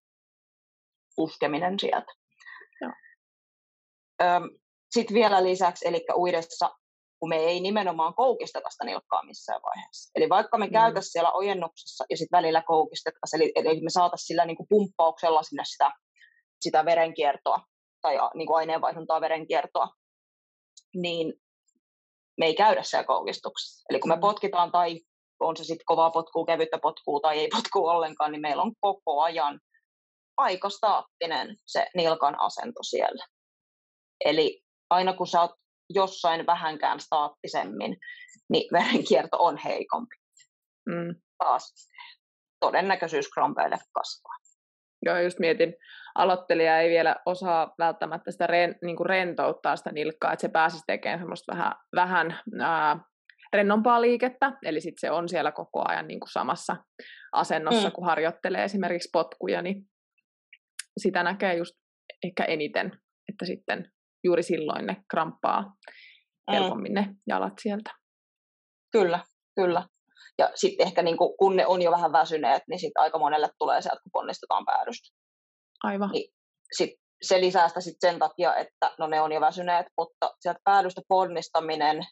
puskeminen 1.16 1.78
sieltä. 1.78 2.12
Sitten 4.90 5.14
vielä 5.14 5.45
lisäksi, 5.45 5.88
eli 5.88 6.05
uidessa, 6.16 6.70
kun 7.20 7.28
me 7.28 7.36
ei 7.36 7.61
nimenomaan 7.61 8.14
koukisteta 8.14 8.70
sitä 8.70 8.84
nilkkaa 8.84 9.22
missään 9.22 9.61
vaiheessa. 9.62 10.11
Eli 10.14 10.28
vaikka 10.28 10.59
me 10.59 10.66
mm. 10.66 10.72
käytäisiin 10.72 11.12
siellä 11.12 11.32
ojennuksessa 11.32 12.05
ja 12.11 12.16
sitten 12.16 12.36
välillä 12.36 12.62
koukistettaisiin, 12.66 13.43
eli, 13.43 13.53
eli 13.55 13.80
me 13.80 13.90
saataisiin 13.90 14.26
sillä 14.26 14.45
niin 14.45 14.57
kuin 14.57 14.66
pumppauksella 14.68 15.43
sinne 15.43 15.62
sitä, 15.64 15.90
sitä 16.61 16.84
verenkiertoa 16.84 17.61
tai 18.03 18.18
niin 18.34 18.47
kuin 18.47 18.57
aineenvaihduntaa 18.57 19.20
verenkiertoa, 19.20 19.88
niin 20.95 21.41
me 22.38 22.46
ei 22.46 22.54
käydä 22.54 22.82
siellä 22.82 23.06
koukistuksessa. 23.06 23.84
Eli 23.90 24.00
kun 24.00 24.08
me 24.08 24.14
mm. 24.14 24.20
potkitaan 24.20 24.72
tai 24.72 25.00
on 25.40 25.56
se 25.56 25.64
sitten 25.64 25.84
kovaa 25.86 26.10
potkua, 26.10 26.46
kevyttä 26.46 26.78
potkua 26.78 27.20
tai 27.20 27.38
ei 27.38 27.48
potkua 27.48 27.92
ollenkaan, 27.92 28.32
niin 28.32 28.42
meillä 28.42 28.62
on 28.62 28.72
koko 28.80 29.22
ajan 29.22 29.60
aika 30.36 30.70
staattinen 30.70 31.56
se 31.66 31.86
nilkan 31.94 32.40
asento 32.40 32.82
siellä. 32.82 33.26
Eli 34.24 34.62
aina 34.90 35.12
kun 35.12 35.26
sä 35.26 35.40
oot 35.40 35.50
jossain 35.94 36.46
vähänkään 36.46 37.00
staattisemmin, 37.00 37.96
niin 38.48 38.68
verenkierto 38.78 39.36
on 39.38 39.56
heikompi. 39.56 40.16
Mm. 40.86 41.14
Taas 41.38 41.72
todennäköisyys 42.60 43.28
krampeille 43.28 43.78
kasvaa. 43.92 44.41
Joo, 45.07 45.18
just 45.18 45.38
mietin, 45.38 45.74
aloittelija 46.14 46.80
ei 46.80 46.90
vielä 46.90 47.16
osaa 47.26 47.74
välttämättä 47.78 48.30
sitä 48.30 48.46
ren, 48.46 48.74
niin 48.84 48.96
kuin 48.96 49.07
rentouttaa 49.07 49.76
sitä 49.76 49.92
nilkkaa, 49.92 50.32
että 50.32 50.40
se 50.40 50.48
pääsisi 50.48 50.84
tekemään 50.86 51.18
semmoista 51.18 51.53
vähän, 51.53 51.72
vähän 51.94 52.40
ää, 52.61 52.96
rennompaa 53.53 54.00
liikettä, 54.00 54.53
eli 54.62 54.80
sitten 54.80 55.00
se 55.00 55.11
on 55.11 55.28
siellä 55.28 55.53
koko 55.53 55.82
ajan 55.88 56.09
niin 56.09 56.20
kuin 56.20 56.32
samassa 56.32 56.76
asennossa, 57.32 57.88
mm. 57.88 57.92
kun 57.92 58.07
harjoittelee 58.07 58.64
esimerkiksi 58.64 59.09
potkuja, 59.12 59.62
niin 59.62 59.84
sitä 60.98 61.22
näkee 61.22 61.55
just 61.55 61.74
ehkä 62.24 62.44
eniten, 62.44 62.86
että 63.28 63.44
sitten 63.46 63.92
juuri 64.24 64.42
silloin 64.42 64.86
ne 64.86 64.96
kramppaa 65.11 65.62
mm. 65.62 66.53
helpommin 66.53 66.94
ne 66.94 67.09
jalat 67.28 67.55
sieltä. 67.62 67.90
Kyllä, 68.92 69.20
kyllä. 69.57 69.84
Ja 70.38 70.50
sitten 70.54 70.86
ehkä 70.86 71.02
niin 71.02 71.16
kun, 71.16 71.36
kun 71.36 71.56
ne 71.56 71.66
on 71.66 71.82
jo 71.82 71.90
vähän 71.90 72.12
väsyneet, 72.12 72.62
niin 72.68 72.78
sitten 72.78 73.02
aika 73.02 73.18
monelle 73.18 73.48
tulee 73.58 73.82
sieltä, 73.82 74.00
kun 74.02 74.10
ponnistetaan 74.12 74.64
päädystä. 74.64 75.08
Aivan. 75.82 76.10
Niin 76.10 76.32
sit 76.72 76.90
se 77.22 77.40
lisää 77.40 77.68
sitä 77.68 77.80
sit 77.80 77.96
sen 78.00 78.18
takia, 78.18 78.56
että 78.56 78.94
no 78.98 79.06
ne 79.06 79.20
on 79.20 79.32
jo 79.32 79.40
väsyneet, 79.40 79.86
mutta 79.98 80.34
sieltä 80.40 80.60
päädystä 80.64 81.00
ponnistaminen, 81.08 82.02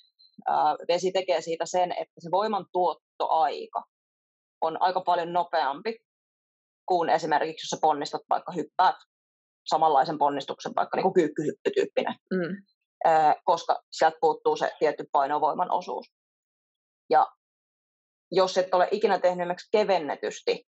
ää, 0.47 0.77
vesi 0.89 1.13
tekee 1.13 1.41
siitä 1.41 1.67
sen, 1.67 1.93
että 1.93 2.15
se 2.19 2.31
voiman 2.31 2.67
tuottoaika 2.73 3.83
on 4.61 4.83
aika 4.83 5.01
paljon 5.01 5.33
nopeampi 5.33 5.99
kuin 6.87 7.11
esimerkiksi, 7.11 7.65
jos 7.65 7.71
sä 7.71 7.77
ponnistat 7.81 8.23
vaikka 8.31 8.53
hyppäät 8.53 8.97
samanlaisen 9.67 10.19
ponnistuksen, 10.19 10.73
vaikka 10.77 10.97
niin 10.97 11.03
kuin 11.03 11.15
kyykkyhyppytyyppinen, 11.15 12.15
mm. 12.31 12.57
koska 13.45 13.83
sieltä 13.93 14.17
puuttuu 14.21 14.57
se 14.57 14.73
tietty 14.79 15.05
painovoiman 15.13 15.71
osuus. 15.71 16.07
Ja 17.11 17.27
jos 18.33 18.59
et 18.59 18.75
ole 18.75 18.89
ikinä 18.91 19.19
tehnyt 19.19 19.43
esimerkiksi 19.43 19.69
kevennetysti 19.73 20.67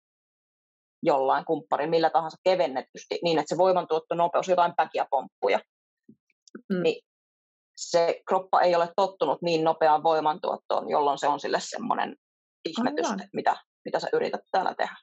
jollain 1.03 1.45
kumpparin, 1.45 1.91
millä 1.91 2.11
tahansa 2.11 2.37
kevennetysti, 2.45 3.19
niin 3.23 3.39
että 3.39 3.49
se 3.49 3.59
voimantuotto 3.59 4.15
nopeus, 4.15 4.49
jotain 4.49 4.73
päkiäpomppuja, 4.77 5.61
mm. 6.73 6.83
niin 6.83 7.03
se 7.77 8.23
kroppa 8.29 8.61
ei 8.61 8.75
ole 8.75 8.89
tottunut 8.97 9.43
niin 9.43 9.65
nopeaan 9.65 10.03
voimantuottoon, 10.03 10.91
jolloin 10.91 11.19
se 11.19 11.29
on 11.29 11.41
sille 11.41 11.59
semmoinen 11.61 12.17
ihmetys, 12.65 13.11
että 13.11 13.29
mitä, 13.33 13.57
mitä 13.85 14.01
sä 14.01 14.09
yrität 14.13 14.41
täällä 14.53 14.75
tehdä. 14.75 14.97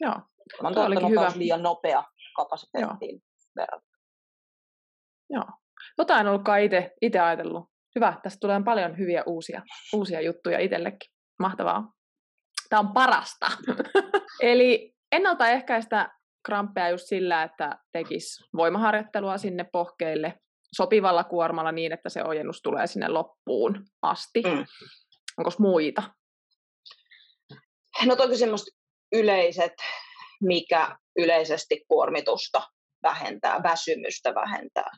Joo, 0.00 0.14
Voimantuotto 0.62 1.08
hyvä. 1.08 1.32
liian 1.36 1.62
nopea 1.62 2.04
kapasiteettiin 2.36 3.22
verrattuna. 3.56 3.98
Joo. 5.30 5.44
En 6.20 6.28
ollutkaan 6.28 6.60
itse 7.00 7.20
ajatellut. 7.20 7.71
Hyvä, 7.94 8.20
tästä 8.22 8.38
tulee 8.40 8.62
paljon 8.64 8.98
hyviä 8.98 9.22
uusia, 9.26 9.62
uusia 9.92 10.20
juttuja 10.20 10.58
itsellekin. 10.58 11.10
Mahtavaa. 11.38 11.92
Tämä 12.68 12.80
on 12.80 12.92
parasta. 12.92 13.46
Eli 14.42 14.94
ennaltaehkäistä 15.12 16.10
kramppeja 16.46 16.88
just 16.88 17.04
sillä, 17.06 17.42
että 17.42 17.78
tekisi 17.92 18.44
voimaharjoittelua 18.56 19.38
sinne 19.38 19.64
pohkeille 19.72 20.38
sopivalla 20.76 21.24
kuormalla 21.24 21.72
niin, 21.72 21.92
että 21.92 22.08
se 22.08 22.24
ojennus 22.24 22.62
tulee 22.62 22.86
sinne 22.86 23.08
loppuun 23.08 23.84
asti. 24.02 24.42
Mm. 24.42 24.64
Onko 25.38 25.50
muita? 25.58 26.02
No 28.06 28.16
toki 28.16 28.36
semmoista 28.36 28.70
yleiset, 29.12 29.72
mikä 30.42 30.96
yleisesti 31.18 31.84
kuormitusta 31.88 32.62
vähentää, 33.02 33.62
väsymystä 33.62 34.34
vähentää. 34.34 34.90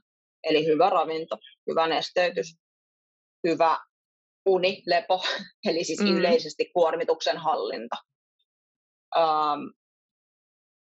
Eli 0.45 0.67
hyvä 0.67 0.91
ravinto, 0.91 1.39
hyvä 1.71 1.87
nesteytys, 1.87 2.57
hyvä 3.49 3.79
uni, 4.47 4.83
lepo, 4.87 5.23
eli 5.69 5.85
siis 5.85 6.01
mm. 6.01 6.17
yleisesti 6.17 6.71
kuormituksen 6.75 7.39
hallinta. 7.39 7.97
Um, 9.17 9.73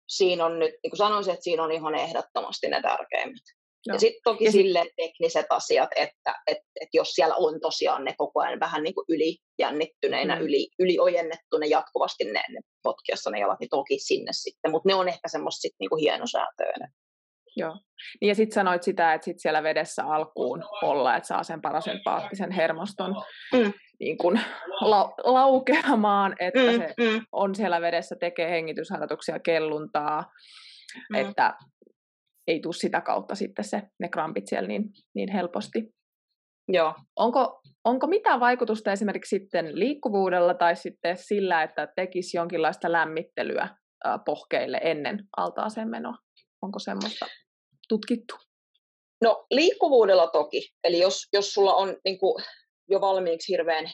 siinä 0.09 0.45
on 0.45 0.59
nyt, 0.59 0.71
niin 0.83 0.91
kuin 0.91 0.97
sanoisin, 0.97 1.33
että 1.33 1.43
siinä 1.43 1.63
on 1.63 1.71
ihan 1.71 1.95
ehdottomasti 1.95 2.67
ne 2.67 2.81
tärkeimmät. 2.81 3.43
Joo. 3.85 3.95
Ja 3.95 3.99
sitten 3.99 4.21
toki 4.23 4.45
ja 4.45 4.51
sille 4.51 4.85
tekniset 4.95 5.45
asiat, 5.49 5.89
että 5.95 6.35
et, 6.47 6.57
et 6.81 6.89
jos 6.93 7.11
siellä 7.11 7.35
on 7.35 7.59
tosiaan 7.61 8.03
ne 8.03 8.15
koko 8.17 8.41
ajan 8.41 8.59
vähän 8.59 8.83
niin 8.83 8.95
kuin 8.95 9.05
ylijännittyneinä, 9.09 10.35
mm. 10.35 10.41
yli, 10.41 10.69
yliojennettuina 10.79 11.65
jatkuvasti 11.65 12.23
ne, 12.23 12.43
ne 12.49 12.59
potkiassa 12.83 13.29
ne 13.29 13.39
jalat, 13.39 13.59
niin 13.59 13.69
toki 13.69 13.99
sinne 13.99 14.31
sitten. 14.31 14.71
Mutta 14.71 14.89
ne 14.89 14.95
on 14.95 15.07
ehkä 15.07 15.27
semmoista 15.27 15.61
sitten 15.61 15.77
niin 15.79 15.89
kuin 15.89 16.01
hienosäätöä. 16.01 16.87
Joo. 17.55 17.77
Niin 18.21 18.29
ja 18.29 18.35
sitten 18.35 18.53
sanoit 18.53 18.83
sitä, 18.83 19.13
että 19.13 19.25
sit 19.25 19.39
siellä 19.39 19.63
vedessä 19.63 20.03
alkuun 20.05 20.63
olla, 20.81 21.15
että 21.15 21.27
saa 21.27 21.43
sen 21.43 21.61
parasympaattisen 21.61 22.51
hermoston 22.51 23.15
mm. 23.53 23.73
niin 23.99 24.17
kun 24.17 24.39
la- 24.81 25.13
laukeamaan, 25.23 26.35
että 26.39 26.59
mm, 26.59 26.77
se 26.77 26.93
mm. 26.99 27.25
on 27.31 27.55
siellä 27.55 27.81
vedessä, 27.81 28.15
tekee 28.19 28.49
hengitysharjoituksia, 28.49 29.39
kelluntaa, 29.39 30.23
mm. 31.09 31.15
että 31.15 31.53
ei 32.47 32.59
tule 32.59 32.73
sitä 32.73 33.01
kautta 33.01 33.35
sitten 33.35 33.65
se, 33.65 33.81
ne 33.99 34.09
krampit 34.09 34.47
siellä 34.47 34.67
niin, 34.67 34.83
niin 35.15 35.31
helposti. 35.31 35.93
Joo. 36.67 36.95
Onko, 37.15 37.61
onko 37.85 38.07
mitään 38.07 38.39
vaikutusta 38.39 38.91
esimerkiksi 38.91 39.37
sitten 39.39 39.79
liikkuvuudella 39.79 40.53
tai 40.53 40.75
sitten 40.75 41.17
sillä, 41.17 41.63
että 41.63 41.87
tekisi 41.95 42.37
jonkinlaista 42.37 42.91
lämmittelyä 42.91 43.67
pohkeille 44.25 44.79
ennen 44.83 45.19
altaaseen 45.37 45.89
menoa? 45.89 46.15
Onko 46.61 46.79
semmoista 46.79 47.25
tutkittu? 47.89 48.35
No 49.21 49.45
liikkuvuudella 49.51 50.27
toki. 50.27 50.69
Eli 50.83 50.99
jos, 50.99 51.27
jos 51.33 51.53
sulla 51.53 51.73
on 51.73 51.97
niin 52.05 52.19
kuin, 52.19 52.43
jo 52.89 53.01
valmiiksi 53.01 53.51
hirveän 53.51 53.91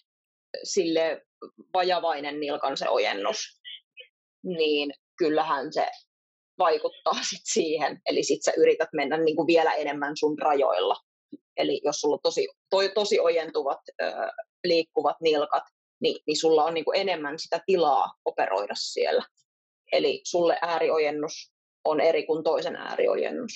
sille 0.64 1.26
vajavainen 1.74 2.40
nilkan 2.40 2.78
se 2.78 2.90
ojennus, 2.90 3.38
niin 4.44 4.94
kyllähän 5.18 5.74
se 5.74 5.88
vaikuttaa 6.60 7.24
sit 7.30 7.42
siihen. 7.44 8.02
Eli 8.06 8.24
sit 8.24 8.44
sä 8.44 8.52
yrität 8.58 8.90
mennä 8.94 9.18
niin 9.18 9.36
kuin 9.36 9.48
vielä 9.48 9.74
enemmän 9.74 10.18
sun 10.18 10.40
rajoilla. 10.40 10.96
Eli 11.58 11.82
jos 11.84 11.96
sulla 11.96 12.16
on 12.16 12.20
tosi, 12.24 12.48
toi, 12.70 12.90
tosi 12.90 13.20
ojentuvat 13.20 13.80
ö, 14.02 14.12
liikkuvat 14.64 15.16
nilkat, 15.22 15.64
niin, 16.02 16.22
niin 16.28 16.40
sulla 16.40 16.64
on 16.64 16.74
niin 16.74 16.86
kuin 16.86 17.00
enemmän 17.00 17.40
sitä 17.40 17.62
tilaa 17.66 18.14
operoida 18.26 18.74
siellä. 18.76 19.24
Eli 19.92 20.22
sulle 20.24 20.58
ääriojennus 20.62 21.52
on 21.86 22.02
eri 22.02 22.26
kuin 22.26 22.44
toisen 22.44 22.76
ääriojennus. 22.76 23.52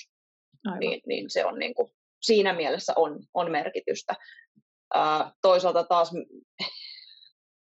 Niin, 0.78 1.00
niin 1.06 1.30
se 1.30 1.44
on 1.44 1.58
niin 1.58 1.74
kuin, 1.74 1.92
siinä 2.22 2.52
mielessä 2.52 2.92
on, 2.96 3.20
on 3.34 3.50
merkitystä. 3.50 4.14
Ö, 4.94 4.98
toisaalta 5.42 5.84
taas 5.84 6.10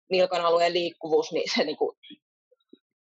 nilkan 0.10 0.42
alueen 0.42 0.74
liikkuvuus, 0.74 1.32
niin 1.32 1.52
se 1.56 1.64
niin 1.64 1.78
kuin 1.78 1.98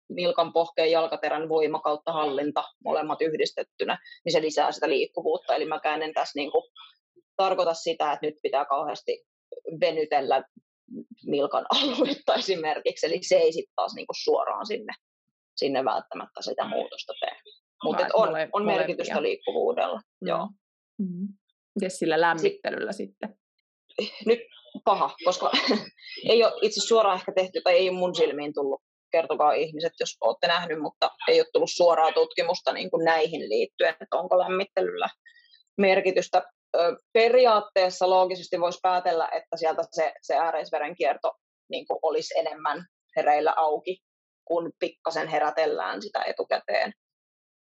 nilkan 0.08 0.52
pohkeen 0.52 0.90
jalkaterän 0.90 1.48
voima 1.48 1.80
kautta 1.80 2.12
hallinta, 2.12 2.64
molemmat 2.84 3.22
yhdistettynä, 3.22 3.98
niin 4.24 4.32
se 4.32 4.42
lisää 4.42 4.72
sitä 4.72 4.88
liikkuvuutta. 4.88 5.54
Eli 5.54 5.64
mä 5.64 5.80
en 6.04 6.14
tässä 6.14 6.40
niin 6.40 6.52
kuin 6.52 6.64
tarkoita 7.36 7.74
sitä, 7.74 8.12
että 8.12 8.26
nyt 8.26 8.34
pitää 8.42 8.64
kauheasti 8.64 9.24
venytellä 9.80 10.42
nilkan 11.26 11.66
aluetta 11.76 12.34
esimerkiksi, 12.34 13.06
eli 13.06 13.22
se 13.22 13.36
ei 13.36 13.52
sitten 13.52 13.74
taas 13.76 13.94
niin 13.94 14.06
kuin 14.06 14.22
suoraan 14.24 14.66
sinne, 14.66 14.92
sinne 15.56 15.84
välttämättä 15.84 16.42
sitä 16.42 16.64
muutosta 16.64 17.12
tee. 17.20 17.36
Mutta 17.84 18.06
on, 18.14 18.28
mole, 18.28 18.48
on 18.52 18.66
merkitystä 18.66 19.22
liikkuvuudella. 19.22 20.00
Mm. 20.20 20.28
Joo. 20.28 20.48
Mm-hmm. 20.98 21.28
Miten 21.74 21.90
sillä 21.90 22.20
lämmittelyllä 22.20 22.92
sitten? 22.92 23.38
Nyt 24.26 24.40
paha, 24.84 25.14
koska 25.24 25.50
ei 26.30 26.44
ole 26.44 26.52
itse 26.62 26.80
suoraan 26.80 27.18
ehkä 27.18 27.32
tehty, 27.32 27.60
tai 27.64 27.74
ei 27.74 27.90
mun 27.90 28.14
silmiin 28.14 28.54
tullut 28.54 28.82
kertokaa 29.12 29.52
ihmiset, 29.52 29.92
jos 30.00 30.16
olette 30.20 30.46
nähnyt, 30.46 30.80
mutta 30.80 31.10
ei 31.28 31.40
ole 31.40 31.46
tullut 31.52 31.70
suoraa 31.72 32.12
tutkimusta 32.12 32.72
niin 32.72 32.90
kuin 32.90 33.04
näihin 33.04 33.48
liittyen, 33.48 33.94
että 34.00 34.16
onko 34.16 34.38
lämmittelyllä 34.38 35.08
merkitystä. 35.78 36.42
Periaatteessa 37.12 38.10
loogisesti 38.10 38.60
voisi 38.60 38.78
päätellä, 38.82 39.28
että 39.28 39.56
sieltä 39.56 39.82
se, 39.90 40.12
se 40.22 40.36
ääreisverenkierto 40.36 41.32
niin 41.70 41.86
kuin 41.86 41.98
olisi 42.02 42.38
enemmän 42.38 42.86
hereillä 43.16 43.54
auki, 43.56 43.98
kun 44.44 44.72
pikkasen 44.78 45.28
herätellään 45.28 46.02
sitä 46.02 46.22
etukäteen. 46.22 46.92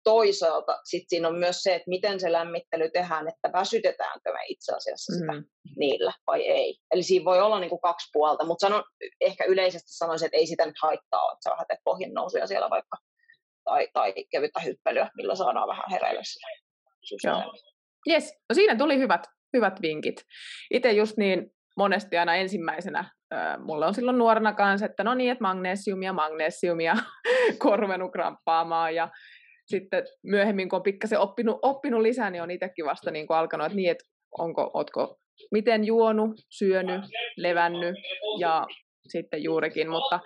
Toisaalta 0.05 0.79
sit 0.85 1.05
siinä 1.09 1.29
on 1.29 1.39
myös 1.39 1.63
se, 1.63 1.75
että 1.75 1.89
miten 1.89 2.21
se 2.21 2.33
lämmittely 2.33 2.91
tehdään, 2.91 3.29
että 3.29 3.59
väsytetäänkö 3.59 4.33
me 4.33 4.41
itse 4.49 4.73
asiassa 4.77 5.13
sitä 5.13 5.33
mm. 5.33 5.45
niillä 5.77 6.13
vai 6.27 6.49
ei. 6.49 6.77
Eli 6.91 7.03
siinä 7.03 7.25
voi 7.25 7.41
olla 7.41 7.61
niin 7.61 7.71
kuin 7.71 7.81
kaksi 7.81 8.09
puolta, 8.13 8.45
mutta 8.45 8.67
sanon, 8.67 8.85
ehkä 9.21 9.45
yleisesti 9.45 9.91
sanoisin, 9.91 10.27
että 10.27 10.37
ei 10.37 10.47
sitä 10.47 10.67
nyt 10.67 10.77
haittaa, 10.83 11.33
että 11.33 11.57
sä 11.59 11.65
teet 11.69 11.81
pohjin 11.85 12.15
nousuja 12.15 12.47
siellä 12.47 12.71
vaikka 12.71 12.97
tai, 13.65 13.89
tai 13.93 14.15
kevyttä 14.31 14.61
hyppelyä, 14.61 15.11
millä 15.17 15.35
saadaan 15.35 15.69
vähän 15.69 15.91
hereille 15.91 16.25
sitä 16.25 16.47
Yes, 18.11 18.35
no 18.49 18.55
siinä 18.55 18.77
tuli 18.77 18.99
hyvät, 18.99 19.27
hyvät 19.57 19.83
vinkit. 19.83 20.25
Itse 20.71 20.93
just 20.93 21.17
niin 21.17 21.51
monesti 21.77 22.19
aina 22.19 22.35
ensimmäisenä, 22.35 23.11
äh, 23.35 23.59
mulla 23.59 23.87
on 23.87 23.95
silloin 23.95 24.19
nuorena 24.19 24.53
kanssa, 24.53 24.87
että 24.87 25.05
no 25.05 25.15
niin, 25.15 25.33
että 25.33 25.43
magnesiumia, 25.43 26.13
magnesiumia, 26.13 26.97
korvenu 27.59 28.09
kramppaamaan 28.09 28.95
ja 28.95 29.09
sitten 29.77 30.05
myöhemmin, 30.23 30.69
kun 30.69 30.77
on 30.77 30.83
pikkasen 30.83 31.21
oppinut, 31.21 31.59
oppinut 31.63 32.03
lisää, 32.03 32.31
niin 32.31 32.43
on 32.43 32.51
itsekin 32.51 32.85
vasta 32.85 33.11
niin 33.11 33.27
kuin 33.27 33.37
alkanut, 33.37 33.67
että 33.67 33.77
niin, 33.77 33.91
että 33.91 34.05
onko, 34.39 34.71
ootko 34.75 35.19
miten 35.51 35.85
juonut, 35.85 36.31
syönyt, 36.51 37.05
levännyt 37.37 37.95
ja 38.39 38.67
sitten 39.09 39.43
juurikin, 39.43 39.91
mutta 39.91 40.21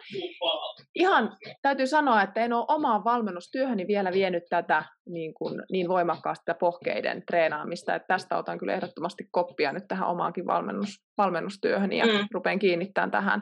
ihan 0.95 1.37
täytyy 1.63 1.87
sanoa, 1.87 2.23
että 2.23 2.41
en 2.41 2.53
ole 2.53 2.65
omaan 2.69 3.05
valmennustyöhöni 3.05 3.87
vielä 3.87 4.13
vienyt 4.13 4.43
tätä 4.51 4.85
niin, 5.07 5.35
kuin, 5.35 5.63
niin 5.73 5.89
voimakkaasti 5.89 6.43
tätä 6.45 6.59
pohkeiden 6.59 7.23
treenaamista, 7.27 7.95
että 7.95 8.07
tästä 8.07 8.39
otan 8.39 8.59
kyllä 8.59 8.75
ehdottomasti 8.75 9.25
koppia 9.31 9.73
nyt 9.73 9.85
tähän 9.89 10.09
omaankin 10.09 10.47
valmennus, 10.47 10.89
valmennustyöhöni 11.19 11.99
ja 11.99 12.07
mm. 12.07 12.29
rupean 12.35 12.59
kiinnittämään 12.59 13.11
tähän, 13.11 13.41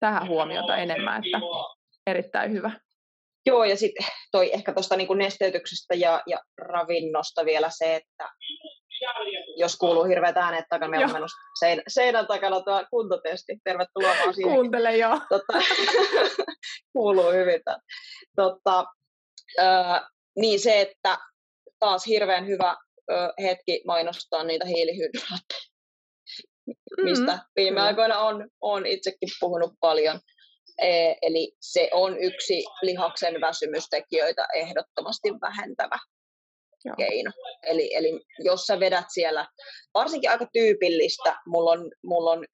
tähän 0.00 0.28
huomiota 0.28 0.76
enemmän, 0.76 1.22
että 1.24 1.38
erittäin 2.06 2.52
hyvä. 2.52 2.70
Joo, 3.46 3.64
ja 3.64 3.76
sitten 3.76 4.06
toi 4.32 4.50
ehkä 4.54 4.72
tuosta 4.72 4.96
niin 4.96 5.18
nesteytyksestä 5.18 5.94
ja, 5.94 6.22
ja 6.26 6.38
ravinnosta 6.58 7.44
vielä 7.44 7.70
se, 7.70 7.96
että 7.96 8.28
jos 9.56 9.76
kuuluu 9.76 10.04
hirveät 10.04 10.36
äänet 10.36 10.64
takana, 10.68 10.90
meillä 10.90 11.06
on 11.06 11.12
menossa 11.12 11.36
sein, 11.58 11.82
seinän 11.88 12.26
takana 12.26 12.60
tuo 12.60 12.84
kuntotesti. 12.90 13.56
Tervetuloa 13.64 14.14
vaan 14.22 14.34
siihen. 14.34 14.52
Kuuntele 14.52 14.96
joo. 14.96 15.20
Totta, 15.28 15.52
kuuluu 16.92 17.30
hyvin. 17.30 17.60
Totta, 18.36 18.84
äh, 19.58 20.00
niin 20.36 20.60
se, 20.60 20.80
että 20.80 21.18
taas 21.78 22.06
hirveän 22.06 22.46
hyvä 22.46 22.68
äh, 22.70 23.30
hetki 23.42 23.82
mainostaa 23.86 24.44
niitä 24.44 24.64
hiilihydraatteja, 24.64 25.60
mm-hmm. 26.66 27.04
mistä 27.04 27.38
viime 27.56 27.80
aikoina 27.80 28.18
on, 28.18 28.48
on 28.60 28.86
itsekin 28.86 29.28
puhunut 29.40 29.72
paljon. 29.80 30.20
Eli 31.22 31.52
se 31.60 31.88
on 31.92 32.18
yksi 32.18 32.64
lihaksen 32.82 33.40
väsymystekijöitä 33.40 34.46
ehdottomasti 34.54 35.28
vähentävä 35.40 35.98
Joo. 36.84 36.96
keino. 36.96 37.30
Eli, 37.62 37.94
eli 37.94 38.20
jos 38.38 38.66
sä 38.66 38.80
vedät 38.80 39.04
siellä, 39.08 39.46
varsinkin 39.94 40.30
aika 40.30 40.46
tyypillistä, 40.52 41.36
mulla 41.46 41.70
on, 41.70 41.90
mulla 42.04 42.30
on 42.30 42.44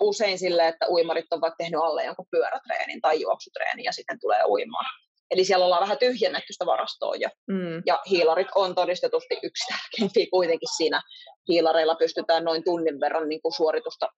usein 0.00 0.38
sille, 0.38 0.68
että 0.68 0.86
uimarit 0.88 1.32
on 1.32 1.40
vaikka 1.40 1.56
tehnyt 1.58 1.80
alle 1.80 2.04
jonkun 2.04 2.26
pyörätreenin 2.30 3.00
tai 3.00 3.20
juoksutreenin 3.20 3.84
ja 3.84 3.92
sitten 3.92 4.20
tulee 4.20 4.44
uimaan. 4.44 4.86
Eli 5.30 5.44
siellä 5.44 5.64
ollaan 5.64 5.82
vähän 5.82 5.98
tyhjennetty 5.98 6.52
sitä 6.52 6.66
varastoa 6.66 7.14
jo. 7.16 7.28
Mm. 7.46 7.82
Ja 7.86 8.02
hiilarit 8.10 8.48
on 8.54 8.74
todistetusti 8.74 9.38
yksi 9.42 9.64
tärkeimpiä 9.72 10.26
kuitenkin 10.30 10.68
siinä. 10.76 11.02
Hiilareilla 11.48 11.94
pystytään 11.94 12.44
noin 12.44 12.64
tunnin 12.64 13.00
verran 13.00 13.28
niin 13.28 13.42
kuin 13.42 13.52
suoritusta, 13.52 14.08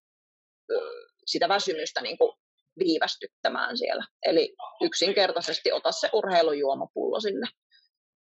sitä 1.26 1.48
väsymystä 1.48 2.00
niin 2.02 2.18
kuin 2.18 2.32
viivästyttämään 2.78 3.76
siellä. 3.76 4.04
Eli 4.26 4.54
yksinkertaisesti 4.80 5.72
ota 5.72 5.92
se 5.92 6.10
urheilujuomapullo 6.12 7.20
sinne 7.20 7.46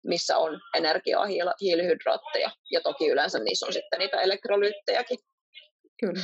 missä 0.07 0.37
on 0.37 0.59
energiaa, 0.77 1.25
hiilihydraatteja 1.61 2.51
ja 2.71 2.81
toki 2.81 3.07
yleensä 3.07 3.39
niissä 3.39 3.65
on 3.65 3.73
sitten 3.73 3.99
niitä 3.99 4.21
elektrolyyttejäkin. 4.21 5.17
Kyllä. 5.99 6.23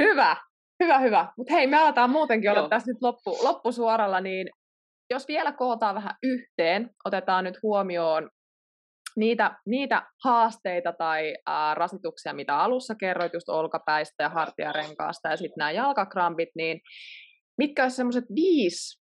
Hyvä, 0.00 0.36
hyvä, 0.82 0.98
hyvä. 0.98 1.32
Mutta 1.36 1.54
hei, 1.54 1.66
me 1.66 1.76
aletaan 1.76 2.10
muutenkin 2.10 2.50
olla 2.50 2.60
Joo. 2.60 2.68
tässä 2.68 2.92
nyt 2.92 3.02
loppu, 3.02 3.38
loppusuoralla, 3.42 4.20
niin 4.20 4.50
jos 5.10 5.28
vielä 5.28 5.52
kootaan 5.52 5.94
vähän 5.94 6.14
yhteen, 6.22 6.90
otetaan 7.04 7.44
nyt 7.44 7.62
huomioon 7.62 8.30
niitä, 9.16 9.56
niitä 9.66 10.02
haasteita 10.24 10.92
tai 10.92 11.36
ää, 11.46 11.74
rasituksia, 11.74 12.32
mitä 12.32 12.58
alussa 12.58 12.94
kerroit, 12.94 13.32
just 13.32 13.48
olkapäistä 13.48 14.22
ja 14.22 14.28
hartiarenkaasta 14.28 15.28
ja 15.28 15.36
sitten 15.36 15.58
nämä 15.58 15.70
jalkakrampit, 15.70 16.48
niin 16.54 16.80
mitkä 17.58 17.82
olisi 17.82 17.96
semmoiset 17.96 18.24
viisi 18.34 19.02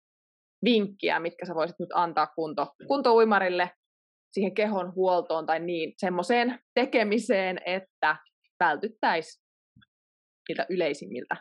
vinkkiä, 0.63 1.19
mitkä 1.19 1.45
sä 1.45 1.55
voisit 1.55 1.79
nyt 1.79 1.89
antaa 1.93 2.27
kunto, 2.27 2.73
kuntouimarille 2.87 3.71
siihen 4.33 4.53
kehon 4.53 4.95
huoltoon 4.95 5.45
tai 5.45 5.59
niin, 5.59 5.93
semmoiseen 5.97 6.59
tekemiseen, 6.73 7.59
että 7.65 8.15
vältyttäisiin 8.59 9.43
niiltä 10.49 10.65
yleisimmiltä 10.69 11.35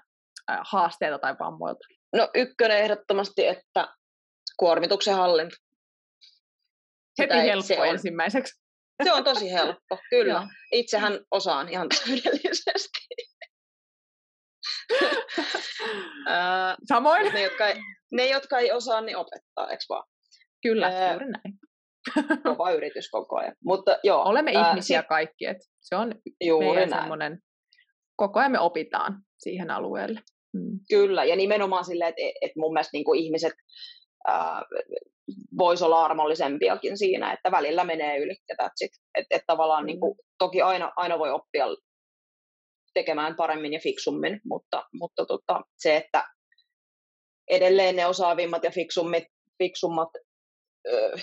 haasteilta 0.70 1.18
tai 1.18 1.36
vammoilta? 1.40 1.86
No 2.16 2.30
ykkönen 2.34 2.78
ehdottomasti, 2.78 3.46
että 3.46 3.88
kuormituksen 4.58 5.14
hallinta. 5.14 5.56
Heti 7.18 7.34
helppo 7.34 7.66
se 7.66 7.80
on, 7.80 7.86
ensimmäiseksi. 7.86 8.62
Se 9.04 9.12
on 9.12 9.24
tosi 9.24 9.52
helppo, 9.52 9.98
kyllä. 10.10 10.48
Itsehän 10.72 11.20
osaan 11.30 11.68
ihan 11.68 11.88
täydellisesti. 11.88 13.06
Samoin. 16.88 17.32
Ne 17.32 17.42
jotka, 17.42 17.66
ei, 17.66 17.74
ne, 18.12 18.26
jotka 18.26 18.58
ei 18.58 18.72
osaa, 18.72 19.00
niin 19.00 19.16
opettaa, 19.16 19.70
eikö 19.70 19.84
vaan? 19.88 20.04
Kyllä, 20.62 20.86
Ää, 20.86 21.10
juuri 21.10 21.26
näin 21.30 21.58
kova 22.42 22.70
yritys 22.70 23.10
koko 23.10 23.36
ajan. 23.36 23.54
Mutta, 23.64 23.98
joo, 24.02 24.22
Olemme 24.22 24.52
ää, 24.56 24.70
ihmisiä 24.70 25.00
sit... 25.00 25.08
kaikki, 25.08 25.46
että 25.46 25.64
se 25.80 25.96
on 25.96 26.14
juuri 26.44 26.88
semmoinen, 26.88 27.38
koko 28.16 28.40
ajan 28.40 28.52
me 28.52 28.58
opitaan 28.58 29.22
siihen 29.38 29.70
alueelle. 29.70 30.20
Mm. 30.54 30.80
Kyllä, 30.88 31.24
ja 31.24 31.36
nimenomaan 31.36 31.84
silleen, 31.84 32.08
että 32.08 32.22
et 32.40 32.52
mun 32.56 32.72
mielestä 32.72 32.90
niin 32.92 33.04
kuin 33.04 33.20
ihmiset 33.20 33.52
äh, 34.28 34.62
voisi 35.58 35.84
olla 35.84 36.04
armollisempiakin 36.04 36.98
siinä, 36.98 37.32
että 37.32 37.50
välillä 37.50 37.84
menee 37.84 38.18
yli 38.18 38.36
ja 38.48 38.54
that's 38.62 38.84
it. 38.84 38.90
Et, 39.18 39.26
et 39.30 39.42
tavallaan 39.46 39.82
mm. 39.82 39.86
niin 39.86 40.00
kuin, 40.00 40.14
toki 40.38 40.62
aina, 40.62 40.92
aina 40.96 41.18
voi 41.18 41.30
oppia 41.30 41.66
tekemään 42.96 43.36
paremmin 43.36 43.72
ja 43.72 43.80
fiksummin, 43.80 44.40
mutta, 44.44 44.84
mutta 44.92 45.26
tota, 45.26 45.60
se, 45.76 45.96
että 45.96 46.24
edelleen 47.50 47.96
ne 47.96 48.06
osaavimmat 48.06 48.64
ja 48.64 48.70
fiksummat, 48.70 49.22
fiksummat 49.58 50.08
öö, 50.88 51.16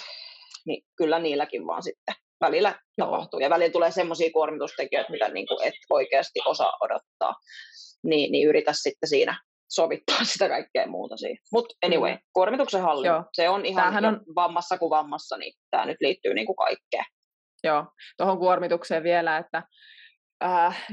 niin 0.65 0.83
kyllä 0.97 1.19
niilläkin 1.19 1.67
vaan 1.67 1.83
sitten 1.83 2.15
välillä 2.41 2.79
Joo. 2.97 3.07
tapahtuu. 3.07 3.39
Ja 3.39 3.49
välillä 3.49 3.71
tulee 3.71 3.91
semmoisia 3.91 4.29
kuormitustekijöitä, 4.33 5.11
mitä 5.11 5.29
niin 5.29 5.47
kuin 5.47 5.67
et 5.67 5.73
oikeasti 5.89 6.39
osaa 6.45 6.73
odottaa. 6.81 7.33
Niin, 8.03 8.31
niin 8.31 8.49
yritä 8.49 8.73
sitten 8.73 9.09
siinä 9.09 9.41
sovittaa 9.69 10.23
sitä 10.33 10.49
kaikkea 10.49 10.87
muuta 10.87 11.17
siihen. 11.17 11.37
Mutta 11.51 11.75
anyway, 11.85 12.11
mm. 12.11 12.19
kuormituksen 12.33 12.81
hallinta, 12.81 13.23
se 13.33 13.49
on 13.49 13.65
ihan 13.65 13.83
Tämähän 13.83 14.05
on... 14.05 14.21
vammassa 14.35 14.77
kuin 14.77 14.89
vammassa, 14.89 15.37
niin 15.37 15.53
tämä 15.71 15.85
nyt 15.85 15.97
liittyy 16.01 16.33
niin 16.33 16.45
kuin 16.45 16.55
kaikkeen. 16.55 17.05
Joo, 17.63 17.85
tuohon 18.17 18.39
kuormitukseen 18.39 19.03
vielä, 19.03 19.37
että 19.37 19.63
äh, 20.43 20.87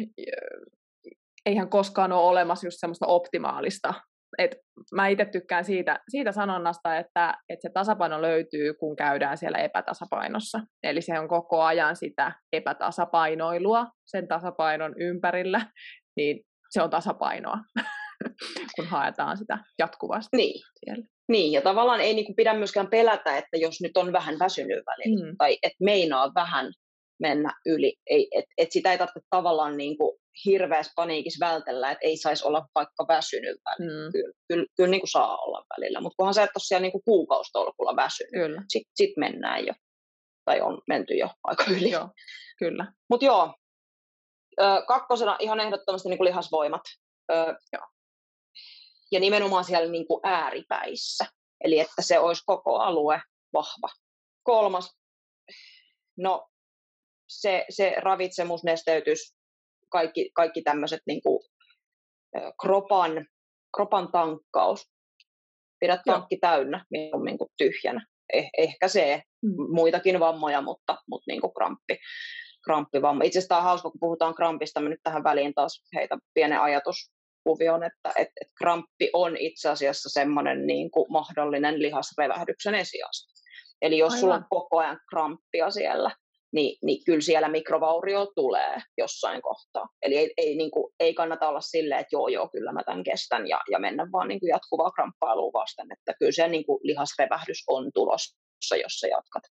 eihän 1.47 1.71
koskaan 1.71 2.13
ole 2.13 2.23
olemassa 2.23 2.67
just 2.67 2.77
semmoista 2.81 3.07
optimaalista 3.07 3.95
et 4.39 4.57
mä 4.95 5.09
itse 5.09 5.25
tykkään 5.25 5.65
siitä, 5.65 6.01
siitä 6.09 6.33
sanonnasta, 6.33 6.97
että, 6.97 7.35
että 7.49 7.69
se 7.69 7.71
tasapaino 7.75 8.23
löytyy, 8.23 8.75
kun 8.75 8.97
käydään 8.97 9.39
siellä 9.39 9.59
epätasapainossa. 9.59 10.61
Eli 10.83 11.03
se 11.03 11.19
on 11.19 11.29
koko 11.29 11.63
ajan 11.63 11.97
sitä 11.97 12.33
epätasapainoilua 12.53 13.87
sen 14.07 14.29
tasapainon 14.29 14.95
ympärillä, 15.01 15.67
niin 16.17 16.41
se 16.71 16.83
on 16.83 16.91
tasapainoa, 16.91 17.59
kun 18.77 18.87
haetaan 18.87 19.37
sitä 19.37 19.59
jatkuvasti 19.79 20.37
niin. 20.37 20.63
siellä. 20.85 21.05
Niin, 21.29 21.53
ja 21.53 21.63
tavallaan 21.63 22.01
ei 22.01 22.15
niinku 22.15 22.35
pidä 22.35 22.55
myöskään 22.55 22.91
pelätä, 22.91 23.37
että 23.37 23.57
jos 23.57 23.81
nyt 23.83 23.97
on 23.97 24.13
vähän 24.13 24.39
väsynyt 24.39 24.83
välillä, 24.87 25.27
mm. 25.27 25.37
tai 25.39 25.59
että 25.63 25.85
meinaa 25.85 26.35
vähän 26.35 26.73
mennä 27.21 27.55
yli. 27.67 27.97
Ei, 28.07 28.29
et, 28.35 28.45
et 28.59 28.73
sitä 28.73 28.93
ei 28.93 28.99
tarvitse 28.99 29.21
tavallaan 29.31 29.77
niin 29.77 29.99
kuin 29.99 30.19
hirveässä 30.45 30.93
paniikissa 30.97 31.47
vältellä, 31.47 31.91
että 31.91 32.07
ei 32.07 32.17
saisi 32.17 32.47
olla 32.47 32.69
vaikka 32.75 33.09
väsynyt 33.09 33.61
välillä. 33.65 34.07
Mm. 34.07 34.13
Kyllä, 34.13 34.33
kyllä, 34.49 34.67
kyllä 34.77 34.91
niin 34.91 35.01
kuin 35.01 35.11
saa 35.11 35.37
olla 35.37 35.65
välillä, 35.77 36.01
mutta 36.01 36.17
kunhan 36.17 36.35
sä 36.35 36.43
et 36.43 36.51
ole 36.57 36.63
siellä 36.63 36.83
niin 36.83 36.93
kuin 36.93 37.05
kuukausitolkulla 37.05 37.97
väsynyt, 37.97 38.63
sitten 38.69 38.93
sit 38.95 39.17
mennään 39.17 39.67
jo. 39.67 39.73
Tai 40.45 40.61
on 40.61 40.83
menty 40.89 41.15
jo 41.15 41.29
aika 41.45 41.65
yli. 41.71 41.91
Joo, 41.91 42.09
kyllä. 42.59 42.93
Mutta 43.11 43.27
joo, 43.27 43.55
kakkosena 44.87 45.37
ihan 45.41 45.61
ehdottomasti 45.61 46.09
niin 46.09 46.19
kuin 46.19 46.29
lihasvoimat. 46.29 46.83
joo. 47.73 47.87
Ja 49.13 49.21
nimenomaan 49.21 49.65
siellä 49.65 49.91
niin 49.91 50.07
kuin 50.07 50.21
ääripäissä. 50.25 51.27
Eli 51.65 51.79
että 51.79 52.03
se 52.03 52.19
olisi 52.19 52.43
koko 52.47 52.77
alue 52.77 53.23
vahva. 53.53 53.89
Kolmas, 54.43 54.91
no 56.19 56.50
se, 57.31 57.65
se 57.71 57.95
ravitsemus, 57.97 58.65
nesteytys, 58.65 59.35
kaikki, 59.89 60.31
kaikki 60.35 60.63
tämmöiset 60.63 61.01
niin 61.07 61.23
kuin, 61.23 61.41
kropan, 62.61 63.27
kropan 63.77 64.13
tankkaus. 64.13 64.91
Pidä 65.81 66.03
tankki 66.07 66.35
Joo. 66.35 66.51
täynnä 66.51 66.85
mieluummin 66.91 67.39
kuin 67.39 67.51
tyhjänä. 67.57 68.07
eh, 68.33 68.51
ehkä 68.59 68.89
se, 68.89 69.23
mm. 69.43 69.75
muitakin 69.75 70.21
vammoja, 70.21 70.61
mutta, 70.61 70.99
mutta 71.09 71.25
niin 71.31 71.41
kuin 71.41 71.55
kramppi, 71.55 71.99
kramppivamma. 72.65 73.25
Itse 73.25 73.39
asiassa 73.39 73.49
tämä 73.49 73.59
on 73.59 73.65
hauska, 73.65 73.91
kun 73.91 74.01
puhutaan 74.01 74.35
krampista, 74.35 74.81
mä 74.81 74.89
nyt 74.89 75.01
tähän 75.03 75.25
väliin 75.25 75.55
taas 75.55 75.85
heitä 75.95 76.19
pienen 76.35 76.61
ajatuskuvion, 76.61 77.83
että 77.83 78.13
et, 78.17 78.29
et 78.41 78.49
kramppi 78.59 79.11
on 79.13 79.37
itse 79.37 79.69
asiassa 79.69 80.09
semmoinen 80.09 80.67
niin 80.67 80.91
kuin 80.91 81.07
mahdollinen 81.13 81.83
lihasrevähdyksen 81.83 82.75
esiaste. 82.75 83.33
Eli 83.83 83.99
jos 83.99 84.13
Aivan. 84.13 84.21
sulla 84.21 84.35
on 84.35 84.47
koko 84.51 84.79
ajan 84.79 85.01
kramppia 85.11 85.71
siellä, 85.71 86.11
niin, 86.53 86.79
niin 86.83 87.05
kyllä 87.05 87.21
siellä 87.21 87.49
mikrovaurio 87.49 88.27
tulee 88.35 88.77
jossain 88.99 89.43
kohtaa. 89.43 89.89
Eli 90.03 90.17
ei, 90.17 90.33
ei, 90.37 90.57
niin 90.57 90.71
kuin, 90.71 90.93
ei 91.01 91.15
kannata 91.15 91.49
olla 91.49 91.61
silleen, 91.61 92.01
että 92.01 92.17
joo, 92.17 92.29
joo, 92.29 92.49
kyllä 92.49 92.73
mä 92.73 92.83
tämän 92.87 93.05
kestän 93.05 93.49
ja, 93.49 93.61
ja 93.71 93.79
mennä 93.79 94.07
vaan 94.13 94.29
niin 94.29 94.41
kuin 94.41 94.49
jatkuvaa 94.49 94.91
kramppailua 94.91 95.53
vasten. 95.53 95.87
Että 95.93 96.15
kyllä 96.19 96.33
se 96.33 96.49
niin 96.49 96.67
kuin 96.67 96.81
lihasrevähdys 96.83 97.65
on 97.69 97.91
tulossa, 97.95 98.77
jos 98.83 98.93
sä 98.93 99.07
jatkat. 99.07 99.43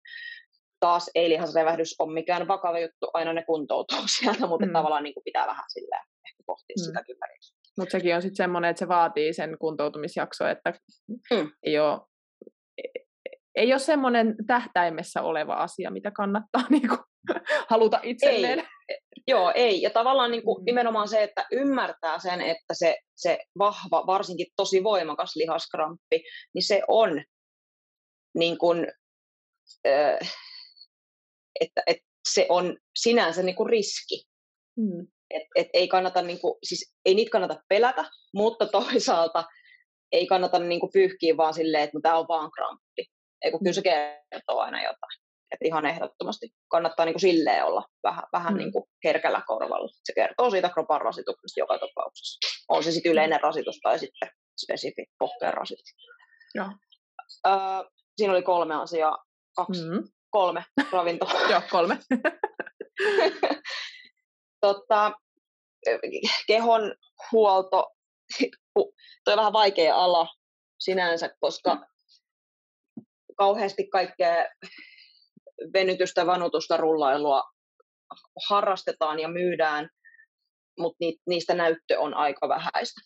Taas 0.80 1.10
ei 1.14 1.28
lihasrevähdys 1.28 1.94
ole 1.98 2.12
mikään 2.12 2.48
vakava 2.48 2.78
juttu, 2.78 3.10
aina 3.14 3.32
ne 3.32 3.44
kuntoutuu 3.44 4.02
sieltä, 4.18 4.46
mutta 4.46 4.66
mm. 4.66 4.72
tavallaan 4.72 5.04
niin 5.04 5.14
kuin 5.14 5.24
pitää 5.24 5.46
vähän 5.46 5.64
silleen 5.68 6.04
ehkä 6.26 6.42
pohtia 6.46 6.74
mm. 6.78 6.84
sitäkin 6.84 7.16
välissä. 7.20 7.60
Mutta 7.78 7.92
sekin 7.92 8.14
on 8.14 8.22
sitten 8.22 8.36
semmoinen, 8.36 8.70
että 8.70 8.78
se 8.78 8.88
vaatii 8.88 9.32
sen 9.32 9.58
kuntoutumisjakso, 9.58 10.46
että 10.46 10.74
mm. 11.08 11.50
ei 11.62 11.78
ole 11.78 12.00
ei 13.60 13.72
ole 13.72 13.78
semmoinen 13.78 14.34
tähtäimessä 14.46 15.22
oleva 15.22 15.54
asia, 15.54 15.90
mitä 15.90 16.10
kannattaa 16.10 16.62
niin 16.70 16.88
kuin, 16.88 16.98
haluta 17.68 18.00
itselleen. 18.02 18.58
Ei. 18.58 18.98
Joo, 19.26 19.52
ei. 19.54 19.82
Ja 19.82 19.90
tavallaan 19.90 20.30
niin 20.30 20.42
kuin, 20.42 20.62
mm. 20.62 20.64
nimenomaan 20.64 21.08
se, 21.08 21.22
että 21.22 21.46
ymmärtää 21.52 22.18
sen, 22.18 22.40
että 22.40 22.74
se, 22.74 22.98
se 23.16 23.38
vahva, 23.58 24.06
varsinkin 24.06 24.46
tosi 24.56 24.84
voimakas 24.84 25.36
lihaskramppi, 25.36 26.22
niin 26.54 26.66
se 26.66 26.82
on 26.88 27.22
niin 28.34 28.58
kuin, 28.58 28.86
äh, 29.88 30.18
että, 31.60 31.82
että 31.86 32.04
se 32.28 32.46
on 32.48 32.78
sinänsä 32.96 33.42
niin 33.42 33.56
kuin 33.56 33.70
riski. 33.70 34.24
Mm. 34.76 35.06
Et, 35.30 35.42
et 35.56 35.68
ei, 35.72 35.88
kannata, 35.88 36.22
niin 36.22 36.40
kuin, 36.40 36.54
siis 36.62 36.94
ei 37.04 37.14
niitä 37.14 37.30
kannata 37.30 37.62
pelätä, 37.68 38.04
mutta 38.34 38.66
toisaalta 38.66 39.44
ei 40.12 40.26
kannata 40.26 40.58
niin 40.58 40.80
kuin 40.80 40.92
pyyhkiä 40.92 41.36
vaan 41.36 41.54
silleen, 41.54 41.84
että 41.84 41.96
no, 41.98 42.00
tämä 42.00 42.18
on 42.18 42.28
vaan 42.28 42.50
kramppi. 42.50 43.19
Ei 43.42 43.50
kun 43.50 43.60
kyllä 43.60 43.72
se 43.72 43.82
kertoo 43.82 44.58
aina 44.58 44.82
jotain. 44.82 45.20
Että 45.50 45.66
ihan 45.66 45.86
ehdottomasti 45.86 46.48
kannattaa 46.68 47.04
niin 47.04 47.14
kuin 47.14 47.20
silleen 47.20 47.64
olla 47.64 47.84
vähän, 48.02 48.24
vähän 48.32 48.52
mm. 48.52 48.58
niin 48.58 48.72
kuin 48.72 48.84
herkällä 49.04 49.42
korvalla. 49.46 49.88
Se 50.04 50.12
kertoo 50.12 50.50
siitä 50.50 50.68
kropan 50.68 51.00
rasituksesta 51.00 51.60
joka 51.60 51.78
tapauksessa. 51.78 52.38
On 52.68 52.84
se 52.84 52.92
sitten 52.92 53.12
yleinen 53.12 53.40
rasitus 53.40 53.78
tai 53.82 53.98
sitten 53.98 54.30
spesifi 54.64 55.04
pohkeen 55.18 55.54
rasitus. 55.54 55.94
Joo. 56.54 56.68
Öö, 57.46 57.90
siinä 58.16 58.32
oli 58.32 58.42
kolme 58.42 58.74
asiaa. 58.74 59.24
Kaksi. 59.56 59.82
Mm. 59.84 60.08
Kolme 60.30 60.64
ravinto. 60.92 61.26
Joo, 61.50 61.62
kolme. 61.70 61.98
Totta, 64.60 65.12
kehon 66.46 66.94
huolto, 67.32 67.90
toi 69.24 69.32
on 69.32 69.36
vähän 69.36 69.52
vaikea 69.52 69.96
ala 69.96 70.28
sinänsä, 70.78 71.30
koska 71.40 71.86
kauheasti 73.40 73.88
kaikkea 73.88 74.46
venytystä, 75.72 76.26
vanutusta, 76.26 76.76
rullailua 76.76 77.42
harrastetaan 78.48 79.20
ja 79.20 79.28
myydään, 79.28 79.88
mutta 80.78 81.04
niistä 81.28 81.54
näyttö 81.54 82.00
on 82.00 82.14
aika 82.14 82.48
vähäistä 82.48 83.00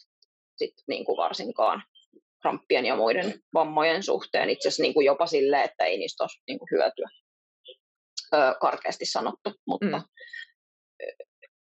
sitten 0.56 0.84
niin 0.88 1.04
kuin 1.04 1.16
varsinkaan 1.16 1.82
kramppien 2.42 2.86
ja 2.86 2.96
muiden 2.96 3.34
vammojen 3.54 4.02
suhteen. 4.02 4.50
Itse 4.50 4.68
asiassa 4.68 4.82
niin 4.82 4.94
kuin 4.94 5.06
jopa 5.06 5.26
sille, 5.26 5.62
että 5.62 5.84
ei 5.84 5.98
niistä 5.98 6.24
ole 6.24 6.30
niin 6.48 6.58
kuin 6.58 6.68
hyötyä, 6.70 7.08
öö, 8.34 8.54
karkeasti 8.60 9.06
sanottu. 9.06 9.52
Mutta 9.66 9.86
mm. 9.86 10.04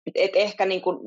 et, 0.06 0.14
et 0.14 0.36
ehkä 0.36 0.66
niin 0.66 0.82
kuin 0.82 0.98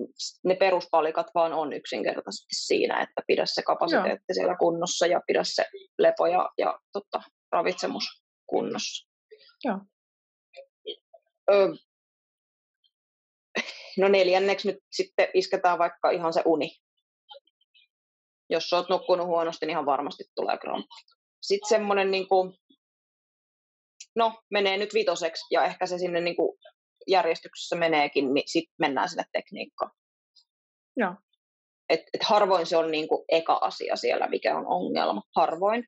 ne 0.44 0.56
peruspalikat 0.56 1.28
vaan 1.36 1.54
on 1.54 1.74
yksinkertaisesti 1.74 2.56
siinä, 2.56 3.02
että 3.02 3.22
pidä 3.28 3.46
se 3.46 3.62
kapasiteetti 3.62 4.24
Joo. 4.30 4.34
siellä 4.34 4.56
kunnossa 4.60 5.08
ja 5.08 5.22
pidä 5.28 5.42
se 5.44 5.66
lepo 6.00 6.28
ja, 6.28 6.50
ja 6.58 6.80
totta, 6.94 7.22
ravitsemus 7.54 8.04
kunnossa. 8.50 9.10
Joo. 9.64 9.80
Ö, 11.52 11.74
no 13.98 14.08
neljänneksi 14.08 14.68
nyt 14.68 14.84
sitten 14.92 15.28
isketään 15.34 15.80
vaikka 15.80 16.10
ihan 16.10 16.34
se 16.34 16.42
uni. 16.46 16.70
Jos 18.50 18.74
olet 18.74 18.90
nukkunut 18.90 19.28
huonosti, 19.28 19.66
niin 19.66 19.72
ihan 19.72 19.86
varmasti 19.86 20.24
tulee 20.36 20.58
kramppi. 20.58 20.94
Sitten 21.42 21.70
semmoinen, 21.70 22.12
niin 22.12 22.28
kuin, 22.28 22.54
no 24.16 24.42
menee 24.52 24.78
nyt 24.78 24.94
vitoseksi 24.94 25.46
ja 25.52 25.66
ehkä 25.66 25.86
se 25.86 25.98
sinne 25.98 26.22
niin 26.22 26.36
kuin 26.36 26.60
järjestyksessä 27.08 27.76
meneekin, 27.76 28.34
niin 28.34 28.44
sitten 28.48 28.76
mennään 28.80 29.10
sinne 29.10 29.24
tekniikkaan. 29.32 29.92
Joo. 30.98 31.16
Et, 31.90 32.02
et 32.14 32.24
harvoin 32.24 32.66
se 32.66 32.78
on 32.78 32.92
niin 32.92 33.08
kuin 33.08 33.26
eka 33.30 33.54
asia 33.54 33.96
siellä, 33.96 34.28
mikä 34.28 34.58
on 34.58 34.68
ongelma. 34.68 35.22
Harvoin 35.36 35.88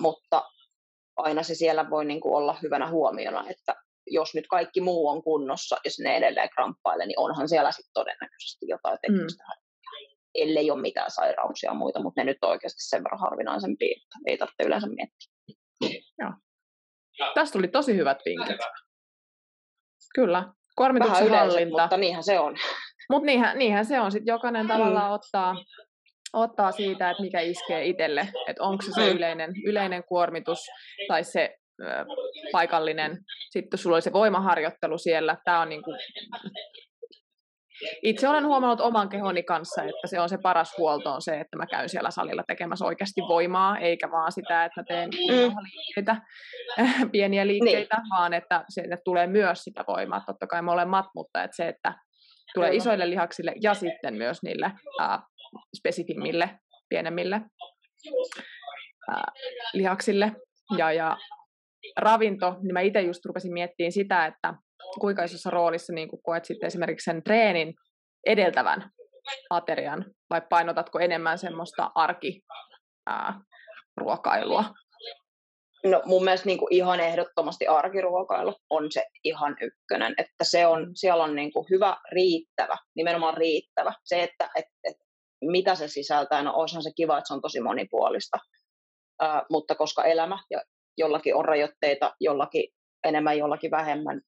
mutta 0.00 0.44
aina 1.16 1.42
se 1.42 1.54
siellä 1.54 1.90
voi 1.90 2.04
niin 2.04 2.20
kuin 2.20 2.34
olla 2.34 2.58
hyvänä 2.62 2.90
huomiona, 2.90 3.44
että 3.50 3.74
jos 4.06 4.34
nyt 4.34 4.46
kaikki 4.46 4.80
muu 4.80 5.08
on 5.08 5.22
kunnossa, 5.22 5.76
jos 5.84 5.98
ne 5.98 6.16
edelleen 6.16 6.50
kramppailee, 6.54 7.06
niin 7.06 7.18
onhan 7.18 7.48
siellä 7.48 7.72
sitten 7.72 7.92
todennäköisesti 7.94 8.66
jotain 8.68 8.98
tekemistä. 9.02 9.44
Mm. 9.44 9.68
Ellei 10.34 10.70
ole 10.70 10.80
mitään 10.80 11.10
sairauksia 11.10 11.70
ja 11.70 11.74
muita, 11.74 12.02
mutta 12.02 12.20
ne 12.20 12.24
nyt 12.24 12.38
on 12.42 12.50
oikeasti 12.50 12.88
sen 12.88 13.04
verran 13.04 13.20
harvinaisempia, 13.20 13.96
että 13.96 14.18
ei 14.26 14.38
tarvitse 14.38 14.62
yleensä 14.62 14.86
miettiä. 14.86 15.28
Joo. 16.18 16.32
Tästä 17.34 17.52
tuli 17.52 17.68
tosi 17.68 17.96
hyvät 17.96 18.18
vinkit. 18.24 18.56
Kyllä. 20.14 20.52
Kuormituksen 20.76 21.30
Vähän 21.30 21.48
hallinta. 21.48 21.82
mutta 21.82 21.96
niinhän 21.96 22.24
se 22.24 22.40
on. 22.40 22.56
Mutta 23.10 23.26
niinhän, 23.26 23.58
niinhän 23.58 23.84
se 23.84 24.00
on. 24.00 24.12
Sitten 24.12 24.32
jokainen 24.32 24.66
mm. 24.66 24.72
tavallaan 24.72 25.12
ottaa, 25.12 25.54
ottaa 26.32 26.72
siitä, 26.72 27.10
että 27.10 27.22
mikä 27.22 27.40
iskee 27.40 27.84
itselle, 27.84 28.28
että 28.48 28.62
onko 28.62 28.82
se 28.82 28.92
se 28.94 29.10
mm. 29.10 29.16
yleinen, 29.16 29.50
yleinen 29.66 30.04
kuormitus 30.04 30.58
tai 31.08 31.24
se 31.24 31.54
ö, 31.82 32.04
paikallinen, 32.52 33.18
sitten 33.50 33.78
sulla 33.78 33.96
oli 33.96 34.02
se 34.02 34.12
voimaharjoittelu 34.12 34.98
siellä, 34.98 35.36
tämä 35.44 35.60
on 35.60 35.68
niin 35.68 35.82
kuin, 35.82 35.98
itse 38.02 38.28
olen 38.28 38.46
huomannut 38.46 38.80
oman 38.80 39.08
kehoni 39.08 39.42
kanssa, 39.42 39.82
että 39.82 40.06
se 40.06 40.20
on 40.20 40.28
se 40.28 40.38
paras 40.42 40.78
huolto 40.78 41.12
on 41.12 41.22
se, 41.22 41.40
että 41.40 41.56
mä 41.56 41.66
käyn 41.66 41.88
siellä 41.88 42.10
salilla 42.10 42.42
tekemässä 42.46 42.84
oikeasti 42.84 43.20
voimaa, 43.28 43.78
eikä 43.78 44.10
vaan 44.10 44.32
sitä, 44.32 44.64
että 44.64 44.80
mä 44.80 44.84
teen 44.88 45.10
mm. 45.10 45.54
liikkeitä, 45.62 46.16
pieniä 47.12 47.46
liikkeitä, 47.46 47.96
niin. 47.96 48.10
vaan 48.10 48.34
että 48.34 48.64
se 48.68 48.80
että 48.80 48.96
tulee 49.04 49.26
myös 49.26 49.64
sitä 49.64 49.84
voimaa. 49.88 50.22
Totta 50.26 50.46
kai 50.46 50.62
molemmat, 50.62 51.06
mutta 51.14 51.42
että 51.42 51.56
se, 51.56 51.68
että 51.68 51.94
tulee 52.54 52.74
isoille 52.74 53.10
lihaksille 53.10 53.52
ja 53.62 53.74
sitten 53.74 54.14
myös 54.14 54.42
niille 54.42 54.72
ää, 55.00 55.20
spesifimmille, 55.78 56.58
pienemmille 56.88 57.40
ää, 59.10 59.24
lihaksille. 59.74 60.32
Ja, 60.78 60.92
ja 60.92 61.16
ravinto, 61.96 62.56
niin 62.62 62.72
mä 62.72 62.80
itse 62.80 63.00
just 63.00 63.24
rupesin 63.24 63.52
miettimään 63.52 63.92
sitä, 63.92 64.26
että 64.26 64.54
kuinka 65.00 65.24
isossa 65.24 65.50
roolissa 65.50 65.92
niin 65.92 66.08
koet 66.22 66.44
sitten 66.44 66.66
esimerkiksi 66.66 67.04
sen 67.04 67.22
treenin 67.22 67.74
edeltävän 68.26 68.90
aterian, 69.50 70.04
vai 70.30 70.42
painotatko 70.50 70.98
enemmän 70.98 71.38
semmoista 71.38 71.90
arki 71.94 72.40
ää, 73.06 73.40
ruokailua? 73.96 74.64
No 75.84 76.02
mun 76.04 76.24
mielestä 76.24 76.46
niin 76.46 76.58
kuin 76.58 76.74
ihan 76.74 77.00
ehdottomasti 77.00 77.66
arkiruokailu 77.66 78.54
on 78.70 78.92
se 78.92 79.04
ihan 79.24 79.56
ykkönen, 79.60 80.14
että 80.18 80.44
se 80.44 80.66
on, 80.66 80.90
siellä 80.94 81.24
on 81.24 81.36
niin 81.36 81.52
kuin 81.52 81.66
hyvä, 81.70 81.96
riittävä, 82.12 82.76
nimenomaan 82.96 83.36
riittävä. 83.36 83.92
Se, 84.04 84.22
että 84.22 84.50
et, 84.56 84.64
et 84.84 84.96
mitä 85.44 85.74
se 85.74 85.88
sisältää, 85.88 86.42
no 86.42 86.52
olisihan 86.54 86.82
se 86.82 86.90
kiva, 86.96 87.18
että 87.18 87.28
se 87.28 87.34
on 87.34 87.42
tosi 87.42 87.60
monipuolista, 87.60 88.38
uh, 89.22 89.46
mutta 89.50 89.74
koska 89.74 90.04
elämä 90.04 90.38
ja 90.50 90.62
jollakin 90.98 91.34
on 91.34 91.44
rajoitteita, 91.44 92.14
jollakin 92.20 92.64
enemmän, 93.04 93.38
jollakin 93.38 93.70
vähemmän, 93.70 94.20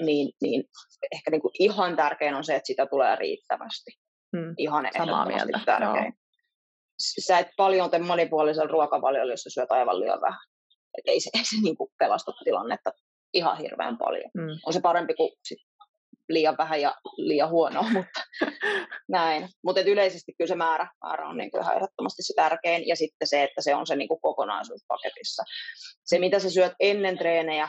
niin, 0.00 0.32
niin 0.42 0.64
ehkä 1.12 1.30
niin 1.30 1.40
kuin 1.40 1.52
ihan 1.58 1.96
tärkein 1.96 2.34
on 2.34 2.44
se, 2.44 2.54
että 2.54 2.66
sitä 2.66 2.86
tulee 2.86 3.16
riittävästi. 3.16 3.90
Hmm, 4.36 4.54
ihan 4.58 4.88
samaa 4.96 5.26
mieltä. 5.26 5.60
tärkein. 5.66 6.04
Joo. 6.04 6.12
Sä 7.26 7.38
et 7.38 7.48
paljon 7.56 7.90
tee 7.90 8.00
monipuolisella 8.00 8.70
ruokavaliolla, 8.70 9.32
jos 9.32 9.40
sä 9.40 9.50
syöt 9.50 9.72
aivan 9.72 10.00
liian 10.00 10.20
vähän. 10.20 10.40
Et 10.98 11.04
ei 11.06 11.20
se, 11.20 11.30
ei 11.34 11.44
se 11.44 11.56
niin 11.62 11.76
kuin 11.76 11.90
pelasta 11.98 12.32
tilannetta 12.44 12.90
ihan 13.34 13.58
hirveän 13.58 13.98
paljon. 13.98 14.30
Hmm. 14.38 14.58
On 14.66 14.72
se 14.72 14.80
parempi 14.80 15.14
kuin 15.14 15.32
sit 15.48 15.58
liian 16.28 16.56
vähän 16.58 16.80
ja 16.80 16.94
liian 17.16 17.50
huono, 17.50 17.82
mutta 17.94 18.20
näin. 19.08 19.48
Mutta 19.64 19.80
yleisesti 19.80 20.32
kyllä 20.38 20.48
se 20.48 20.54
määrä, 20.54 20.88
määrä 21.04 21.28
on 21.28 21.36
niin 21.36 21.50
ihan 21.60 21.76
ehdottomasti 21.76 22.22
se 22.22 22.34
tärkein, 22.36 22.88
ja 22.88 22.96
sitten 22.96 23.28
se, 23.28 23.42
että 23.42 23.62
se 23.62 23.74
on 23.74 23.86
se 23.86 23.96
niin 23.96 24.08
kuin 24.08 24.20
kokonaisuus 24.20 24.84
paketissa. 24.88 25.42
Se, 26.04 26.18
mitä 26.18 26.38
sä 26.38 26.50
syöt 26.50 26.72
ennen 26.80 27.18
treenejä, 27.18 27.68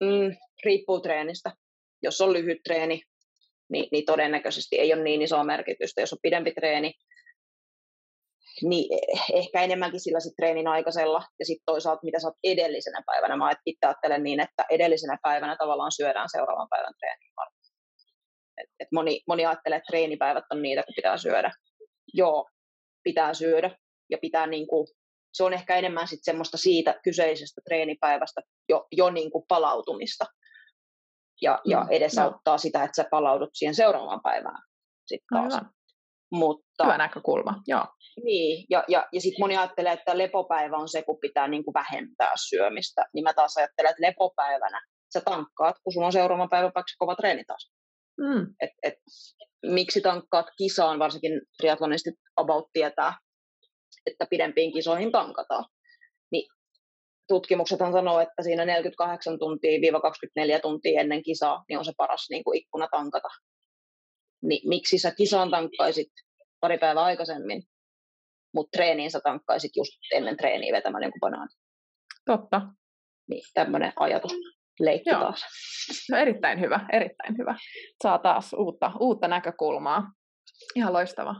mm, 0.00 0.36
riippuu 0.64 1.00
treenistä. 1.00 1.52
Jos 2.02 2.20
on 2.20 2.32
lyhyt 2.32 2.58
treeni, 2.64 3.02
niin, 3.72 3.88
niin 3.92 4.04
todennäköisesti 4.04 4.78
ei 4.78 4.94
ole 4.94 5.02
niin 5.02 5.22
isoa 5.22 5.44
merkitystä. 5.44 6.00
Jos 6.00 6.12
on 6.12 6.18
pidempi 6.22 6.52
treeni, 6.52 6.92
niin 8.62 8.98
ehkä 9.32 9.62
enemmänkin 9.62 10.00
sillä 10.00 10.20
sit 10.20 10.36
treenin 10.36 10.68
aikaisella 10.68 11.22
ja 11.38 11.44
sitten 11.44 11.64
toisaalta 11.66 12.00
mitä 12.04 12.20
sä 12.20 12.28
oot 12.28 12.38
edellisenä 12.44 13.02
päivänä. 13.06 13.36
Mä 13.36 13.52
itse 13.66 13.86
ajattelen 13.86 14.22
niin, 14.22 14.40
että 14.40 14.64
edellisenä 14.70 15.18
päivänä 15.22 15.56
tavallaan 15.56 15.92
syödään 15.92 16.28
seuraavan 16.32 16.68
päivän 16.70 16.94
treenin 16.98 17.32
varten. 17.36 17.57
Et, 18.62 18.70
et 18.80 18.88
moni, 18.92 19.20
moni 19.28 19.46
ajattelee, 19.46 19.76
että 19.76 19.90
treenipäivät 19.90 20.44
on 20.50 20.62
niitä, 20.62 20.82
kun 20.82 20.94
pitää 20.96 21.16
syödä. 21.16 21.52
Joo, 22.14 22.48
pitää 23.02 23.34
syödä 23.34 23.76
ja 24.10 24.18
pitää 24.18 24.46
niin 24.46 24.66
kuin, 24.66 24.86
se 25.32 25.44
on 25.44 25.52
ehkä 25.52 25.76
enemmän 25.76 26.08
sit 26.08 26.20
semmoista 26.22 26.56
siitä 26.56 27.00
kyseisestä 27.04 27.60
treenipäivästä 27.64 28.40
jo, 28.68 28.86
jo 28.92 29.10
niin 29.10 29.30
kuin 29.30 29.44
palautumista 29.48 30.24
ja, 31.42 31.60
ja 31.64 31.80
mm, 31.80 31.86
edesauttaa 31.90 32.54
no. 32.54 32.58
sitä, 32.58 32.84
että 32.84 32.96
sä 32.96 33.08
palaudut 33.10 33.50
siihen 33.52 33.74
seuraavaan 33.74 34.20
päivään 34.22 34.62
sitten 35.08 35.40
taas. 35.40 35.54
Aivan. 35.54 35.70
Mutta, 36.32 36.84
Hyvä 36.84 36.98
näkökulma, 36.98 37.62
joo. 37.66 37.86
Niin, 38.24 38.66
ja, 38.70 38.84
ja, 38.88 39.08
ja 39.12 39.20
sitten 39.20 39.42
moni 39.42 39.56
ajattelee, 39.56 39.92
että 39.92 40.18
lepopäivä 40.18 40.76
on 40.76 40.88
se, 40.88 41.02
kun 41.02 41.18
pitää 41.20 41.48
niin 41.48 41.64
kuin 41.64 41.74
vähentää 41.74 42.32
syömistä. 42.48 43.04
Niin 43.14 43.24
mä 43.24 43.34
taas 43.34 43.56
ajattelen, 43.56 43.90
että 43.90 44.02
lepopäivänä 44.02 44.82
sä 45.12 45.20
tankkaat, 45.20 45.76
kun 45.84 45.92
sulla 45.92 46.06
on 46.06 46.12
seuraavan 46.12 46.48
päivän 46.48 46.72
vaikka 46.74 46.92
kova 46.98 47.16
treeni 47.16 47.44
taas. 47.44 47.72
Mm. 48.18 48.54
Et, 48.60 48.70
et, 48.82 48.94
miksi 49.66 50.00
tankkaat 50.00 50.46
kisaan, 50.58 50.98
varsinkin 50.98 51.40
triatlonistit 51.56 52.14
about 52.36 52.68
tietää, 52.72 53.18
että 54.06 54.26
pidempiin 54.30 54.72
kisoihin 54.72 55.12
tankataan. 55.12 55.64
Niin 56.32 56.48
tutkimuksethan 57.28 57.92
sanoo, 57.92 58.20
että 58.20 58.42
siinä 58.42 58.64
48 58.64 59.38
tuntia 59.38 60.00
24 60.02 60.60
tuntia 60.60 61.00
ennen 61.00 61.22
kisaa 61.22 61.64
niin 61.68 61.78
on 61.78 61.84
se 61.84 61.92
paras 61.96 62.26
niin 62.30 62.44
kuin 62.44 62.58
ikkuna 62.58 62.88
tankata 62.90 63.28
niin 64.42 64.68
miksi 64.68 64.98
sä 64.98 65.10
kisaan 65.10 65.50
tankkaisit 65.50 66.12
pari 66.60 66.78
päivää 66.78 67.04
aikaisemmin, 67.04 67.62
mutta 68.54 68.76
treeniin 68.76 69.10
sä 69.10 69.20
tankkaisit 69.20 69.70
just 69.76 69.92
ennen 70.14 70.36
treeniä 70.36 70.72
vetämään 70.72 71.02
jonkun 71.02 71.20
banaani. 71.20 71.52
Totta. 72.24 72.60
Niin, 73.30 73.42
tämmöinen 73.54 73.92
ajatus 73.96 74.32
leikki 74.80 75.10
Joo. 75.10 75.20
taas. 75.20 75.44
No, 76.10 76.18
erittäin 76.18 76.60
hyvä, 76.60 76.80
erittäin 76.92 77.38
hyvä. 77.38 77.54
Saa 78.02 78.18
taas 78.18 78.52
uutta, 78.52 78.92
uutta 79.00 79.28
näkökulmaa. 79.28 80.02
Ihan 80.74 80.92
loistava. 80.92 81.34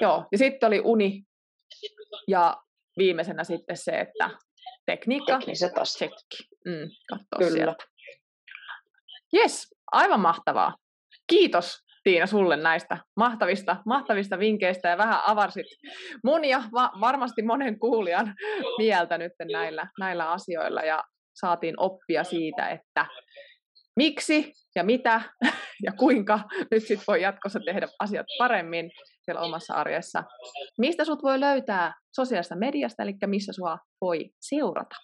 Joo, 0.00 0.26
ja 0.32 0.38
sitten 0.38 0.66
oli 0.66 0.80
uni 0.84 1.22
ja 2.28 2.56
viimeisenä 2.98 3.44
sitten 3.44 3.76
se, 3.76 3.90
että 3.92 4.30
tekniikka. 4.86 5.38
Tekniset 5.38 5.78
asiat. 5.78 6.12
Mm, 6.64 6.90
Kyllä. 7.38 7.50
Sieltä. 7.50 7.84
Yes, 9.34 9.74
aivan 9.92 10.20
mahtavaa 10.20 10.74
kiitos 11.30 11.78
Tiina 12.02 12.26
sulle 12.26 12.56
näistä 12.56 12.98
mahtavista, 13.16 13.76
mahtavista 13.86 14.38
vinkkeistä 14.38 14.88
ja 14.88 14.98
vähän 14.98 15.20
avarsit 15.26 15.66
monia, 16.24 16.62
va- 16.72 16.92
varmasti 17.00 17.42
monen 17.42 17.78
kuulijan 17.78 18.34
mieltä 18.78 19.18
nyt 19.18 19.32
näillä, 19.52 19.86
näillä 19.98 20.30
asioilla 20.30 20.82
ja 20.82 21.04
saatiin 21.40 21.74
oppia 21.80 22.24
siitä, 22.24 22.68
että 22.68 23.06
miksi 23.96 24.52
ja 24.74 24.84
mitä 24.84 25.20
ja 25.86 25.92
kuinka 25.92 26.40
nyt 26.70 26.86
sit 26.86 27.00
voi 27.06 27.22
jatkossa 27.22 27.60
tehdä 27.64 27.88
asiat 27.98 28.26
paremmin 28.38 28.90
siellä 29.24 29.40
omassa 29.40 29.74
arjessa. 29.74 30.24
Mistä 30.78 31.04
sut 31.04 31.22
voi 31.22 31.40
löytää 31.40 31.94
sosiaalista 32.16 32.56
mediasta, 32.56 33.02
eli 33.02 33.14
missä 33.26 33.52
sua 33.52 33.78
voi 34.00 34.30
seurata? 34.40 34.96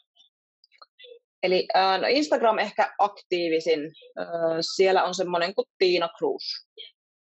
Eli 1.43 1.69
no 2.01 2.07
Instagram 2.09 2.59
ehkä 2.59 2.95
aktiivisin. 2.99 3.81
Siellä 4.77 5.05
on 5.05 5.15
semmoinen 5.15 5.55
kuin 5.55 5.67
Tiina 5.79 6.09
Cruz 6.19 6.45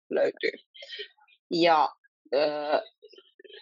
löytyy. 0.10 0.52
Ja 1.52 1.90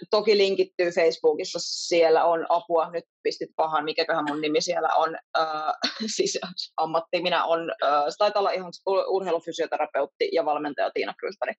toki 0.10 0.38
linkittyy 0.38 0.92
Facebookissa, 0.92 1.60
siellä 1.62 2.24
on 2.26 2.46
apua, 2.50 2.90
nyt 2.92 3.04
pistit 3.24 3.50
pahan, 3.56 3.86
mikäköhän 3.86 4.26
mun 4.30 4.42
nimi 4.42 4.62
siellä 4.62 4.90
on, 4.98 5.18
äh, 5.38 5.74
siis 6.16 6.40
ammatti, 6.78 7.22
minä 7.22 7.46
on, 7.46 7.60
äh, 7.84 8.04
se 8.10 8.16
taitaa 8.18 8.40
olla 8.40 8.52
ihan 8.52 8.72
urheilufysioterapeutti 9.08 10.30
ja 10.32 10.46
valmentaja 10.46 10.92
Tiina 10.94 11.14
Krysberg, 11.20 11.58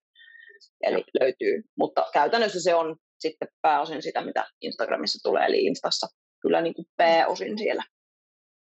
eli 0.82 1.04
löytyy, 1.20 1.62
mutta 1.78 2.06
käytännössä 2.12 2.62
se 2.62 2.74
on 2.74 2.96
sitten 3.18 3.48
pääosin 3.62 4.02
sitä, 4.02 4.20
mitä 4.20 4.44
Instagramissa 4.60 5.28
tulee, 5.28 5.46
eli 5.46 5.64
Instassa. 5.64 6.06
Kyllä 6.42 6.60
niin 6.60 6.74
kuin 6.74 6.86
pääosin 6.96 7.58
siellä. 7.58 7.82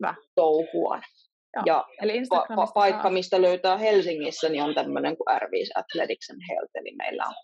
Hyvä. 0.00 0.14
touhua. 0.34 1.00
Joo. 1.56 1.62
Ja 1.66 1.84
Eli 2.02 2.20
pa- 2.20 2.56
pa- 2.56 2.72
paikka, 2.74 3.10
mistä 3.10 3.42
löytää 3.42 3.76
Helsingissä, 3.76 4.48
niin 4.48 4.62
on 4.62 4.74
tämmöinen 4.74 5.16
kuin 5.16 5.28
Arvis 5.28 5.70
Athletics 5.74 6.30
and 6.30 6.40
Health, 6.50 6.70
eli 6.74 6.96
meillä 6.96 7.24
on 7.26 7.34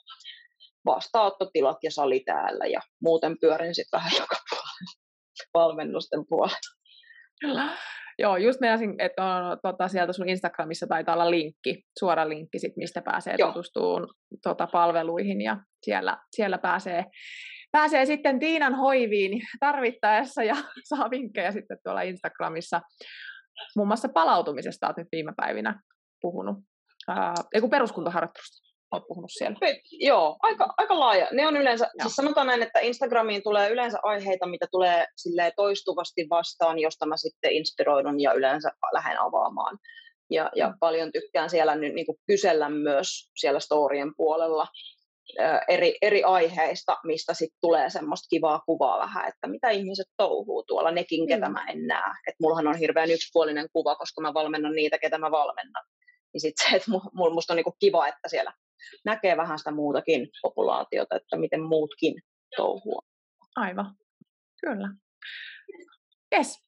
vastaanottotilat 0.87 1.77
ja 1.83 1.91
sali 1.91 2.21
täällä, 2.21 2.67
ja 2.67 2.81
muuten 3.03 3.37
pyörin 3.41 3.75
sitten 3.75 3.99
vähän 3.99 4.13
joka 4.19 4.37
puolella 4.51 5.03
valmennusten 5.55 6.25
puolella. 6.29 7.77
Joo, 8.19 8.37
just 8.37 8.61
meinasin, 8.61 8.95
että 8.99 9.25
on, 9.25 9.59
tota, 9.63 9.89
sieltä 9.89 10.13
sun 10.13 10.29
Instagramissa 10.29 10.87
taitaa 10.87 11.15
olla 11.15 11.31
linkki, 11.31 11.85
suora 11.99 12.29
linkki, 12.29 12.59
sit, 12.59 12.77
mistä 12.77 13.03
pääsee 13.03 13.37
tutustumaan 13.39 14.09
tota, 14.43 14.67
palveluihin 14.67 15.41
ja 15.41 15.57
siellä, 15.83 16.19
siellä 16.37 16.59
pääsee 16.59 17.05
pääsee 17.73 18.07
sitten 18.07 18.39
Tiinan 18.39 18.75
hoiviin 18.75 19.43
tarvittaessa 19.61 20.43
ja 20.43 20.57
saa 20.95 21.11
vinkkejä 21.11 21.53
sitten 21.53 21.79
tuolla 21.85 22.03
Instagramissa. 22.03 22.81
Muun 23.77 23.89
muassa 23.89 24.09
palautumisesta 24.09 24.87
olet 24.87 24.97
nyt 24.97 25.09
viime 25.13 25.33
päivinä 25.37 25.81
puhunut. 26.21 26.59
Ää, 27.09 27.35
kun 27.61 27.71
peruskuntoharjoittelusta 27.71 28.72
olet 28.93 29.09
puhunut 29.09 29.31
siellä. 29.33 29.57
Joo, 29.93 30.37
aika, 30.43 30.75
aika 30.77 31.01
laaja. 31.01 31.29
Ne 31.33 31.47
on 31.47 31.57
yleensä, 31.57 31.85
Joo. 31.85 32.03
siis 32.03 32.17
sanotaan 32.17 32.47
näin, 32.47 32.63
että 32.63 32.81
Instagramiin 32.81 33.43
tulee 33.43 33.71
yleensä 33.71 33.99
aiheita, 34.03 34.47
mitä 34.47 34.67
tulee 34.71 35.07
toistuvasti 35.57 36.27
vastaan, 36.31 36.79
josta 36.79 37.07
mä 37.07 37.17
sitten 37.17 37.53
inspiroidun 37.53 38.21
ja 38.21 38.33
yleensä 38.33 38.71
lähden 38.93 39.21
avaamaan. 39.21 39.79
Ja, 40.31 40.51
ja 40.57 40.69
mm. 40.69 40.75
paljon 40.81 41.13
tykkään 41.13 41.51
siellä 41.51 41.75
nyt 41.75 41.95
niin 41.95 42.07
kysellä 42.27 42.69
myös 42.69 43.31
siellä 43.37 43.61
storien 43.61 44.13
puolella 44.17 44.67
eri, 45.69 45.95
eri 46.03 46.25
aiheista, 46.25 46.99
mistä 47.05 47.35
sitten 47.35 47.59
tulee 47.61 47.91
semmoista 47.91 48.27
kivaa 48.31 48.63
kuvaa 48.67 48.99
vähän, 48.99 49.29
että 49.29 49.47
mitä 49.47 49.71
ihmiset 49.71 50.07
touhuu 50.17 50.63
tuolla, 50.63 50.91
nekin, 50.91 51.27
ketä 51.27 51.47
mm. 51.47 51.53
mä 51.53 51.65
en 51.69 51.87
näe. 51.87 52.13
Että 52.27 52.37
mullahan 52.41 52.67
on 52.67 52.79
hirveän 52.79 53.11
yksipuolinen 53.11 53.69
kuva, 53.73 53.97
koska 53.97 54.21
mä 54.21 54.35
valmennan 54.35 54.73
niitä, 54.73 54.99
ketä 54.99 55.19
mä 55.19 55.31
valmennan. 55.31 55.85
Niin 56.33 56.41
sitten 56.41 56.71
se, 56.71 56.77
että 56.77 56.91
musta 57.13 57.53
on 57.53 57.57
niinku 57.57 57.77
kiva, 57.79 58.09
että 58.09 58.29
siellä 58.29 58.53
näkee 59.05 59.37
vähän 59.37 59.59
sitä 59.59 59.71
muutakin 59.71 60.29
populaatiota, 60.43 61.17
että 61.17 61.37
miten 61.37 61.63
muutkin 61.63 62.15
touhuu. 62.57 63.03
Aivan, 63.57 63.95
kyllä. 64.61 64.89
Yes. 66.35 66.63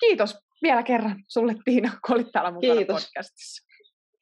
Kiitos 0.00 0.38
vielä 0.62 0.82
kerran 0.82 1.24
sulle 1.28 1.54
Tiina, 1.64 1.90
kun 2.06 2.14
olit 2.16 2.32
täällä 2.32 2.50
mukana 2.50 2.74
Kiitos. 2.74 3.04
podcastissa. 3.04 3.64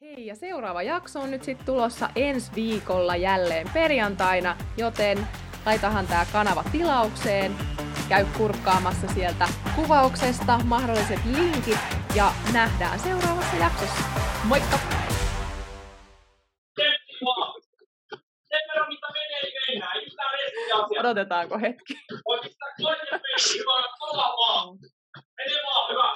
Hei, 0.01 0.26
ja 0.26 0.35
seuraava 0.35 0.83
jakso 0.83 1.20
on 1.20 1.30
nyt 1.30 1.43
sitten 1.43 1.66
tulossa 1.66 2.11
ensi 2.16 2.53
viikolla 2.55 3.16
jälleen 3.16 3.70
perjantaina, 3.74 4.57
joten 4.76 5.18
laitahan 5.66 6.07
tämä 6.07 6.26
kanava 6.33 6.64
tilaukseen, 6.72 7.53
käy 8.09 8.26
kurkkaamassa 8.39 9.09
sieltä 9.09 9.49
kuvauksesta 9.76 10.59
mahdolliset 10.64 11.20
linkit 11.24 11.78
ja 12.16 12.33
nähdään 12.53 12.99
seuraavassa 12.99 13.57
jaksossa. 13.57 14.03
Moikka! 14.45 15.01
Sen 18.49 18.61
mitä 18.89 19.07
menee. 19.12 19.41
Ei. 19.68 20.99
Odotetaanko 21.01 21.59
hetki? 21.59 21.95
Oikeastaan 22.25 22.73
toinen 22.83 23.07
meni, 23.11 23.66
vaan 23.66 23.89
tulla 23.99 24.23
vaan. 24.23 24.79
Mene 25.37 25.61
vaan, 25.66 25.91
hyvä. 25.91 26.12